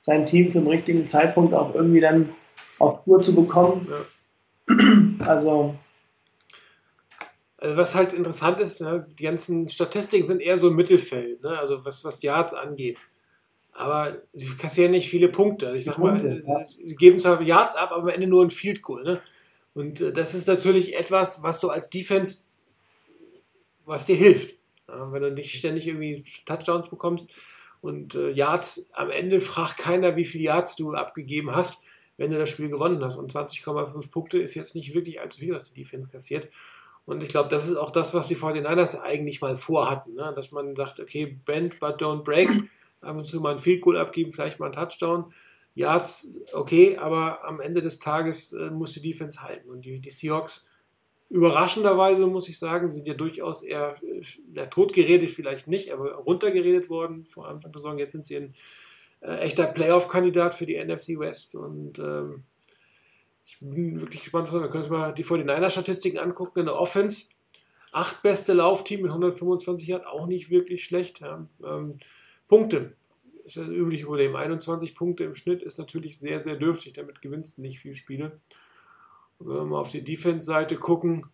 sein 0.01 0.27
Team 0.27 0.53
zum 0.53 0.69
richtigen 0.69 1.09
Zeitpunkt 1.09 1.53
auch 1.53 1.75
irgendwie 1.75 2.01
dann 2.01 2.29
auf 2.79 3.03
Tour 3.03 3.21
zu 3.23 3.35
bekommen. 3.35 3.89
Also, 5.27 5.77
Also 7.59 7.77
was 7.77 7.95
halt 7.95 8.13
interessant 8.13 8.61
ist, 8.61 8.81
ne, 8.81 9.07
die 9.19 9.25
ganzen 9.25 9.69
Statistiken 9.69 10.27
sind 10.27 10.41
eher 10.41 10.59
so 10.59 10.69
im 10.69 10.77
Mittelfeld, 10.77 11.43
ne, 11.43 11.59
also 11.59 11.85
was, 11.85 12.05
was 12.05 12.23
Yards 12.23 12.53
angeht. 12.53 12.99
Aber 13.73 14.17
sie 14.33 14.57
kassieren 14.57 14.93
nicht 14.93 15.09
viele 15.09 15.29
Punkte. 15.29 15.77
Ich 15.77 15.85
sag 15.85 15.99
mal, 15.99 16.19
Punkte, 16.19 16.43
ja. 16.47 16.65
sie, 16.65 16.87
sie 16.87 16.97
geben 16.97 17.19
zwar 17.19 17.41
Yards 17.43 17.77
ab, 17.77 17.91
aber 17.93 18.03
am 18.03 18.09
Ende 18.09 18.27
nur 18.27 18.45
ein 18.45 18.51
Field 18.51 18.83
Goal. 18.83 19.03
Ne? 19.05 19.21
Und 19.77 20.01
äh, 20.01 20.11
das 20.11 20.33
ist 20.33 20.49
natürlich 20.49 20.97
etwas, 20.97 21.43
was 21.43 21.61
du 21.61 21.69
als 21.69 21.91
Defense, 21.91 22.45
was 23.85 24.07
dir 24.07 24.17
hilft. 24.17 24.57
Wenn 24.87 25.21
du 25.21 25.31
nicht 25.31 25.59
ständig 25.59 25.87
irgendwie 25.87 26.25
Touchdowns 26.47 26.89
bekommst. 26.89 27.27
Und 27.83 28.15
äh, 28.15 28.31
Yards, 28.31 28.89
am 28.95 29.11
Ende 29.11 29.39
fragt 29.39 29.77
keiner, 29.77 30.17
wie 30.17 30.25
viele 30.25 30.45
Yards 30.45 30.77
du 30.77 30.95
abgegeben 30.95 31.55
hast, 31.55 31.79
wenn 32.17 32.31
du 32.31 32.39
das 32.39 32.49
Spiel 32.49 32.71
gewonnen 32.71 33.05
hast. 33.05 33.17
Und 33.17 33.35
20,5 33.35 34.11
Punkte 34.11 34.39
ist 34.39 34.55
jetzt 34.55 34.75
nicht 34.75 34.95
wirklich 34.95 35.21
allzu 35.21 35.41
viel, 35.41 35.53
was 35.53 35.71
die 35.71 35.83
Defense 35.83 36.09
kassiert. 36.09 36.49
Und 37.05 37.23
ich 37.23 37.29
glaube, 37.29 37.51
das 37.51 37.69
ist 37.69 37.77
auch 37.77 37.91
das, 37.91 38.15
was 38.15 38.29
die 38.29 38.37
49ers 38.37 39.01
eigentlich 39.01 39.43
mal 39.43 39.57
vorhatten. 39.57 40.15
Ne? 40.15 40.33
Dass 40.35 40.53
man 40.53 40.75
sagt, 40.75 41.01
okay, 41.01 41.39
bend 41.45 41.79
but 41.81 42.01
don't 42.01 42.23
break. 42.23 42.49
Ab 43.03 43.17
und 43.17 43.27
zu 43.27 43.41
mal 43.43 43.53
ein 43.53 43.59
Field 43.59 43.83
Goal 43.83 43.99
abgeben, 43.99 44.33
vielleicht 44.33 44.59
mal 44.59 44.67
ein 44.67 44.73
Touchdown. 44.73 45.33
Yards, 45.77 46.41
okay, 46.55 46.97
aber 46.97 47.45
am 47.45 47.61
Ende 47.61 47.83
des 47.83 47.99
Tages 47.99 48.55
äh, 48.55 48.71
muss 48.71 48.95
die 48.95 49.03
Defense 49.03 49.43
halten. 49.43 49.69
Und 49.69 49.85
die, 49.85 50.01
die 50.01 50.11
Seahawks, 50.11 50.73
überraschenderweise 51.29 52.27
muss 52.27 52.49
ich 52.49 52.59
sagen, 52.59 52.89
sind 52.89 53.07
ja 53.07 53.13
durchaus 53.13 53.63
eher 53.63 53.97
ja, 54.55 54.65
totgeredet, 54.67 55.29
vielleicht 55.29 55.69
nicht, 55.69 55.93
aber 55.93 56.15
runtergeredet 56.15 56.89
worden 56.89 57.27
vor 57.27 57.47
Anfang 57.47 57.73
der 57.73 57.83
Saison. 57.83 57.99
Jetzt 57.99 58.13
sind 58.13 58.27
sie 58.27 58.37
ein 58.37 58.55
äh, 59.21 59.37
echter 59.41 59.67
Playoff-Kandidat 59.67 60.55
für 60.55 60.65
die 60.65 60.83
NFC 60.83 61.19
West. 61.19 61.55
Und 61.55 61.99
ähm, 61.99 62.45
ich 63.45 63.59
bin 63.61 64.01
wirklich 64.01 64.23
gespannt, 64.23 64.51
wir 64.51 64.63
können 64.63 64.83
uns 64.83 64.89
mal 64.89 65.13
die 65.13 65.25
49er-Statistiken 65.25 66.19
angucken. 66.19 66.61
In 66.61 66.67
der 66.67 66.81
Offense, 66.81 67.27
acht 67.93 68.23
beste 68.23 68.55
Laufteam 68.55 69.03
mit 69.03 69.11
125 69.11 69.87
Yards, 69.87 70.07
auch 70.07 70.27
nicht 70.27 70.49
wirklich 70.49 70.85
schlecht. 70.85 71.21
Ja. 71.21 71.47
Ähm, 71.63 71.99
Punkte, 72.49 72.97
ist 73.47 73.57
das 73.57 73.69
übliche 73.69 74.07
Problem. 74.07 74.37
21 74.37 74.95
Punkte 74.95 75.25
im 75.25 75.35
Schnitt 75.35 75.63
ist 75.63 75.79
natürlich 75.79 76.19
sehr, 76.19 76.41
sehr 76.41 76.57
dürftig. 76.57 76.95
Damit 76.95 77.23
gewinnst 77.23 77.59
du 77.59 77.63
nicht 77.63 77.79
viele 77.79 77.95
Spiele. 77.95 78.41
Und 79.39 79.49
wenn 79.49 79.57
wir 79.57 79.65
mal 79.65 79.81
auf 79.81 79.91
die 79.91 80.03
Defense-Seite 80.03 80.77
gucken, 80.77 81.27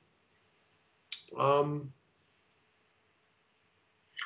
ähm, 1.38 1.92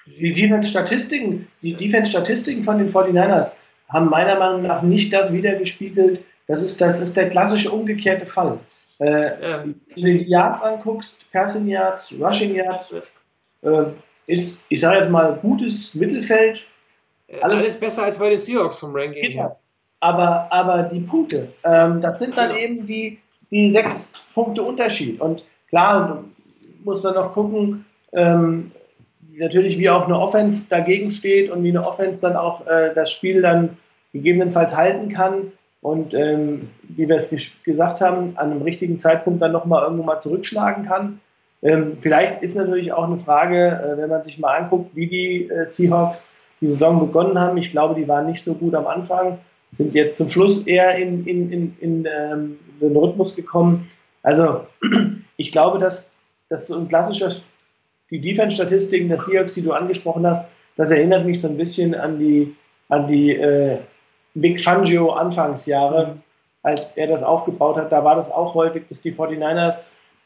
Die 0.06 0.32
Defense-Statistiken, 0.32 1.48
die 1.62 1.74
Defense-Statistiken 1.74 2.62
von 2.62 2.78
den 2.78 2.88
49ers 2.88 3.50
haben 3.88 4.08
meiner 4.08 4.38
Meinung 4.38 4.62
nach 4.62 4.82
nicht 4.82 5.12
das 5.12 5.32
wiedergespiegelt. 5.32 6.20
Das 6.46 6.62
ist, 6.62 6.80
das 6.80 7.00
ist 7.00 7.16
der 7.16 7.28
klassische 7.28 7.70
umgekehrte 7.70 8.26
Fall. 8.26 8.58
Äh, 9.00 9.42
ja, 9.42 9.64
wenn 9.64 9.74
du 9.96 10.18
die 10.18 10.28
Yards 10.28 10.62
anguckst, 10.62 11.16
Passing 11.32 11.66
Yards, 11.66 12.14
Rushing 12.20 12.54
Yards, 12.54 12.94
äh, 13.62 13.84
ist, 14.26 14.60
ich 14.68 14.80
sage 14.80 14.98
jetzt 14.98 15.10
mal, 15.10 15.38
gutes 15.42 15.94
Mittelfeld. 15.94 16.64
Alles, 17.40 17.62
alles 17.62 17.80
besser 17.80 18.04
als 18.04 18.18
bei 18.18 18.30
den 18.30 18.38
Seahawks 18.38 18.78
vom 18.78 18.94
Ranking. 18.94 19.32
her. 19.32 19.44
Genau. 19.44 19.60
Aber, 20.00 20.46
aber 20.50 20.82
die 20.84 21.00
Punkte, 21.00 21.48
ähm, 21.64 22.00
das 22.00 22.18
sind 22.18 22.36
dann 22.36 22.50
Genau. 22.50 22.60
eben 22.60 22.86
die, 22.86 23.18
die 23.50 23.70
sechs 23.70 24.12
Punkte 24.34 24.62
Unterschied. 24.62 25.20
Und 25.20 25.44
klar, 25.68 26.22
muss 26.84 27.02
man 27.02 27.14
noch 27.14 27.32
gucken, 27.32 27.84
ähm, 28.14 28.70
natürlich 29.32 29.78
wie 29.78 29.90
auch 29.90 30.04
eine 30.04 30.18
Offense 30.18 30.64
dagegen 30.68 31.10
steht 31.10 31.50
und 31.50 31.64
wie 31.64 31.70
eine 31.70 31.86
Offense 31.86 32.20
dann 32.20 32.36
auch 32.36 32.66
äh, 32.66 32.92
das 32.94 33.10
Spiel 33.10 33.42
dann 33.42 33.76
gegebenenfalls 34.12 34.74
halten 34.76 35.08
kann. 35.08 35.52
Und 35.80 36.14
ähm, 36.14 36.68
wie 36.82 37.08
wir 37.08 37.16
es 37.16 37.30
ges 37.30 37.46
gesagt 37.64 38.00
haben, 38.00 38.32
an 38.36 38.50
einem 38.50 38.62
richtigen 38.62 38.98
Zeitpunkt 38.98 39.40
dann 39.40 39.52
nochmal 39.52 39.82
irgendwo 39.84 40.02
mal 40.02 40.20
zurückschlagen 40.20 40.86
kann. 40.86 41.20
Ähm, 41.62 41.98
vielleicht 42.00 42.42
ist 42.42 42.56
natürlich 42.56 42.92
auch 42.92 43.04
eine 43.04 43.18
Frage, 43.18 43.68
äh, 43.68 43.98
wenn 44.00 44.10
man 44.10 44.22
sich 44.22 44.38
mal 44.38 44.56
anguckt, 44.56 44.94
wie 44.94 45.06
die 45.06 45.48
äh, 45.48 45.66
Seahawks 45.66 46.28
die 46.60 46.68
Saison 46.68 47.00
begonnen 47.00 47.38
haben. 47.38 47.56
Ich 47.58 47.70
glaube, 47.70 47.94
die 47.94 48.08
waren 48.08 48.26
nicht 48.26 48.42
so 48.42 48.54
gut 48.54 48.74
am 48.74 48.86
Anfang, 48.86 49.38
sind 49.76 49.94
jetzt 49.94 50.16
zum 50.16 50.28
Schluss 50.28 50.66
eher 50.66 50.96
in, 50.96 51.26
in, 51.26 51.52
in, 51.52 51.76
in 51.80 52.06
ähm, 52.06 52.58
den 52.80 52.96
Rhythmus 52.96 53.34
gekommen. 53.34 53.90
Also 54.22 54.66
ich 55.36 55.52
glaube, 55.52 55.78
dass 55.78 56.08
das 56.48 56.66
so 56.66 56.76
ein 56.76 56.88
klassischer, 56.88 57.34
die 58.10 58.20
Defense-Statistiken 58.20 59.08
der 59.08 59.18
Seahawks, 59.18 59.54
die 59.54 59.62
du 59.62 59.72
angesprochen 59.72 60.26
hast, 60.26 60.44
das 60.76 60.90
erinnert 60.90 61.24
mich 61.24 61.40
so 61.40 61.48
ein 61.48 61.56
bisschen 61.56 61.94
an 61.94 62.18
die, 62.18 62.54
an 62.88 63.06
die 63.06 63.32
äh, 63.32 63.78
Vic 64.34 64.60
Fangio 64.60 65.12
Anfangsjahre, 65.12 66.16
als 66.62 66.92
er 66.92 67.06
das 67.06 67.22
aufgebaut 67.22 67.76
hat. 67.76 67.90
Da 67.90 68.04
war 68.04 68.16
das 68.16 68.30
auch 68.30 68.54
häufig, 68.54 68.84
dass 68.88 69.00
die 69.00 69.12
49ers 69.12 69.80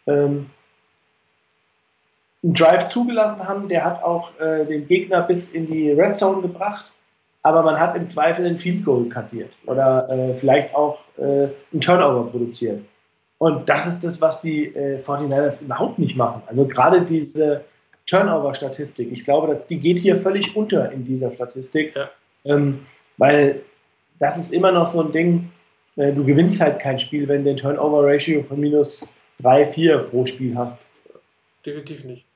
ähm, 0.06 0.46
einen 2.42 2.54
Drive 2.54 2.88
zugelassen 2.88 3.46
haben, 3.46 3.68
der 3.68 3.84
hat 3.84 4.02
auch 4.02 4.38
äh, 4.40 4.64
den 4.64 4.86
Gegner 4.86 5.22
bis 5.22 5.50
in 5.50 5.66
die 5.66 5.90
Red 5.92 6.16
Zone 6.16 6.42
gebracht, 6.42 6.86
aber 7.42 7.62
man 7.62 7.78
hat 7.78 7.96
im 7.96 8.10
Zweifel 8.10 8.46
ein 8.46 8.58
Field 8.58 8.84
Goal 8.84 9.08
kassiert 9.08 9.50
oder 9.66 10.08
äh, 10.08 10.34
vielleicht 10.34 10.74
auch 10.74 11.00
äh, 11.18 11.48
einen 11.72 11.80
Turnover 11.80 12.30
produziert. 12.30 12.82
Und 13.38 13.68
das 13.68 13.86
ist 13.86 14.04
das, 14.04 14.20
was 14.20 14.40
die 14.42 14.66
äh, 14.74 15.02
49ers 15.02 15.62
überhaupt 15.62 15.98
nicht 15.98 16.16
machen. 16.16 16.42
Also 16.46 16.66
gerade 16.66 17.02
diese 17.02 17.64
Turnover-Statistik, 18.06 19.10
ich 19.12 19.24
glaube, 19.24 19.62
die 19.70 19.78
geht 19.78 19.98
hier 19.98 20.16
völlig 20.16 20.54
unter 20.56 20.90
in 20.92 21.04
dieser 21.06 21.32
Statistik, 21.32 21.94
Ja. 21.94 22.10
ähm, 22.44 22.80
weil 23.16 23.62
das 24.18 24.36
ist 24.36 24.52
immer 24.52 24.72
noch 24.72 24.88
so 24.88 25.02
ein 25.02 25.12
Ding, 25.12 25.50
äh, 25.96 26.12
du 26.12 26.24
gewinnst 26.24 26.60
halt 26.60 26.80
kein 26.80 26.98
Spiel, 26.98 27.28
wenn 27.28 27.44
du 27.44 27.50
ein 27.50 27.56
Turnover-Ratio 27.56 28.42
von 28.42 28.60
minus 28.60 29.08
3, 29.40 29.72
4 29.72 29.98
pro 29.98 30.26
Spiel 30.26 30.56
hast. 30.56 30.78
Definitiv 31.64 32.04
nicht. 32.04 32.26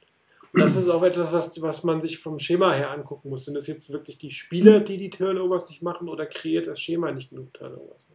Das 0.56 0.76
ist 0.76 0.88
auch 0.88 1.02
etwas, 1.02 1.32
was, 1.32 1.60
was 1.60 1.84
man 1.84 2.00
sich 2.00 2.18
vom 2.18 2.38
Schema 2.38 2.72
her 2.72 2.90
angucken 2.90 3.30
muss. 3.30 3.44
Sind 3.44 3.54
das 3.54 3.66
jetzt 3.66 3.92
wirklich 3.92 4.18
die 4.18 4.30
Spieler, 4.30 4.80
die 4.80 4.98
die 4.98 5.10
Turnovers 5.10 5.68
nicht 5.68 5.82
machen 5.82 6.08
oder 6.08 6.26
kreiert 6.26 6.66
das 6.66 6.80
Schema 6.80 7.10
nicht 7.10 7.30
genug 7.30 7.52
Turnovers? 7.54 8.06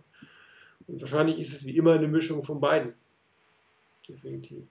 Und 0.88 1.02
wahrscheinlich 1.02 1.40
ist 1.40 1.54
es 1.54 1.66
wie 1.66 1.78
immer 1.78 1.94
eine 1.94 2.08
Mischung 2.08 2.44
von 2.44 2.60
beiden. 2.60 2.94
Definitiv. 4.08 4.64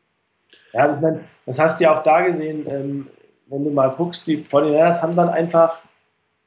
Ja, 0.73 0.95
ich 0.95 1.01
meine, 1.01 1.25
das 1.47 1.59
hast 1.59 1.79
du 1.79 1.85
ja 1.85 1.99
auch 1.99 2.03
da 2.03 2.23
gesehen, 2.23 2.67
ähm, 2.69 3.07
wenn 3.47 3.65
du 3.65 3.71
mal 3.71 3.89
guckst, 3.89 4.27
die 4.27 4.45
49ers 4.45 5.03
haben 5.03 5.17
dann 5.17 5.29
einfach 5.29 5.81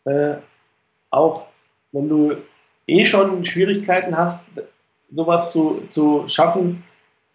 äh, 0.05 0.35
auch, 1.09 1.47
wenn 1.91 2.09
du 2.09 2.35
eh 2.87 3.05
schon 3.05 3.43
Schwierigkeiten 3.43 4.17
hast, 4.17 4.43
sowas 5.13 5.51
zu, 5.51 5.83
zu 5.91 6.27
schaffen, 6.27 6.83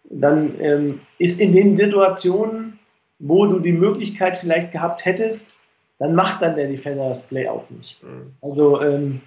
dann 0.04 0.60
ähm, 0.60 1.00
ist 1.18 1.40
in 1.40 1.52
den 1.52 1.76
Situationen, 1.76 2.75
wo 3.18 3.46
du 3.46 3.58
die 3.58 3.72
Möglichkeit 3.72 4.36
vielleicht 4.38 4.72
gehabt 4.72 5.04
hättest, 5.04 5.54
dann 5.98 6.14
macht 6.14 6.42
dann 6.42 6.56
der 6.56 6.68
Defender 6.68 7.08
das 7.08 7.26
Play 7.26 7.48
auch 7.48 7.68
nicht. 7.70 8.02
Mhm. 8.02 8.34
Also 8.42 8.82
ähm, 8.82 9.20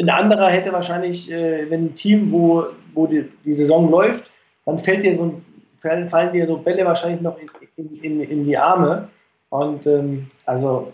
ein 0.00 0.10
anderer 0.10 0.48
hätte 0.48 0.72
wahrscheinlich, 0.72 1.30
äh, 1.30 1.68
wenn 1.70 1.86
ein 1.86 1.94
Team, 1.94 2.32
wo, 2.32 2.66
wo 2.94 3.06
die, 3.06 3.28
die 3.44 3.54
Saison 3.54 3.90
läuft, 3.90 4.30
dann 4.64 4.78
fällt 4.78 5.04
dir 5.04 5.16
so 5.16 5.24
ein, 5.24 5.44
fallen, 5.78 6.08
fallen 6.08 6.32
dir 6.32 6.46
so 6.46 6.56
Bälle 6.56 6.84
wahrscheinlich 6.84 7.20
noch 7.20 7.38
in, 7.38 7.48
in, 7.76 8.02
in, 8.02 8.20
in 8.20 8.44
die 8.44 8.56
Arme. 8.56 9.08
Und 9.50 9.86
ähm, 9.86 10.28
also 10.46 10.92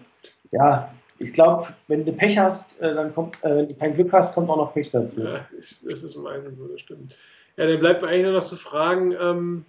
ja, 0.50 0.90
ich 1.18 1.32
glaube, 1.32 1.68
wenn 1.88 2.04
du 2.04 2.12
Pech 2.12 2.38
hast, 2.38 2.80
äh, 2.80 2.94
dann 2.94 3.14
kommt, 3.14 3.42
äh, 3.44 3.56
wenn 3.56 3.68
du 3.68 3.74
kein 3.76 3.94
Glück 3.94 4.12
hast, 4.12 4.34
kommt 4.34 4.48
auch 4.50 4.56
noch 4.56 4.74
Pech 4.74 4.90
dazu. 4.90 5.22
Ja, 5.22 5.46
das 5.56 5.82
ist 5.82 6.16
meistens 6.16 6.58
so, 6.58 6.66
das 6.66 6.80
stimmt. 6.80 7.16
Ja, 7.56 7.66
dann 7.66 7.80
bleibt 7.80 8.02
mir 8.02 8.08
eigentlich 8.08 8.24
nur 8.24 8.32
noch 8.32 8.44
zu 8.44 8.56
fragen, 8.56 9.14
ähm, 9.20 9.64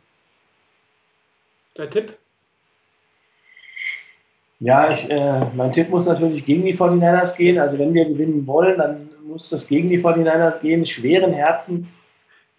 dein 1.79 1.89
Tipp? 1.89 2.17
Ja, 4.59 4.91
ich, 4.91 5.09
äh, 5.09 5.45
mein 5.55 5.71
Tipp 5.71 5.89
muss 5.89 6.05
natürlich 6.05 6.45
gegen 6.45 6.65
die 6.65 6.73
49ers 6.73 7.35
gehen. 7.37 7.59
Also 7.59 7.79
wenn 7.79 7.93
wir 7.93 8.05
gewinnen 8.05 8.45
wollen, 8.45 8.77
dann 8.77 8.99
muss 9.23 9.49
das 9.49 9.67
gegen 9.67 9.87
die 9.87 9.99
49ers 9.99 10.59
gehen. 10.59 10.85
Schweren 10.85 11.31
Herzens 11.31 12.01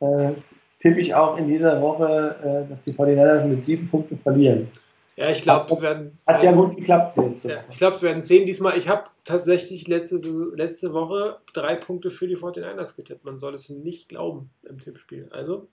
äh, 0.00 0.30
tippe 0.78 1.00
ich 1.00 1.14
auch 1.14 1.36
in 1.36 1.48
dieser 1.48 1.82
Woche, 1.82 2.64
äh, 2.66 2.68
dass 2.70 2.80
die 2.80 2.92
49ers 2.92 3.44
mit 3.44 3.66
sieben 3.66 3.88
Punkten 3.88 4.18
verlieren. 4.18 4.68
Ja, 5.16 5.28
ich 5.28 5.42
glaube, 5.42 5.70
es 5.70 5.82
werden. 5.82 6.18
Hat 6.26 6.42
ja 6.42 6.52
gut 6.52 6.76
geklappt 6.76 7.18
jetzt. 7.18 7.44
Ja, 7.44 7.62
ich 7.68 7.76
glaube, 7.76 7.96
es 7.96 8.02
werden 8.02 8.22
zehn 8.22 8.46
diesmal. 8.46 8.78
Ich 8.78 8.88
habe 8.88 9.04
tatsächlich 9.26 9.86
letzte, 9.86 10.16
letzte 10.54 10.94
Woche 10.94 11.36
drei 11.52 11.74
Punkte 11.74 12.10
für 12.10 12.26
die 12.26 12.38
49ers 12.38 12.96
getippt. 12.96 13.26
Man 13.26 13.38
soll 13.38 13.54
es 13.54 13.68
nicht 13.68 14.08
glauben 14.08 14.48
im 14.66 14.78
Tippspiel. 14.78 15.28
Also, 15.30 15.68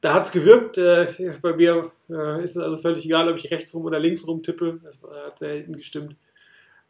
da 0.00 0.14
hat 0.14 0.26
es 0.26 0.32
gewirkt. 0.32 0.78
Äh, 0.78 1.06
bei 1.42 1.54
mir 1.54 1.90
äh, 2.10 2.42
ist 2.42 2.56
es 2.56 2.62
also 2.62 2.76
völlig 2.76 3.04
egal, 3.04 3.28
ob 3.28 3.36
ich 3.36 3.50
rechts 3.50 3.74
rum 3.74 3.84
oder 3.84 3.98
links 3.98 4.26
rum 4.26 4.42
tippe. 4.42 4.80
Das 4.82 5.00
hat 5.02 5.38
selten 5.38 5.74
gestimmt. 5.74 6.16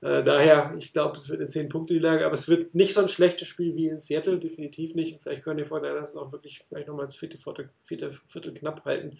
Äh, 0.01 0.23
daher, 0.23 0.75
ich 0.79 0.93
glaube, 0.93 1.17
es 1.17 1.29
wird 1.29 1.41
eine 1.41 1.49
10 1.49 1.69
Punkte 1.69 1.95
die 1.95 2.01
Lage, 2.01 2.25
aber 2.25 2.35
es 2.35 2.49
wird 2.49 2.75
nicht 2.75 2.95
so 2.95 3.01
ein 3.01 3.09
schlechtes 3.09 3.49
Spiel 3.49 3.75
wie 3.75 3.89
in 3.89 3.99
Seattle, 3.99 4.39
definitiv 4.39 4.95
nicht. 4.95 5.15
Und 5.15 5.23
vielleicht 5.23 5.43
können 5.43 5.59
die 5.59 5.65
49ers 5.65 6.17
auch 6.17 6.31
wirklich 6.31 6.65
vielleicht 6.69 6.89
nochmal 6.89 7.07
ins 7.07 7.17
vierte 7.17 7.39
Viertel, 7.39 7.71
vierte 7.85 8.13
Viertel 8.27 8.55
knapp 8.55 8.85
halten, 8.85 9.19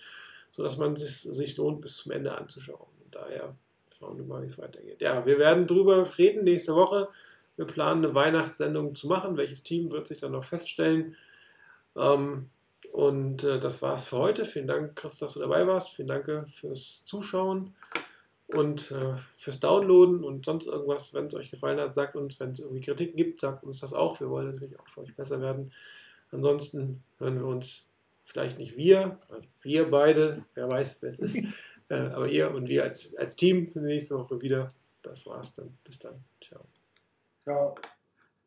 sodass 0.51 0.77
man 0.77 0.93
es 0.93 1.23
sich 1.23 1.57
lohnt, 1.57 1.81
bis 1.81 1.97
zum 1.97 2.13
Ende 2.13 2.33
anzuschauen. 2.33 2.87
Und 3.05 3.15
daher 3.15 3.57
schauen 3.91 4.19
wir 4.19 4.25
mal, 4.25 4.43
wie 4.43 4.47
es 4.47 4.59
weitergeht. 4.59 5.01
Ja, 5.01 5.27
wir 5.27 5.39
werden 5.39 5.67
drüber 5.67 6.09
reden 6.17 6.45
nächste 6.45 6.77
Woche. 6.77 7.09
Wir 7.57 7.67
planen 7.67 8.05
eine 8.05 8.15
Weihnachtssendung 8.15 8.95
zu 8.95 9.09
machen. 9.09 9.37
Welches 9.37 9.65
Team 9.65 9.91
wird 9.91 10.07
sich 10.07 10.21
dann 10.21 10.31
noch 10.31 10.45
feststellen? 10.45 11.17
Ähm, 11.97 12.51
und 12.93 13.45
äh, 13.45 13.59
das 13.59 13.83
war's 13.83 14.07
für 14.07 14.19
heute. 14.19 14.45
Vielen 14.45 14.67
Dank, 14.67 14.97
Chris, 14.97 15.19
dass 15.19 15.35
du 15.35 15.41
dabei 15.41 15.67
warst. 15.67 15.91
Vielen 15.91 16.09
Dank 16.09 16.51
fürs 16.51 17.05
Zuschauen 17.05 17.75
und 18.49 18.91
äh, 18.91 19.17
fürs 19.37 19.61
Downloaden 19.61 20.25
und 20.25 20.45
sonst 20.45 20.67
irgendwas. 20.67 21.15
Wenn 21.15 21.27
es 21.27 21.35
euch 21.35 21.51
gefallen 21.51 21.79
hat, 21.79 21.95
sagt 21.95 22.17
uns, 22.17 22.41
wenn 22.41 22.53
es 22.53 22.61
irgendwie 22.61 22.81
Kritik 22.81 23.17
gibt, 23.17 23.41
sagt 23.41 23.65
uns 23.65 23.81
das 23.81 23.93
auch. 23.93 24.19
Wir 24.21 24.31
wollen 24.31 24.53
natürlich 24.53 24.79
auch 24.81 24.89
für 24.89 25.03
euch 25.03 25.15
besser 25.15 25.41
werden. 25.41 25.73
Ansonsten 26.31 27.03
hören 27.19 27.39
wir 27.39 27.47
uns 27.47 27.83
vielleicht 28.25 28.59
nicht 28.59 28.77
wir, 28.77 29.19
wir 29.63 29.91
beide, 29.91 30.45
wer 30.55 30.71
weiß, 30.71 30.99
wer 31.01 31.11
es 31.11 31.19
ist, 31.19 31.37
äh, 31.89 31.95
aber 31.95 32.29
ihr 32.29 32.55
und 32.55 32.69
wir 32.69 32.85
als, 32.85 33.15
als 33.17 33.37
Team 33.37 33.71
nächste 33.75 34.19
Woche 34.19 34.41
wieder. 34.43 34.69
das 35.03 35.25
war's 35.27 35.55
dann. 35.55 35.77
Bis 35.85 35.99
dann. 35.99 36.23
Ciao. 36.41 36.65
Ciao. 37.45 37.75